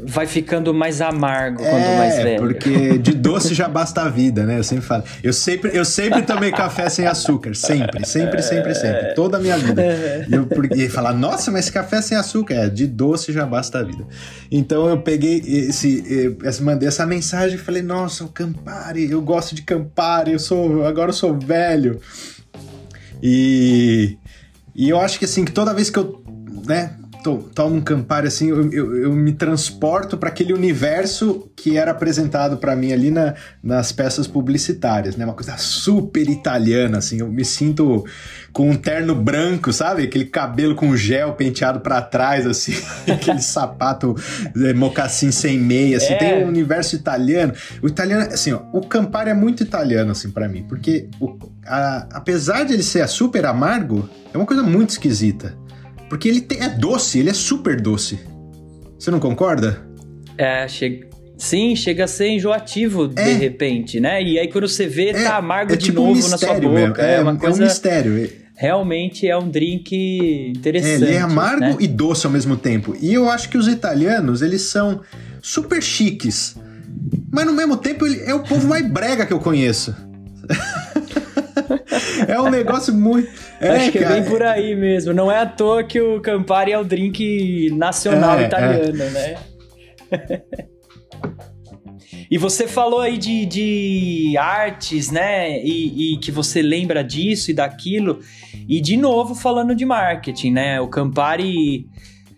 Vai 0.00 0.26
ficando 0.26 0.72
mais 0.72 1.00
amargo 1.00 1.62
é, 1.62 1.98
mais 1.98 2.16
velho. 2.22 2.38
porque 2.38 2.98
de 2.98 3.12
doce 3.14 3.52
já 3.52 3.68
basta 3.68 4.02
a 4.02 4.08
vida, 4.08 4.44
né? 4.46 4.58
Eu 4.58 4.62
sempre 4.62 4.84
falo. 4.84 5.02
Eu 5.24 5.32
sempre, 5.32 5.76
eu 5.76 5.84
sempre 5.84 6.22
tomei 6.22 6.52
café 6.52 6.88
sem 6.88 7.06
açúcar. 7.06 7.54
Sempre, 7.54 8.06
sempre, 8.06 8.40
sempre, 8.42 8.74
sempre. 8.74 9.14
Toda 9.14 9.38
a 9.38 9.40
minha 9.40 9.58
vida. 9.58 9.82
E 10.28 10.32
eu 10.32 10.46
porque, 10.46 10.88
falar, 10.88 11.12
nossa, 11.14 11.50
mas 11.50 11.68
café 11.68 12.00
sem 12.00 12.16
açúcar. 12.16 12.54
É, 12.54 12.68
de 12.68 12.86
doce 12.86 13.32
já 13.32 13.44
basta 13.44 13.80
a 13.80 13.82
vida. 13.82 14.06
Então 14.50 14.88
eu 14.88 15.00
peguei 15.00 15.42
esse. 15.44 16.36
eh, 16.44 16.62
mandei 16.62 16.86
essa 16.88 17.04
mensagem 17.04 17.56
e 17.56 17.60
falei, 17.60 17.82
nossa, 17.82 18.24
o 18.24 18.28
Campari, 18.28 19.10
eu 19.10 19.20
gosto 19.20 19.54
de 19.54 19.62
Campari, 19.62 20.32
eu 20.32 20.38
sou. 20.38 20.86
Agora 20.86 21.10
eu 21.10 21.14
sou 21.14 21.36
velho. 21.36 22.00
E. 23.20 24.16
E 24.78 24.88
eu 24.88 25.00
acho 25.00 25.18
que 25.18 25.24
assim, 25.24 25.44
que 25.44 25.50
toda 25.50 25.74
vez 25.74 25.90
que 25.90 25.98
eu, 25.98 26.22
né, 26.64 26.96
to- 27.36 27.48
tomo 27.54 27.76
um 27.76 27.80
Campari 27.80 28.26
assim, 28.28 28.48
eu, 28.48 28.70
eu, 28.72 28.96
eu 29.02 29.12
me 29.12 29.32
transporto 29.32 30.16
para 30.16 30.28
aquele 30.28 30.52
universo 30.52 31.50
que 31.56 31.76
era 31.76 31.90
apresentado 31.90 32.56
para 32.56 32.74
mim 32.74 32.92
ali 32.92 33.10
na, 33.10 33.34
nas 33.62 33.92
peças 33.92 34.26
publicitárias, 34.26 35.16
né? 35.16 35.24
Uma 35.24 35.34
coisa 35.34 35.56
super 35.56 36.28
italiana, 36.28 36.98
assim, 36.98 37.20
eu 37.20 37.28
me 37.28 37.44
sinto 37.44 38.04
com 38.52 38.70
um 38.70 38.76
terno 38.76 39.14
branco, 39.14 39.72
sabe? 39.72 40.02
Aquele 40.04 40.24
cabelo 40.24 40.74
com 40.74 40.96
gel 40.96 41.32
penteado 41.34 41.80
para 41.80 42.00
trás, 42.00 42.46
assim, 42.46 42.72
aquele 43.12 43.40
sapato 43.42 44.14
eh, 44.56 44.72
mocassim 44.74 45.30
sem 45.30 45.58
meia, 45.58 45.98
assim, 45.98 46.14
É. 46.14 46.16
tem 46.16 46.44
um 46.44 46.48
universo 46.48 46.96
italiano. 46.96 47.52
O 47.82 47.86
italiano, 47.86 48.22
assim, 48.32 48.52
ó, 48.52 48.60
o 48.72 48.80
Campari 48.80 49.30
é 49.30 49.34
muito 49.34 49.62
italiano, 49.62 50.12
assim, 50.12 50.30
para 50.30 50.48
mim, 50.48 50.64
porque 50.68 51.08
o- 51.20 51.36
a- 51.66 52.06
apesar 52.12 52.64
de 52.64 52.72
ele 52.72 52.82
ser 52.82 53.06
super 53.08 53.44
amargo, 53.46 54.08
é 54.32 54.36
uma 54.36 54.46
coisa 54.46 54.62
muito 54.62 54.90
esquisita. 54.90 55.54
Porque 56.08 56.28
ele 56.28 56.40
tem- 56.40 56.60
é 56.62 56.68
doce, 56.68 57.18
ele 57.18 57.30
é 57.30 57.34
super 57.34 57.80
doce. 57.80 58.18
Você 58.98 59.10
não 59.10 59.20
concorda? 59.20 59.82
É, 60.36 60.66
chega. 60.68 61.06
Sim, 61.36 61.76
chega 61.76 62.04
a 62.04 62.08
ser 62.08 62.28
enjoativo 62.30 63.06
de 63.06 63.20
É. 63.22 63.32
repente, 63.34 64.00
né? 64.00 64.20
E 64.20 64.38
aí 64.40 64.48
quando 64.48 64.66
você 64.66 64.86
vê, 64.88 65.12
tá 65.12 65.36
amargo 65.36 65.72
é 65.72 65.76
de 65.76 65.84
tipo 65.86 66.00
um 66.00 66.08
novo 66.08 66.28
na 66.28 66.36
sua 66.38 66.54
boca. 66.54 66.68
mesmo. 66.68 66.94
É, 66.98 67.20
uma 67.20 67.32
um 67.32 67.36
coisa. 67.36 67.62
mistério. 67.62 68.28
Realmente 68.56 69.24
é 69.28 69.38
um 69.38 69.48
drink 69.48 69.94
É, 69.94 70.48
interessante. 70.48 71.04
ele 71.04 71.12
é 71.14 71.20
amargo 71.20 71.60
né? 71.60 71.76
e 71.78 71.86
doce 71.86 72.26
ao 72.26 72.32
mesmo 72.32 72.56
tempo. 72.56 72.96
E 73.00 73.14
eu 73.14 73.28
acho 73.30 73.48
que 73.50 73.56
os 73.56 73.68
italianos, 73.68 74.42
eles 74.42 74.62
são 74.62 75.00
super 75.40 75.80
chiques. 75.80 76.56
Mas 77.30 77.46
no 77.46 77.52
mesmo 77.52 77.76
tempo, 77.76 78.04
ele 78.04 78.20
é 78.24 78.34
o 78.34 78.40
povo 78.42 78.66
mais 78.66 78.84
brega 78.90 79.24
que 79.24 79.32
eu 79.32 79.38
conheço. 79.38 79.94
é 82.26 82.40
um 82.40 82.50
negócio 82.50 82.92
muito. 82.94 83.30
É, 83.60 83.70
Acho 83.70 83.92
que 83.92 83.98
é 83.98 84.02
cara, 84.02 84.14
bem 84.14 84.24
por 84.24 84.42
aí 84.42 84.74
mesmo. 84.74 85.12
Não 85.12 85.30
é 85.30 85.40
à 85.40 85.46
toa 85.46 85.82
que 85.84 86.00
o 86.00 86.20
Campari 86.20 86.72
é 86.72 86.78
o 86.78 86.84
drink 86.84 87.70
nacional 87.74 88.38
É, 88.38 88.46
italiano, 88.46 88.92
né? 88.92 89.36
E 92.30 92.36
você 92.36 92.68
falou 92.68 93.00
aí 93.00 93.16
de, 93.16 93.46
de 93.46 94.36
artes, 94.36 95.10
né? 95.10 95.62
E, 95.64 96.14
e 96.14 96.18
que 96.18 96.30
você 96.30 96.60
lembra 96.60 97.02
disso 97.02 97.50
e 97.50 97.54
daquilo. 97.54 98.20
E 98.68 98.80
de 98.80 98.96
novo 98.96 99.34
falando 99.34 99.74
de 99.74 99.84
marketing, 99.84 100.50
né? 100.52 100.80
O 100.80 100.88
Campari 100.88 101.86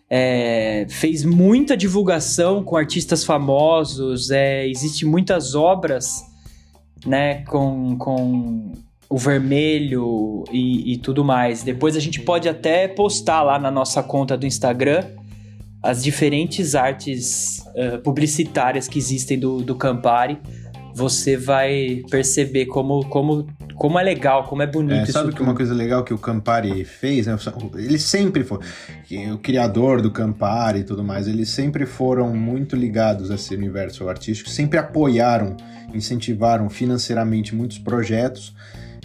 é, 0.08 0.86
fez 0.88 1.24
muita 1.24 1.76
divulgação 1.76 2.62
com 2.62 2.76
artistas 2.76 3.24
famosos. 3.24 4.30
É, 4.30 4.68
Existem 4.68 5.08
muitas 5.08 5.56
obras, 5.56 6.22
né? 7.04 7.44
Com, 7.46 7.96
com 7.98 8.72
o 9.10 9.18
vermelho 9.18 10.44
e, 10.52 10.92
e 10.92 10.96
tudo 10.96 11.24
mais. 11.24 11.64
Depois 11.64 11.96
a 11.96 12.00
gente 12.00 12.20
pode 12.20 12.48
até 12.48 12.86
postar 12.86 13.42
lá 13.42 13.58
na 13.58 13.70
nossa 13.70 14.02
conta 14.04 14.38
do 14.38 14.46
Instagram 14.46 15.04
as 15.82 16.02
diferentes 16.02 16.74
artes 16.74 17.64
eh, 17.74 17.96
publicitárias 17.98 18.86
que 18.86 18.98
existem 18.98 19.38
do, 19.38 19.62
do 19.62 19.74
Campari. 19.74 20.38
Você 20.94 21.36
vai 21.36 22.02
perceber 22.10 22.66
como, 22.66 23.04
como, 23.06 23.46
como 23.74 23.98
é 23.98 24.02
legal, 24.02 24.44
como 24.44 24.62
é 24.62 24.66
bonito 24.66 24.94
É, 24.94 25.06
sabe 25.06 25.30
que 25.30 25.36
tudo. 25.36 25.46
uma 25.46 25.54
coisa 25.54 25.72
legal 25.72 26.04
que 26.04 26.12
o 26.12 26.18
Campari 26.18 26.84
fez, 26.84 27.26
né? 27.26 27.36
Ele 27.76 27.98
sempre 27.98 28.44
foi. 28.44 28.58
O 29.32 29.38
criador 29.38 30.02
do 30.02 30.10
Campari 30.10 30.80
e 30.80 30.84
tudo 30.84 31.02
mais, 31.02 31.26
eles 31.26 31.48
sempre 31.48 31.86
foram 31.86 32.34
muito 32.36 32.76
ligados 32.76 33.30
a 33.30 33.36
esse 33.36 33.54
universo 33.54 34.08
artístico, 34.08 34.50
sempre 34.50 34.78
apoiaram, 34.78 35.56
incentivaram 35.94 36.68
financeiramente 36.68 37.54
muitos 37.54 37.78
projetos, 37.78 38.54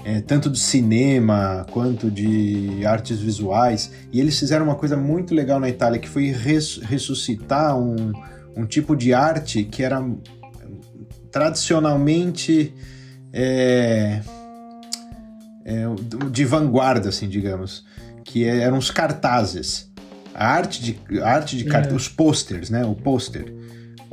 é, 0.06 0.22
tanto 0.22 0.50
de 0.52 0.60
cinema 0.60 1.66
quanto 1.72 2.12
de 2.12 2.86
artes 2.86 3.20
visuais. 3.20 3.92
E 4.14 4.20
eles 4.22 4.38
fizeram 4.40 4.64
uma 4.66 4.76
coisa 4.76 4.96
muito 4.96 5.34
legal 5.34 5.60
na 5.60 5.68
Itália, 5.68 6.00
que 6.00 6.08
foi 6.08 6.28
res- 6.32 6.78
ressuscitar 6.84 7.76
um, 7.78 8.14
um 8.56 8.66
tipo 8.68 8.96
de 8.96 9.14
arte 9.14 9.64
que 9.64 9.82
era 9.84 10.00
tradicionalmente. 11.32 12.74
é, 13.34 14.22
é, 15.66 15.84
de 16.32 16.46
vanguarda, 16.46 17.10
assim, 17.10 17.28
digamos, 17.28 17.84
que 18.24 18.46
é- 18.46 18.60
eram 18.60 18.78
os 18.78 18.90
cartazes. 18.92 19.92
A 20.34 20.48
arte 20.48 20.82
de, 20.82 21.20
a 21.22 21.28
arte 21.30 21.58
de 21.58 21.66
cartaz, 21.66 21.94
os 21.96 22.08
posters, 22.08 22.70
né? 22.70 22.86
O 22.86 22.94
pôster. 22.94 23.54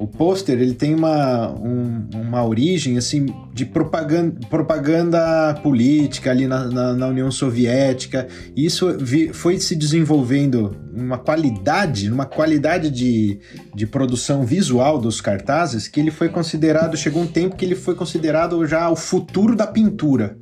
O 0.02 0.06
pôster 0.08 0.58
ele 0.60 0.74
tem 0.74 0.94
uma, 0.94 1.50
um- 1.52 2.08
uma 2.14 2.44
origem 2.44 2.98
assim 2.98 3.26
de 3.54 3.64
propaganda, 3.64 4.34
propaganda 4.50 5.54
política 5.62 6.30
ali 6.30 6.46
na, 6.46 6.64
na- 6.66 6.92
na 6.94 7.06
União 7.06 7.30
Soviética. 7.30 8.26
E 8.56 8.64
isso 8.64 8.96
vi- 8.98 9.32
foi 9.32 9.60
se 9.60 9.76
desenvolvendo 9.76 10.76
uma 10.92 11.18
qualidade, 11.18 12.10
uma 12.10 12.26
qualidade 12.26 12.90
de, 12.90 13.38
de 13.74 13.86
produção 13.86 14.44
visual 14.44 14.98
dos 14.98 15.20
cartazes 15.20 15.86
que 15.86 16.00
ele 16.00 16.10
foi 16.10 16.28
considerado, 16.28 16.96
chegou 16.96 17.22
um 17.22 17.26
tempo 17.26 17.54
que 17.56 17.64
ele 17.64 17.76
foi 17.76 17.94
considerado 17.94 18.66
já 18.66 18.90
o 18.90 18.96
futuro 18.96 19.54
da 19.54 19.66
pintura. 19.66 20.36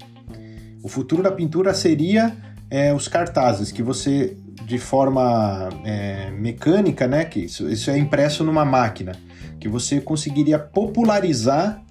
O 0.82 0.88
futuro 0.88 1.22
da 1.22 1.30
pintura 1.30 1.74
seria 1.74 2.34
é, 2.70 2.94
os 2.94 3.08
cartazes, 3.08 3.70
que 3.72 3.82
você, 3.82 4.36
de 4.70 4.78
forma 4.78 5.68
é, 5.84 6.30
mecânica, 6.30 7.08
né, 7.08 7.24
que 7.24 7.40
isso, 7.40 7.68
isso 7.68 7.90
é 7.90 7.98
impresso 7.98 8.44
numa 8.44 8.64
máquina, 8.64 9.12
que 9.58 9.68
você 9.68 10.00
conseguiria 10.00 10.60
popularizar 10.60 11.82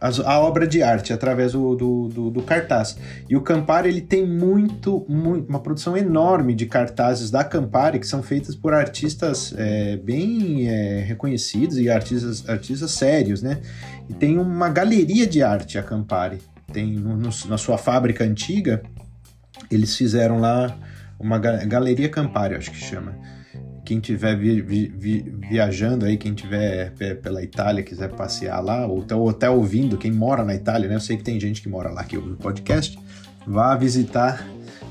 a 0.00 0.38
obra 0.40 0.66
de 0.66 0.82
arte 0.82 1.12
através 1.12 1.52
do, 1.52 1.74
do, 1.74 2.08
do- 2.08 2.30
do 2.30 2.42
cartaz. 2.42 2.96
E 3.28 3.36
o 3.36 3.40
Campari 3.42 3.88
ele 3.88 4.00
tem 4.02 4.26
muito, 4.26 5.04
muito, 5.08 5.48
uma 5.48 5.60
produção 5.60 5.96
enorme 5.96 6.54
de 6.54 6.66
cartazes 6.66 7.30
da 7.30 7.42
Campari 7.44 7.98
que 7.98 8.06
são 8.06 8.22
feitas 8.22 8.54
por 8.54 8.74
artistas 8.74 9.54
é, 9.56 9.96
bem 9.96 10.66
é, 10.68 11.00
reconhecidos 11.00 11.78
e 11.78 11.88
artistas, 11.88 12.46
artistas 12.48 12.90
sérios, 12.90 13.40
né? 13.42 13.60
E 14.08 14.12
tem 14.14 14.38
uma 14.38 14.68
galeria 14.68 15.26
de 15.26 15.42
arte 15.42 15.78
a 15.78 15.82
Campari. 15.82 16.38
Tem 16.72 16.86
no- 16.92 17.16
no- 17.16 17.30
na 17.48 17.56
sua 17.56 17.78
fábrica 17.78 18.24
antiga, 18.24 18.82
eles 19.70 19.96
fizeram 19.96 20.38
lá 20.38 20.76
uma 21.18 21.38
ga- 21.38 21.64
galeria 21.64 22.08
Campari, 22.08 22.54
acho 22.54 22.70
que 22.70 22.76
chama. 22.78 23.14
Quem 23.84 24.00
tiver 24.00 24.34
vi- 24.36 24.62
vi- 24.62 24.92
vi- 24.96 25.34
viajando 25.50 26.06
aí, 26.06 26.16
quem 26.16 26.32
tiver 26.32 26.92
pe- 26.92 27.14
pela 27.16 27.42
Itália, 27.42 27.82
quiser 27.82 28.08
passear 28.10 28.60
lá, 28.60 28.86
ou 28.86 29.02
até, 29.02 29.14
ou 29.14 29.28
até 29.28 29.50
ouvindo, 29.50 29.98
quem 29.98 30.10
mora 30.10 30.42
na 30.42 30.54
Itália, 30.54 30.88
né? 30.88 30.94
Eu 30.94 31.00
sei 31.00 31.16
que 31.18 31.22
tem 31.22 31.38
gente 31.38 31.60
que 31.60 31.68
mora 31.68 31.90
lá 31.90 32.02
que 32.02 32.16
ouve 32.16 32.30
o 32.32 32.36
podcast, 32.36 32.98
vá 33.46 33.76
visitar 33.76 34.42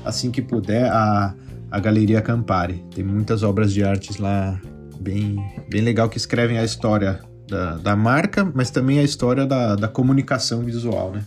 assim 0.04 0.30
que 0.30 0.40
puder 0.40 0.90
a, 0.92 1.34
a 1.70 1.80
Galeria 1.80 2.20
Campari. 2.22 2.84
Tem 2.94 3.02
muitas 3.02 3.42
obras 3.42 3.72
de 3.72 3.82
artes 3.82 4.18
lá 4.18 4.60
bem, 5.00 5.36
bem 5.68 5.80
legal 5.80 6.08
que 6.08 6.16
escrevem 6.16 6.58
a 6.58 6.64
história 6.64 7.18
da, 7.48 7.76
da 7.78 7.96
marca, 7.96 8.48
mas 8.54 8.70
também 8.70 9.00
a 9.00 9.02
história 9.02 9.44
da, 9.44 9.74
da 9.74 9.88
comunicação 9.88 10.60
visual, 10.62 11.10
né? 11.10 11.22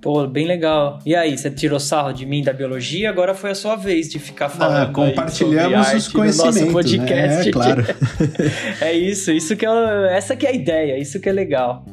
Pô, 0.00 0.24
bem 0.28 0.46
legal. 0.46 1.00
E 1.04 1.14
aí, 1.14 1.36
você 1.36 1.50
tirou 1.50 1.80
sarro 1.80 2.12
de 2.12 2.24
mim 2.24 2.40
da 2.40 2.52
biologia, 2.52 3.10
agora 3.10 3.34
foi 3.34 3.50
a 3.50 3.54
sua 3.54 3.74
vez 3.74 4.08
de 4.08 4.20
ficar 4.20 4.48
falando. 4.48 4.90
Ah, 4.90 4.92
compartilhamos 4.92 5.80
os 5.80 5.86
arte 5.86 6.14
no 6.16 6.24
nosso 6.24 6.42
conhecimentos, 6.42 6.72
podcast. 6.72 7.08
né? 7.08 7.48
É, 7.48 7.50
claro. 7.50 7.84
É 8.80 8.92
isso, 8.92 9.32
isso 9.32 9.56
que 9.56 9.66
é, 9.66 10.16
essa 10.16 10.36
que 10.36 10.46
é 10.46 10.50
a 10.50 10.52
ideia, 10.52 10.98
isso 10.98 11.18
que 11.18 11.28
é 11.28 11.32
legal. 11.32 11.84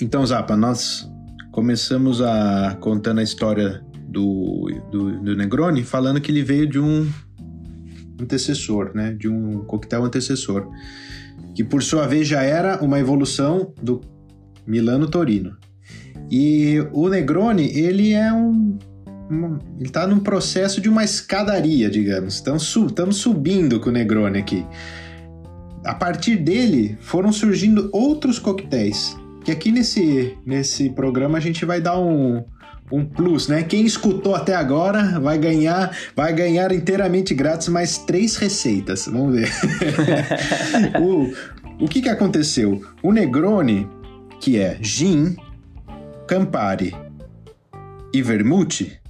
Então, 0.00 0.24
Zapa, 0.24 0.56
nós 0.56 1.06
começamos 1.52 2.22
a 2.22 2.78
contando 2.80 3.18
a 3.18 3.22
história 3.22 3.82
do, 4.08 4.70
do, 4.90 5.20
do 5.20 5.36
Negroni 5.36 5.84
falando 5.84 6.18
que 6.18 6.30
ele 6.32 6.42
veio 6.42 6.66
de 6.66 6.80
um 6.80 7.06
antecessor, 8.20 8.92
né? 8.94 9.12
De 9.12 9.28
um 9.28 9.64
coquetel 9.64 10.04
antecessor. 10.04 10.68
Que 11.54 11.64
por 11.64 11.82
sua 11.82 12.06
vez 12.06 12.26
já 12.26 12.42
era 12.42 12.82
uma 12.82 12.98
evolução 12.98 13.72
do 13.80 14.00
Milano 14.66 15.08
Torino. 15.08 15.56
E 16.30 16.84
o 16.92 17.08
Negroni, 17.08 17.72
ele 17.78 18.12
é 18.12 18.32
um. 18.32 18.78
ele 19.78 19.90
tá 19.90 20.06
num 20.06 20.20
processo 20.20 20.80
de 20.80 20.88
uma 20.88 21.04
escadaria, 21.04 21.88
digamos. 21.90 22.34
Estamos 22.34 22.64
su 22.64 22.86
estamos 22.86 23.16
subindo 23.16 23.80
com 23.80 23.90
o 23.90 23.92
Negroni 23.92 24.38
aqui. 24.38 24.64
A 25.84 25.94
partir 25.94 26.36
dele 26.36 26.98
foram 27.00 27.32
surgindo 27.32 27.88
outros 27.92 28.38
coquetéis 28.38 29.16
que 29.48 29.52
aqui 29.52 29.72
nesse, 29.72 30.36
nesse 30.44 30.90
programa 30.90 31.38
a 31.38 31.40
gente 31.40 31.64
vai 31.64 31.80
dar 31.80 31.98
um, 31.98 32.44
um 32.90 33.04
plus, 33.04 33.48
né? 33.48 33.62
Quem 33.62 33.84
escutou 33.84 34.34
até 34.34 34.54
agora 34.54 35.20
vai 35.20 35.38
ganhar, 35.38 35.96
vai 36.14 36.32
ganhar 36.32 36.72
inteiramente 36.72 37.34
grátis 37.34 37.68
mais 37.68 37.98
três 37.98 38.36
receitas. 38.36 39.06
Vamos 39.06 39.36
ver. 39.36 39.50
o, 41.00 41.84
o 41.84 41.88
que 41.88 42.02
que 42.02 42.08
aconteceu? 42.08 42.82
O 43.02 43.12
Negroni, 43.12 43.88
que 44.40 44.58
é 44.58 44.78
gin, 44.80 45.36
Campari 46.26 46.94
e 48.12 48.22
vermute, 48.22 49.00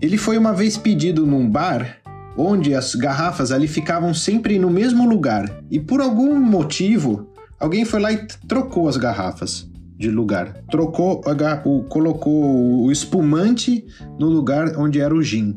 ele 0.00 0.18
foi 0.18 0.36
uma 0.36 0.52
vez 0.52 0.76
pedido 0.76 1.26
num 1.26 1.48
bar 1.48 1.98
onde 2.36 2.74
as 2.74 2.94
garrafas 2.94 3.50
ali 3.50 3.66
ficavam 3.66 4.12
sempre 4.12 4.58
no 4.58 4.68
mesmo 4.68 5.08
lugar 5.08 5.62
e 5.70 5.80
por 5.80 6.02
algum 6.02 6.38
motivo 6.38 7.32
Alguém 7.58 7.84
foi 7.84 8.00
lá 8.00 8.12
e 8.12 8.26
trocou 8.46 8.88
as 8.88 8.96
garrafas 8.96 9.66
de 9.96 10.10
lugar. 10.10 10.62
Trocou, 10.70 11.22
o, 11.64 11.82
colocou 11.84 12.84
o 12.84 12.92
espumante 12.92 13.84
no 14.18 14.28
lugar 14.28 14.76
onde 14.76 15.00
era 15.00 15.14
o 15.14 15.22
gin. 15.22 15.56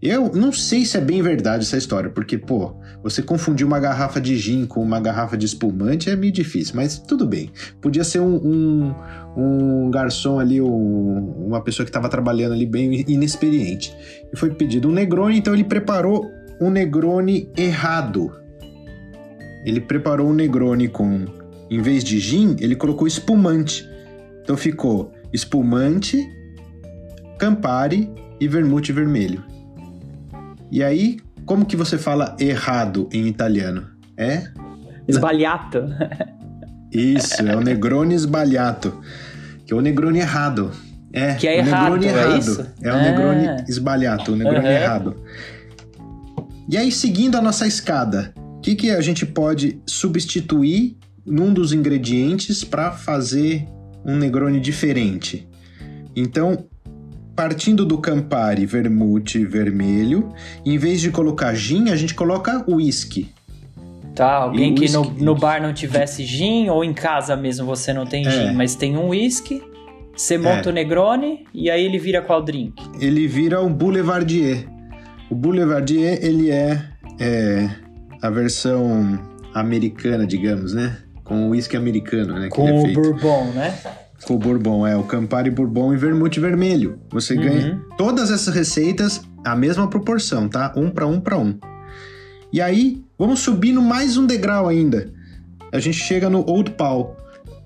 Eu 0.00 0.30
não 0.34 0.52
sei 0.52 0.84
se 0.84 0.98
é 0.98 1.00
bem 1.00 1.22
verdade 1.22 1.64
essa 1.64 1.78
história, 1.78 2.10
porque, 2.10 2.36
pô, 2.36 2.74
você 3.02 3.22
confundir 3.22 3.66
uma 3.66 3.80
garrafa 3.80 4.20
de 4.20 4.36
gin 4.36 4.66
com 4.66 4.82
uma 4.82 5.00
garrafa 5.00 5.34
de 5.34 5.46
espumante 5.46 6.10
é 6.10 6.16
meio 6.16 6.30
difícil, 6.32 6.76
mas 6.76 6.98
tudo 6.98 7.26
bem. 7.26 7.50
Podia 7.80 8.04
ser 8.04 8.20
um, 8.20 8.36
um, 8.36 8.94
um 9.34 9.90
garçom 9.90 10.38
ali, 10.38 10.60
um- 10.60 11.46
uma 11.46 11.62
pessoa 11.62 11.86
que 11.86 11.88
estava 11.90 12.10
trabalhando 12.10 12.52
ali 12.52 12.66
bem 12.66 13.02
inexperiente. 13.08 13.96
E 14.30 14.36
foi 14.36 14.50
pedido 14.54 14.88
um 14.90 14.92
Negroni, 14.92 15.38
então 15.38 15.54
ele 15.54 15.64
preparou 15.64 16.30
um 16.60 16.68
Negroni 16.68 17.50
errado. 17.56 18.30
Ele 19.64 19.80
preparou 19.80 20.28
um 20.28 20.34
Negroni 20.34 20.86
com, 20.86 21.24
em 21.74 21.82
vez 21.82 22.04
de 22.04 22.18
gin, 22.20 22.56
ele 22.60 22.76
colocou 22.76 23.06
espumante. 23.06 23.88
Então 24.42 24.56
ficou 24.56 25.12
espumante, 25.32 26.24
Campari 27.38 28.10
e 28.40 28.46
vermute 28.46 28.92
vermelho. 28.92 29.42
E 30.70 30.82
aí, 30.82 31.18
como 31.44 31.64
que 31.66 31.76
você 31.76 31.98
fala 31.98 32.36
errado 32.38 33.08
em 33.12 33.26
italiano? 33.26 33.86
É 34.16 34.44
Esbalhato. 35.08 35.84
isso, 36.92 37.42
é 37.46 37.56
o 37.56 37.60
Negroni 37.60 38.14
sbagliato, 38.18 39.00
que 39.66 39.72
é 39.72 39.76
o 39.76 39.80
Negroni 39.80 40.20
errado. 40.20 40.70
É, 41.12 41.34
Que 41.34 41.46
é 41.46 41.56
o 41.56 41.58
errado, 41.66 41.82
Negroni 41.96 42.06
é 42.06 42.10
errado. 42.10 42.38
isso? 42.38 42.66
É 42.82 42.90
o 42.90 42.94
Ah. 42.94 43.02
Negroni 43.02 43.46
sbagliato, 43.72 44.32
o 44.32 44.36
Negroni 44.36 44.58
Aham. 44.66 44.68
errado. 44.70 45.16
E 46.68 46.76
aí, 46.76 46.90
seguindo 46.90 47.36
a 47.36 47.42
nossa 47.42 47.66
escada, 47.66 48.32
o 48.56 48.60
que, 48.60 48.74
que 48.74 48.90
a 48.90 49.00
gente 49.00 49.26
pode 49.26 49.78
substituir 49.86 50.96
num 51.26 51.52
dos 51.52 51.72
ingredientes 51.72 52.64
para 52.64 52.90
fazer 52.92 53.66
um 54.04 54.16
Negroni 54.16 54.60
diferente? 54.60 55.48
Então, 56.14 56.66
partindo 57.34 57.84
do 57.84 57.98
Campari 57.98 58.66
vermute 58.66 59.44
vermelho, 59.44 60.32
em 60.64 60.78
vez 60.78 61.00
de 61.00 61.10
colocar 61.10 61.54
gin, 61.54 61.90
a 61.90 61.96
gente 61.96 62.14
coloca 62.14 62.64
whisky. 62.68 63.28
Tá, 64.14 64.34
alguém 64.34 64.74
que 64.76 64.88
no, 64.92 65.10
no 65.10 65.34
bar 65.34 65.60
não 65.60 65.72
tivesse 65.72 66.24
gin, 66.24 66.68
ou 66.68 66.84
em 66.84 66.94
casa 66.94 67.34
mesmo 67.34 67.66
você 67.66 67.92
não 67.92 68.06
tem 68.06 68.24
É. 68.26 68.30
gin, 68.30 68.52
mas 68.54 68.76
tem 68.76 68.96
um 68.96 69.08
whisky, 69.08 69.60
você 70.16 70.38
monta 70.38 70.68
É. 70.68 70.70
o 70.70 70.72
Negroni 70.72 71.44
e 71.52 71.68
aí 71.68 71.84
ele 71.84 71.98
vira 71.98 72.22
qual 72.22 72.40
drink? 72.40 72.80
ele 73.00 73.26
vira 73.26 73.60
um 73.60 73.72
Boulevardier. 73.72 74.68
O 75.28 75.34
Boulevardier, 75.34 76.20
ele 76.22 76.50
é, 76.52 76.80
é, 77.18 77.68
a 78.22 78.30
versão 78.30 79.18
americana, 79.52 80.24
digamos, 80.24 80.72
né? 80.72 80.98
Com 81.24 81.46
o 81.46 81.50
whisky 81.50 81.76
americano, 81.76 82.38
né? 82.38 82.48
Com 82.48 82.68
é 82.68 82.72
o 82.72 82.82
feito. 82.82 83.00
bourbon, 83.00 83.44
né? 83.54 83.74
Com 84.26 84.34
o 84.36 84.38
Bourbon, 84.38 84.86
é. 84.86 84.96
O 84.96 85.02
Campari 85.02 85.50
Bourbon 85.50 85.92
e 85.92 85.96
Vermute 85.98 86.40
Vermelho. 86.40 86.98
Você 87.10 87.34
Uhum. 87.34 87.42
ganha 87.42 87.82
todas 87.98 88.30
essas 88.30 88.54
receitas, 88.54 89.20
a 89.44 89.54
mesma 89.54 89.88
proporção, 89.88 90.48
tá? 90.48 90.72
Um 90.76 90.88
para 90.90 91.06
um 91.06 91.20
para 91.20 91.36
um. 91.36 91.58
E 92.52 92.60
aí, 92.60 93.02
vamos 93.18 93.40
subindo 93.40 93.82
mais 93.82 94.16
um 94.16 94.24
degrau 94.26 94.66
ainda. 94.68 95.12
A 95.72 95.78
gente 95.78 95.98
chega 95.98 96.30
no 96.30 96.48
Old 96.48 96.70
Pal, 96.70 97.16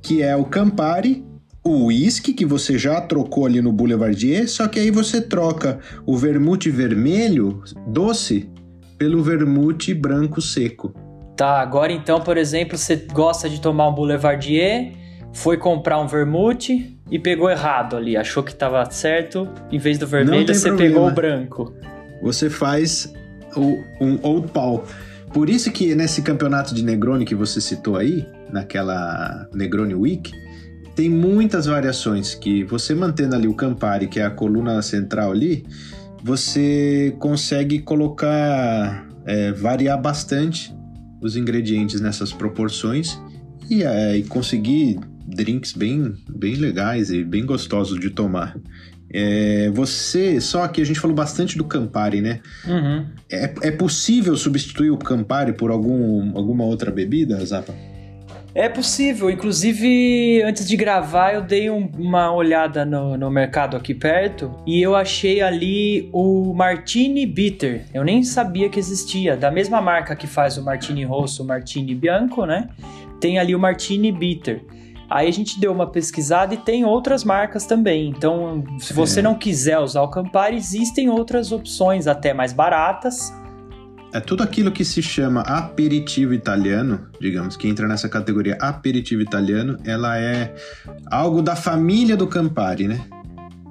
que 0.03 0.23
é 0.23 0.35
o 0.35 0.45
Campari, 0.45 1.25
o 1.63 1.87
whisky 1.87 2.33
que 2.33 2.47
você 2.47 2.77
já 2.79 3.01
trocou 3.01 3.45
ali 3.47 3.61
no 3.61 3.73
Boulevardier, 3.73 4.49
só 4.49 4.67
que 4.67 4.81
aí 4.81 4.91
você 4.91 5.21
troca 5.21 5.79
o 6.07 6.17
vermute 6.17 6.71
vermelho 6.71 7.63
doce 7.87 8.49
pelo 8.97 9.23
vermute 9.23 9.93
branco 9.95 10.41
seco. 10.41 10.93
Tá, 11.39 11.61
agora 11.61 11.93
então, 11.93 12.21
por 12.21 12.37
exemplo, 12.37 12.77
você 12.77 12.97
gosta 12.97 13.49
de 13.49 13.61
tomar 13.61 13.89
um 13.89 13.95
Boulevardier, 13.95 14.93
foi 15.33 15.57
comprar 15.57 16.01
um 16.01 16.07
vermute 16.09 16.99
e 17.09 17.17
pegou 17.17 17.49
errado 17.49 17.97
ali, 17.97 18.17
achou 18.17 18.43
que 18.43 18.53
tava 18.53 18.85
certo, 18.91 19.49
em 19.71 19.79
vez 19.79 19.99
do 19.99 20.07
vermelho 20.07 20.53
você 20.53 20.67
problema. 20.69 20.95
pegou 20.95 21.09
o 21.09 21.11
branco. 21.13 21.75
você 22.21 22.51
faz 22.51 23.15
o- 23.57 23.79
um 24.01 24.19
Old 24.21 24.49
Pal. 24.49 24.85
Por 25.33 25.49
isso 25.49 25.71
que 25.71 25.95
nesse 25.95 26.23
campeonato 26.23 26.75
de 26.75 26.83
Negroni 26.85 27.25
que 27.25 27.37
você 27.37 27.61
citou 27.61 27.97
aí, 27.97 28.27
naquela 28.51 29.47
Negroni 29.55 29.95
Week, 29.95 30.33
tem 30.97 31.09
muitas 31.09 31.67
variações 31.67 32.35
que 32.35 32.65
você 32.65 32.97
mantendo 32.97 33.37
ali 33.37 33.47
o 33.47 33.55
Campari, 33.55 34.09
que 34.09 34.19
é 34.19 34.25
a 34.25 34.31
coluna 34.31 34.83
central 34.83 35.31
ali, 35.31 35.65
você 36.25 37.15
consegue 37.21 37.79
colocar, 37.79 39.07
é, 39.25 39.53
variar 39.53 40.01
bastante 40.03 40.77
os 41.21 41.37
ingredientes 41.37 42.01
nessas 42.01 42.33
proporções 42.33 43.19
e, 43.69 43.83
é, 43.83 44.17
e 44.17 44.23
conseguir 44.25 44.99
drinks 45.27 45.73
bem, 45.73 46.15
bem 46.29 46.55
legais 46.55 47.11
e 47.11 47.23
bem 47.23 47.45
gostosos 47.45 48.01
de 48.01 48.11
tomar. 48.11 48.57
É, 49.11 49.71
você, 49.71 50.41
só 50.41 50.67
que 50.69 50.83
a 50.83 50.85
gente 50.85 51.01
falou 51.01 51.17
bastante 51.17 51.57
do 51.57 51.65
Campari, 51.65 52.21
né? 52.21 52.41
Uhum. 52.67 53.07
É, 53.31 53.55
é 53.63 53.71
possível 53.71 54.37
substituir 54.37 54.91
o 54.91 54.99
Campari 54.99 55.53
por 55.55 55.71
algum, 55.71 56.37
alguma 56.37 56.65
outra 56.65 56.91
bebida, 56.91 57.45
Zapa? 57.45 57.75
É 58.55 58.69
possível, 58.69 59.31
inclusive 59.31 60.43
antes 60.43 60.67
de 60.67 60.77
gravar 60.77 61.33
eu 61.35 61.43
dei 61.43 61.71
um- 61.71 61.89
uma 61.97 62.33
olhada 62.33 62.85
no, 62.85 63.17
no 63.17 63.31
mercado 63.31 63.77
aqui 63.77 63.95
perto 63.95 64.51
e 64.67 64.83
eu 64.83 64.97
achei 64.97 65.41
ali 65.41 66.09
o 66.13 66.53
Martini 66.55 67.25
Bitter. 67.25 67.85
Eu 67.95 68.03
nem 68.03 68.23
sabia 68.25 68.69
que 68.69 68.79
existia, 68.79 69.37
da 69.37 69.51
mesma 69.51 69.81
marca 69.81 70.17
que 70.17 70.27
faz 70.27 70.57
o 70.57 70.65
Martini 70.65 71.05
Rosso, 71.05 71.43
o 71.45 71.47
Martini 71.47 71.95
Bianco, 71.95 72.45
né? 72.47 72.69
Tem 73.21 73.39
ali 73.39 73.55
o 73.55 73.59
Martini 73.61 74.11
Bitter. 74.11 74.65
Aí 75.11 75.29
a 75.29 75.33
gente 75.33 75.59
deu 75.61 75.73
uma 75.73 75.87
pesquisada 75.87 76.53
e 76.53 76.57
tem 76.57 76.85
outras 76.85 77.25
marcas 77.25 77.65
também. 77.65 78.09
Então, 78.09 78.65
se 78.79 78.93
você 78.93 79.21
É. 79.21 79.23
não 79.23 79.35
quiser 79.35 79.79
usar 79.79 80.03
o 80.03 80.09
Campari, 80.09 80.57
existem 80.57 81.09
outras 81.09 81.53
opções 81.53 82.07
até 82.07 82.35
mais 82.35 82.53
baratas. 82.53 83.33
É 84.13 84.21
tudo 84.21 84.43
aquilo 84.43 84.73
que 84.73 84.85
se 84.85 85.03
chama 85.03 85.43
aperitivo 85.43 86.33
italiano, 86.33 87.09
digamos, 87.21 87.57
que 87.57 87.69
entra 87.69 87.87
nessa 87.87 88.09
categoria 88.09 88.57
aperitivo 88.59 89.21
italiano, 89.21 89.79
ela 89.85 90.19
é 90.19 90.55
algo 91.11 91.43
da 91.43 91.55
família 91.55 92.17
do 92.17 92.27
Campari, 92.27 92.89
né? 92.89 93.01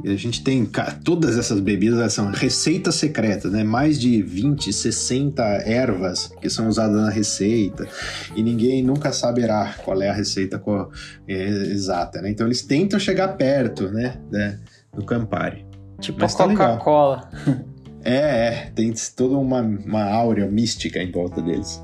E 0.03 0.09
a 0.11 0.15
gente 0.15 0.43
tem 0.43 0.63
todas 1.03 1.39
essas 1.39 1.59
bebidas 1.59 1.97
elas 1.99 2.13
são 2.13 2.31
receitas 2.31 2.93
secretas, 2.95 3.51
né? 3.51 3.63
Mais 3.63 3.99
de 3.99 4.21
20, 4.21 4.71
60 4.71 5.41
ervas 5.65 6.31
que 6.39 6.49
são 6.51 6.67
usadas 6.67 6.95
na 7.01 7.09
receita 7.09 7.87
e 8.35 8.43
ninguém 8.43 8.83
nunca 8.83 9.11
saberá 9.11 9.73
qual 9.83 9.99
é 10.03 10.09
a 10.09 10.13
receita 10.13 10.59
co- 10.59 10.91
é, 11.27 11.43
exata, 11.45 12.21
né? 12.21 12.29
Então 12.29 12.45
eles 12.45 12.61
tentam 12.61 12.99
chegar 12.99 13.29
perto, 13.29 13.89
né, 13.89 14.17
né, 14.31 14.59
do 14.95 15.03
Campari. 15.03 15.65
Tipo 15.99 16.19
Mas 16.21 16.35
a 16.35 16.37
tá 16.37 16.45
legal. 16.45 16.77
Coca-Cola. 16.77 17.29
É, 18.07 18.13
é, 18.13 18.71
tem 18.73 18.93
toda 19.17 19.35
uma, 19.35 19.59
uma 19.59 20.03
áurea 20.05 20.45
mística 20.45 21.03
em 21.03 21.11
volta 21.11 21.41
deles. 21.41 21.83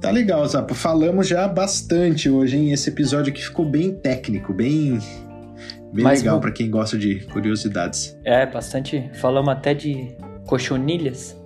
Tá 0.00 0.10
legal, 0.10 0.44
Zapa. 0.44 0.74
Falamos 0.74 1.28
já 1.28 1.46
bastante 1.46 2.28
hoje, 2.28 2.56
hein? 2.56 2.72
Esse 2.72 2.90
episódio 2.90 3.32
aqui 3.32 3.40
ficou 3.40 3.64
bem 3.64 3.92
técnico, 3.92 4.52
bem, 4.52 4.98
bem 5.92 6.02
Mas 6.02 6.20
legal 6.20 6.40
pra 6.40 6.50
quem 6.50 6.68
gosta 6.68 6.98
de 6.98 7.20
curiosidades. 7.26 8.18
É, 8.24 8.44
bastante. 8.44 9.08
Falamos 9.20 9.50
até 9.50 9.72
de 9.72 10.16
cochonilhas. 10.46 11.36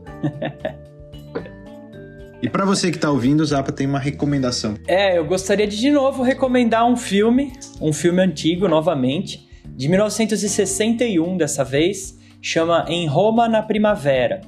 E 2.42 2.48
pra 2.50 2.66
você 2.66 2.90
que 2.90 2.98
tá 2.98 3.10
ouvindo, 3.10 3.40
o 3.40 3.46
Zapa 3.46 3.72
tem 3.72 3.86
uma 3.86 3.98
recomendação. 3.98 4.74
É, 4.86 5.16
eu 5.16 5.24
gostaria 5.24 5.66
de 5.66 5.78
de 5.78 5.90
novo 5.90 6.22
recomendar 6.22 6.86
um 6.86 6.94
filme, 6.94 7.54
um 7.80 7.90
filme 7.90 8.20
antigo 8.20 8.68
novamente, 8.68 9.48
de 9.66 9.88
1961 9.88 11.38
dessa 11.38 11.64
vez, 11.64 12.18
chama 12.44 12.84
Em 12.88 13.06
Roma 13.06 13.48
na 13.48 13.62
Primavera. 13.62 14.42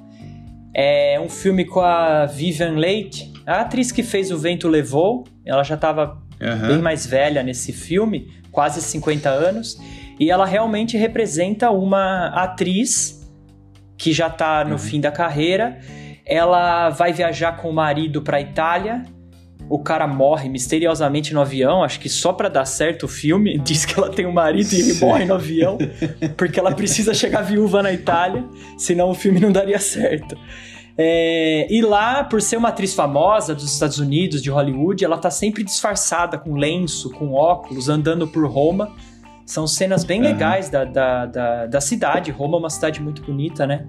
É 0.75 1.19
um 1.19 1.31
filme 1.31 1.65
com 1.65 1.81
a 1.81 2.27
Vivian 2.27 2.73
Leigh, 2.73 3.33
a 3.47 3.63
atriz 3.63 3.91
que 3.91 4.03
fez 4.03 4.31
O 4.31 4.37
Vento 4.39 4.69
Levou, 4.69 5.25
ela 5.47 5.63
já 5.65 5.77
estava 5.77 6.19
Aham. 6.41 6.69
bem 6.69 6.79
mais 6.79 7.07
velha 7.07 7.43
nesse 7.43 7.73
filme, 7.73 8.29
quase 8.53 8.83
50 8.83 9.31
anos, 9.31 9.79
e 10.21 10.31
ela 10.31 10.45
realmente 10.45 10.95
representa 10.99 11.71
uma 11.71 12.27
atriz 12.29 13.27
que 13.97 14.13
já 14.13 14.29
tá 14.29 14.63
no 14.63 14.73
Uhum. 14.73 14.79
fim 14.79 15.01
da 15.01 15.11
carreira. 15.11 15.79
Ela 16.27 16.91
vai 16.91 17.15
viajar 17.15 17.53
com 17.57 17.71
o 17.71 17.73
marido 17.73 18.21
para 18.21 18.39
Itália. 18.43 19.05
O 19.69 19.79
cara 19.81 20.07
morre 20.07 20.49
misteriosamente 20.49 21.35
no 21.35 21.41
avião, 21.41 21.83
acho 21.83 21.99
que 21.99 22.09
só 22.09 22.33
pra 22.33 22.49
dar 22.49 22.65
certo 22.65 23.05
o 23.05 23.09
filme. 23.09 23.59
Diz 23.65 23.85
que 23.85 23.99
ela 23.99 24.09
tem 24.09 24.27
um 24.27 24.33
marido 24.33 24.73
e 24.73 24.77
ele 24.77 24.95
Sim. 24.95 25.05
morre 25.05 25.25
no 25.25 25.35
avião, 25.35 25.77
porque 26.37 26.61
ela 26.61 26.73
precisa 26.73 27.13
chegar 27.13 27.43
viúva 27.43 27.83
na 27.83 27.93
Itália, 27.93 28.45
senão 28.79 29.11
o 29.11 29.15
filme 29.15 29.41
não 29.41 29.51
daria 29.51 29.79
certo. 29.79 30.37
É, 30.99 31.67
e 31.69 31.83
lá, 31.83 32.25
por 32.25 32.41
ser 32.41 32.57
uma 32.57 32.69
atriz 32.69 32.95
famosa 32.95 33.55
dos 33.55 33.71
Estados 33.71 33.99
Unidos, 33.99 34.43
de 34.43 34.49
Hollywood, 34.51 35.05
ela 35.05 35.19
tá 35.19 35.31
sempre 35.31 35.63
disfarçada 35.63 36.39
com 36.39 36.55
lenço, 36.55 37.11
com 37.11 37.33
óculos, 37.35 37.89
andando 37.89 38.27
por 38.27 38.47
Roma. 38.47 38.95
São 39.45 39.67
cenas 39.67 40.05
bem 40.05 40.21
Aham. 40.21 40.31
legais 40.31 40.71
da, 40.71 40.85
da, 40.85 41.27
da, 41.27 41.67
da 41.67 41.81
cidade. 41.81 42.31
Roma 42.31 42.57
é 42.57 42.61
uma 42.61 42.71
cidade 42.71 43.01
muito 43.01 43.23
bonita, 43.23 43.67
né? 43.67 43.87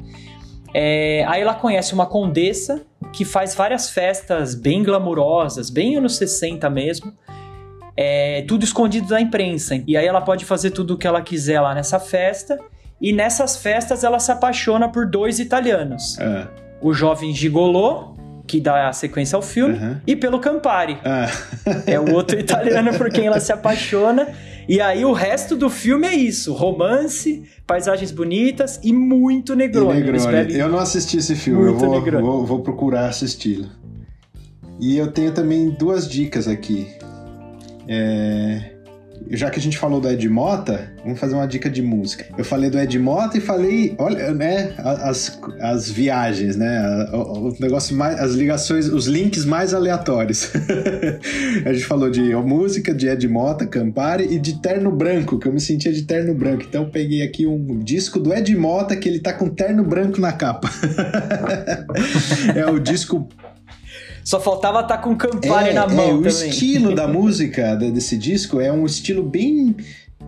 É, 0.73 1.23
aí 1.27 1.41
ela 1.41 1.53
conhece 1.53 1.93
uma 1.93 2.05
condessa 2.05 2.81
que 3.13 3.23
faz 3.25 3.55
várias 3.55 3.89
festas 3.89 4.53
bem 4.53 4.83
glamurosas, 4.83 5.69
bem 5.69 5.95
anos 5.95 6.17
60 6.17 6.69
mesmo. 6.69 7.13
É, 7.95 8.43
tudo 8.47 8.63
escondido 8.63 9.07
da 9.07 9.19
imprensa. 9.19 9.81
E 9.87 9.97
aí 9.97 10.05
ela 10.05 10.21
pode 10.21 10.45
fazer 10.45 10.71
tudo 10.71 10.93
o 10.93 10.97
que 10.97 11.07
ela 11.07 11.21
quiser 11.21 11.59
lá 11.61 11.73
nessa 11.73 11.99
festa. 11.99 12.59
E 13.01 13.11
nessas 13.13 13.57
festas 13.57 14.03
ela 14.03 14.19
se 14.19 14.31
apaixona 14.31 14.89
por 14.89 15.05
dois 15.09 15.39
italianos. 15.39 16.17
Ah, 16.19 16.47
O 16.81 16.93
jovem 16.93 17.33
Gigolô, 17.33 18.15
que 18.47 18.59
dá 18.59 18.87
a 18.89 18.93
sequência 18.93 19.35
ao 19.35 19.41
filme, 19.41 19.75
aham. 19.77 20.01
e 20.05 20.15
pelo 20.15 20.39
Campari. 20.39 20.97
Ah, 21.03 21.27
É 21.87 21.99
o 21.99 22.13
outro 22.13 22.39
italiano 22.39 22.95
por 22.97 23.09
quem 23.09 23.27
ela 23.27 23.39
se 23.39 23.51
apaixona. 23.51 24.27
E 24.67 24.81
aí 24.81 25.05
o 25.05 25.13
resto 25.13 25.55
do 25.55 25.69
filme 25.69 26.05
é 26.07 26.15
isso: 26.15 26.53
romance, 26.53 27.43
paisagens 27.65 28.11
bonitas 28.11 28.79
e 28.83 28.91
muito 28.91 29.53
e 29.53 29.55
Negroni. 29.55 30.01
Eles 30.01 30.25
Negroni. 30.25 30.59
Eu 30.59 30.69
não 30.69 30.79
assisti 30.79 31.17
esse 31.17 31.35
filme, 31.35 31.61
eu 31.61 31.71
Muito 31.71 31.85
vou, 31.85 31.95
Negroni. 31.99 32.23
vou, 32.23 32.45
vou 32.45 32.59
procurar 32.59 33.07
assisti-lo. 33.07 33.69
E 34.79 34.97
eu 34.97 35.11
tenho 35.11 35.31
também 35.31 35.69
duas 35.69 36.07
dicas 36.07 36.47
aqui. 36.47 36.87
É, 37.87 38.76
Já 39.29 39.49
que 39.49 39.59
a 39.59 39.61
gente 39.61 39.77
falou 39.77 39.99
do 39.99 40.09
Ed 40.09 40.27
Mota, 40.29 40.91
vamos 41.03 41.19
fazer 41.19 41.35
uma 41.35 41.47
dica 41.47 41.69
de 41.69 41.81
música. 41.81 42.25
Eu 42.37 42.45
falei 42.45 42.69
do 42.69 42.79
Ed 42.79 42.97
Mota 42.97 43.37
e 43.37 43.41
falei, 43.41 43.95
olha, 43.97 44.33
né, 44.33 44.73
as, 44.77 45.39
as 45.59 45.89
viagens, 45.89 46.55
né, 46.55 47.09
o, 47.11 47.49
o 47.49 47.55
negócio 47.59 47.95
mais, 47.95 48.19
as 48.19 48.33
ligações, 48.33 48.87
os 48.87 49.07
links 49.07 49.45
mais 49.45 49.73
aleatórios. 49.73 50.51
a 51.65 51.73
gente 51.73 51.85
falou 51.85 52.09
de 52.09 52.35
música, 52.35 52.93
de 52.93 53.07
Ed 53.07 53.27
Mota, 53.27 53.65
Campari 53.65 54.33
e 54.33 54.39
de 54.39 54.61
Terno 54.61 54.91
Branco, 54.91 55.37
que 55.37 55.47
eu 55.47 55.53
me 55.53 55.59
sentia 55.59 55.91
de 55.91 56.03
Terno 56.03 56.33
Branco. 56.33 56.63
Então 56.67 56.83
eu 56.83 56.89
peguei 56.89 57.21
aqui 57.21 57.45
um 57.45 57.79
disco 57.79 58.19
do 58.19 58.33
Ed 58.33 58.55
Mota 58.55 58.95
que 58.95 59.09
ele 59.09 59.19
tá 59.19 59.33
com 59.33 59.49
terno 59.49 59.83
branco 59.83 60.19
na 60.21 60.31
capa. 60.31 60.69
é 62.55 62.65
o 62.65 62.79
disco 62.79 63.27
Só 64.27 64.41
faltava 64.41 64.81
estar 64.81 64.97
com 64.97 65.15
Campari 65.15 65.73
na 65.73 65.87
mão 65.87 65.99
é, 66.09 66.13
o 66.13 66.21
também. 66.21 66.49
estilo 66.49 66.93
da 66.93 67.07
música 67.07 67.75
de- 67.75 67.91
desse 67.91 68.17
disco 68.17 68.59
é 68.59 68.69
um 68.69 68.85
estilo 68.85 69.23
bem, 69.23 69.73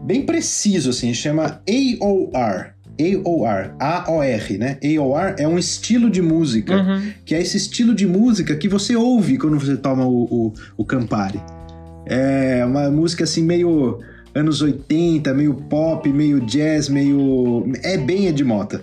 bem 0.04 0.22
preciso, 0.26 0.92
assim, 0.92 1.14
chama 1.14 1.60
AOR. 1.68 2.68
AOR, 2.98 3.76
A-O-R, 3.78 4.58
né? 4.58 4.78
AOR 4.84 5.36
é 5.38 5.46
um 5.46 5.58
estilo 5.60 6.10
de 6.10 6.22
música, 6.22 6.78
Uhum. 6.78 7.12
que 7.26 7.36
é 7.36 7.42
esse 7.42 7.58
estilo 7.58 7.94
de 7.94 8.08
música 8.08 8.56
que 8.56 8.70
você 8.70 8.96
ouve 8.96 9.38
quando 9.38 9.60
você 9.60 9.76
toma 9.76 10.06
o, 10.06 10.24
o, 10.24 10.54
o 10.78 10.86
Campari. 10.86 11.42
É 12.06 12.64
uma 12.66 12.90
música 12.90 13.26
assim 13.26 13.44
meio 13.44 14.00
anos 14.34 14.62
80, 14.62 15.34
meio 15.34 15.54
pop, 15.56 16.08
meio 16.12 16.40
jazz, 16.40 16.88
meio. 16.88 17.70
É 17.84 17.98
bem 17.98 18.28
Ed 18.28 18.42
Mota. 18.46 18.82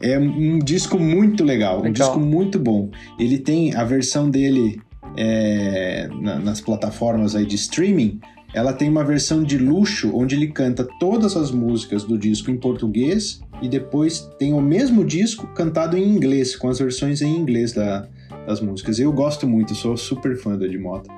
É 0.00 0.18
um 0.18 0.58
disco 0.58 0.98
muito 0.98 1.42
legal, 1.44 1.80
um 1.80 1.82
Legal. 1.82 1.92
disco 2.08 2.20
muito 2.20 2.58
bom. 2.58 2.90
Ele 3.18 3.38
tem 3.38 3.74
a 3.74 3.82
versão 3.84 4.30
dele 4.30 4.80
é, 5.16 6.08
na- 6.20 6.38
nas 6.38 6.60
plataformas 6.60 7.34
aí 7.34 7.44
de 7.44 7.56
streaming. 7.56 8.20
Ela 8.54 8.72
tem 8.72 8.88
uma 8.88 9.04
versão 9.04 9.42
de 9.42 9.58
luxo 9.58 10.10
onde 10.14 10.34
ele 10.36 10.48
canta 10.48 10.86
todas 11.00 11.36
as 11.36 11.50
músicas 11.50 12.04
do 12.04 12.16
disco 12.16 12.50
em 12.50 12.56
português 12.56 13.40
e 13.60 13.68
depois 13.68 14.30
tem 14.38 14.54
o 14.54 14.60
mesmo 14.60 15.04
disco 15.04 15.46
cantado 15.48 15.96
em 15.96 16.08
inglês, 16.08 16.54
com 16.56 16.68
as 16.68 16.78
versões 16.78 17.20
em 17.20 17.36
inglês 17.36 17.72
da- 17.72 18.06
das 18.48 18.60
músicas. 18.60 18.98
Eu 18.98 19.12
gosto 19.12 19.46
muito, 19.46 19.74
sou 19.74 19.96
super 19.96 20.36
fã 20.38 20.56
do 20.56 20.64
Ed 20.64 20.76
Mota. 20.78 21.12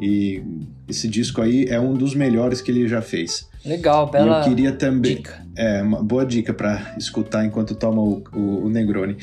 E 0.00 0.42
esse 0.88 1.06
disco 1.06 1.40
aí 1.40 1.66
é 1.68 1.78
um 1.80 1.94
dos 1.94 2.14
melhores 2.14 2.60
que 2.60 2.70
ele 2.72 2.88
já 2.88 3.00
fez. 3.00 3.48
Legal, 3.64 4.08
E 4.08 4.12
bela 4.12 4.40
eu 4.40 4.48
queria 4.48 4.72
também. 4.72 5.16
dica. 5.16 5.46
É, 5.56 5.80
uma 5.82 6.02
boa 6.02 6.26
dica 6.26 6.52
pra 6.52 6.94
escutar 6.98 7.44
enquanto 7.46 7.74
toma 7.76 8.02
o, 8.02 8.22
o- 8.34 8.64
o 8.64 8.68
Negroni. 8.68 9.16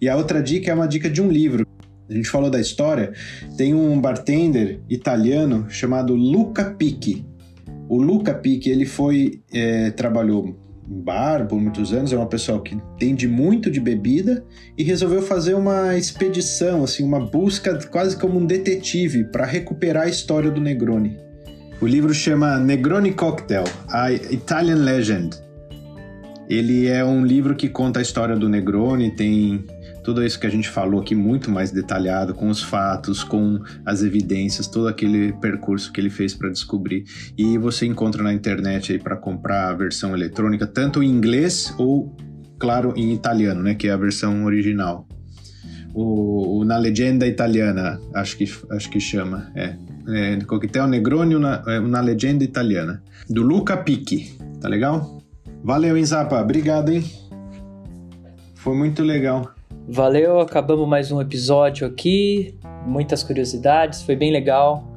E 0.00 0.08
a 0.08 0.16
outra 0.16 0.42
dica 0.42 0.70
é 0.70 0.74
uma 0.74 0.88
dica 0.88 1.08
de 1.08 1.22
um 1.22 1.28
livro. 1.28 1.64
A 2.10 2.12
gente 2.12 2.28
falou 2.28 2.50
da 2.50 2.60
história. 2.60 3.12
Tem 3.56 3.72
um 3.74 3.98
bartender 4.00 4.80
italiano 4.90 5.66
chamado 5.70 6.14
Luca 6.14 6.64
Picchi. 6.76 7.24
O 7.88 8.02
Luca 8.02 8.34
Picchi, 8.34 8.70
ele 8.70 8.86
foi... 8.86 9.40
é, 9.52 9.90
trabalhou 9.92 10.56
em 10.88 11.00
bar 11.00 11.46
por 11.46 11.60
muitos 11.60 11.92
anos, 11.92 12.12
é 12.12 12.16
uma 12.16 12.26
pessoa 12.26 12.62
que 12.62 12.74
entende 12.74 13.26
muito 13.26 13.70
de 13.70 13.80
bebida 13.80 14.44
e 14.76 14.82
resolveu 14.82 15.22
fazer 15.22 15.54
uma 15.54 15.96
expedição, 15.96 16.84
assim, 16.84 17.04
uma 17.04 17.20
busca 17.20 17.78
quase 17.90 18.16
como 18.16 18.38
um 18.38 18.46
detetive 18.46 19.24
para 19.24 19.46
recuperar 19.46 20.04
a 20.04 20.08
história 20.08 20.50
do 20.50 20.60
Negroni. 20.60 21.18
O 21.80 21.86
livro 21.86 22.14
chama 22.14 22.58
Negroni 22.58 23.12
Cocktail, 23.12 23.64
a 23.88 24.12
Italian 24.12 24.76
Legend. 24.76 25.36
Ele 26.48 26.86
é 26.86 27.04
um 27.04 27.24
livro 27.24 27.54
que 27.54 27.68
conta 27.68 27.98
a 27.98 28.02
história 28.02 28.36
do 28.36 28.48
Negroni, 28.48 29.10
tem 29.10 29.64
tudo 30.04 30.22
isso 30.22 30.38
que 30.38 30.46
a 30.46 30.50
gente 30.50 30.68
falou 30.68 31.00
aqui 31.00 31.14
muito 31.14 31.50
mais 31.50 31.70
detalhado, 31.70 32.34
com 32.34 32.48
os 32.48 32.62
fatos, 32.62 33.24
com 33.24 33.58
as 33.86 34.02
evidências, 34.02 34.68
todo 34.68 34.86
aquele 34.86 35.32
percurso 35.32 35.90
que 35.90 35.98
ele 35.98 36.10
fez 36.10 36.34
para 36.34 36.50
descobrir. 36.50 37.04
E 37.36 37.56
você 37.56 37.86
encontra 37.86 38.22
na 38.22 38.32
internet 38.32 38.92
aí 38.92 38.98
para 38.98 39.16
comprar 39.16 39.70
a 39.70 39.74
versão 39.74 40.14
eletrônica, 40.14 40.66
tanto 40.66 41.02
em 41.02 41.08
inglês 41.08 41.74
ou, 41.78 42.14
claro, 42.58 42.92
em 42.94 43.14
italiano, 43.14 43.62
né, 43.62 43.74
que 43.74 43.88
é 43.88 43.92
a 43.92 43.96
versão 43.96 44.44
original. 44.44 45.08
O, 45.94 46.58
o 46.58 46.64
na 46.64 46.76
legenda 46.76 47.26
italiana, 47.26 47.98
acho 48.12 48.36
que, 48.36 48.44
acho 48.70 48.90
que 48.90 49.00
chama, 49.00 49.50
é. 49.54 49.76
é 50.08 50.36
Coquetel 50.44 50.86
Negroni, 50.86 51.34
uma, 51.34 51.62
é, 51.66 51.80
uma 51.80 52.00
legenda 52.00 52.44
italiana. 52.44 53.02
Do 53.30 53.42
Luca 53.42 53.74
Picchi, 53.76 54.36
tá 54.60 54.68
legal? 54.68 55.18
Valeu, 55.62 55.96
Inzapa. 55.96 56.38
Obrigado, 56.42 56.90
hein? 56.90 57.02
Foi 58.54 58.76
muito 58.76 59.02
legal. 59.02 59.53
Valeu, 59.86 60.40
acabamos 60.40 60.88
mais 60.88 61.12
um 61.12 61.20
episódio 61.20 61.86
aqui. 61.86 62.54
Muitas 62.86 63.22
curiosidades, 63.22 64.02
foi 64.02 64.16
bem 64.16 64.32
legal. 64.32 64.90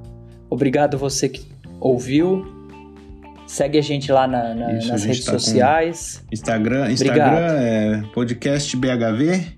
Obrigado 0.49 0.97
você 0.97 1.27
que 1.27 1.45
ouviu. 1.81 2.45
Segue 3.45 3.77
a 3.77 3.81
gente 3.81 4.11
lá 4.11 4.25
na, 4.25 4.53
na, 4.53 4.77
Isso, 4.77 4.87
nas 4.87 5.03
redes 5.03 5.25
tá 5.25 5.33
sociais. 5.33 6.23
Instagram, 6.31 6.89
Instagram 6.91 7.37
é 7.37 8.03
podcast 8.13 8.75
BHV. 8.77 9.57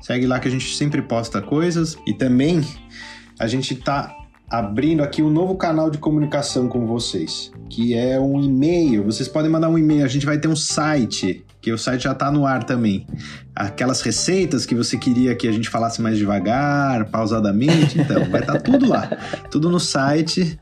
Segue 0.00 0.26
lá 0.26 0.40
que 0.40 0.48
a 0.48 0.50
gente 0.50 0.74
sempre 0.74 1.02
posta 1.02 1.42
coisas. 1.42 1.98
E 2.06 2.14
também 2.14 2.62
a 3.38 3.46
gente 3.46 3.74
tá 3.74 4.14
abrindo 4.48 5.02
aqui 5.02 5.22
um 5.22 5.30
novo 5.30 5.56
canal 5.56 5.90
de 5.90 5.98
comunicação 5.98 6.68
com 6.68 6.86
vocês, 6.86 7.52
que 7.68 7.94
é 7.94 8.18
um 8.18 8.40
e-mail. 8.40 9.04
Vocês 9.04 9.28
podem 9.28 9.50
mandar 9.50 9.68
um 9.68 9.78
e-mail, 9.78 10.04
a 10.04 10.08
gente 10.08 10.24
vai 10.24 10.38
ter 10.38 10.48
um 10.48 10.56
site, 10.56 11.44
que 11.66 11.72
o 11.72 11.78
site 11.78 12.04
já 12.04 12.12
está 12.12 12.30
no 12.30 12.46
ar 12.46 12.62
também. 12.62 13.04
Aquelas 13.52 14.00
receitas 14.00 14.64
que 14.64 14.72
você 14.72 14.96
queria 14.96 15.34
que 15.34 15.48
a 15.48 15.50
gente 15.50 15.68
falasse 15.68 16.00
mais 16.00 16.16
devagar, 16.16 17.10
pausadamente, 17.10 18.00
então, 18.00 18.30
vai 18.30 18.40
estar 18.40 18.52
tá 18.52 18.60
tudo 18.60 18.88
lá. 18.88 19.10
Tudo 19.50 19.68
no 19.68 19.80
site. 19.80 20.56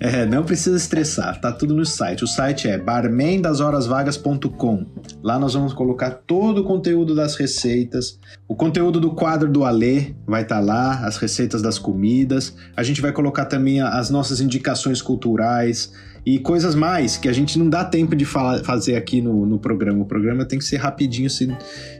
É, 0.00 0.26
não 0.26 0.42
precisa 0.42 0.76
estressar, 0.76 1.40
tá 1.40 1.52
tudo 1.52 1.72
no 1.72 1.86
site. 1.86 2.24
O 2.24 2.26
site 2.26 2.68
é 2.68 2.76
barmendashorasvagas.com. 2.76 4.86
Lá 5.22 5.38
nós 5.38 5.54
vamos 5.54 5.72
colocar 5.72 6.10
todo 6.10 6.62
o 6.62 6.64
conteúdo 6.64 7.14
das 7.14 7.36
receitas, 7.36 8.18
o 8.48 8.56
conteúdo 8.56 8.98
do 8.98 9.12
quadro 9.12 9.48
do 9.48 9.64
Alê 9.64 10.16
vai 10.26 10.42
estar 10.42 10.56
tá 10.56 10.60
lá, 10.60 11.06
as 11.06 11.16
receitas 11.16 11.62
das 11.62 11.78
comidas. 11.78 12.56
A 12.76 12.82
gente 12.82 13.00
vai 13.00 13.12
colocar 13.12 13.44
também 13.44 13.80
as 13.80 14.10
nossas 14.10 14.40
indicações 14.40 15.00
culturais 15.00 15.92
e 16.24 16.38
coisas 16.38 16.74
mais 16.74 17.16
que 17.16 17.28
a 17.28 17.32
gente 17.32 17.58
não 17.58 17.68
dá 17.68 17.84
tempo 17.84 18.16
de 18.16 18.24
falar, 18.24 18.64
fazer 18.64 18.96
aqui 18.96 19.20
no, 19.20 19.44
no 19.44 19.58
programa. 19.58 20.02
O 20.02 20.06
programa 20.06 20.44
tem 20.44 20.58
que 20.58 20.64
ser 20.64 20.76
rapidinho 20.76 21.26
assim, 21.26 21.54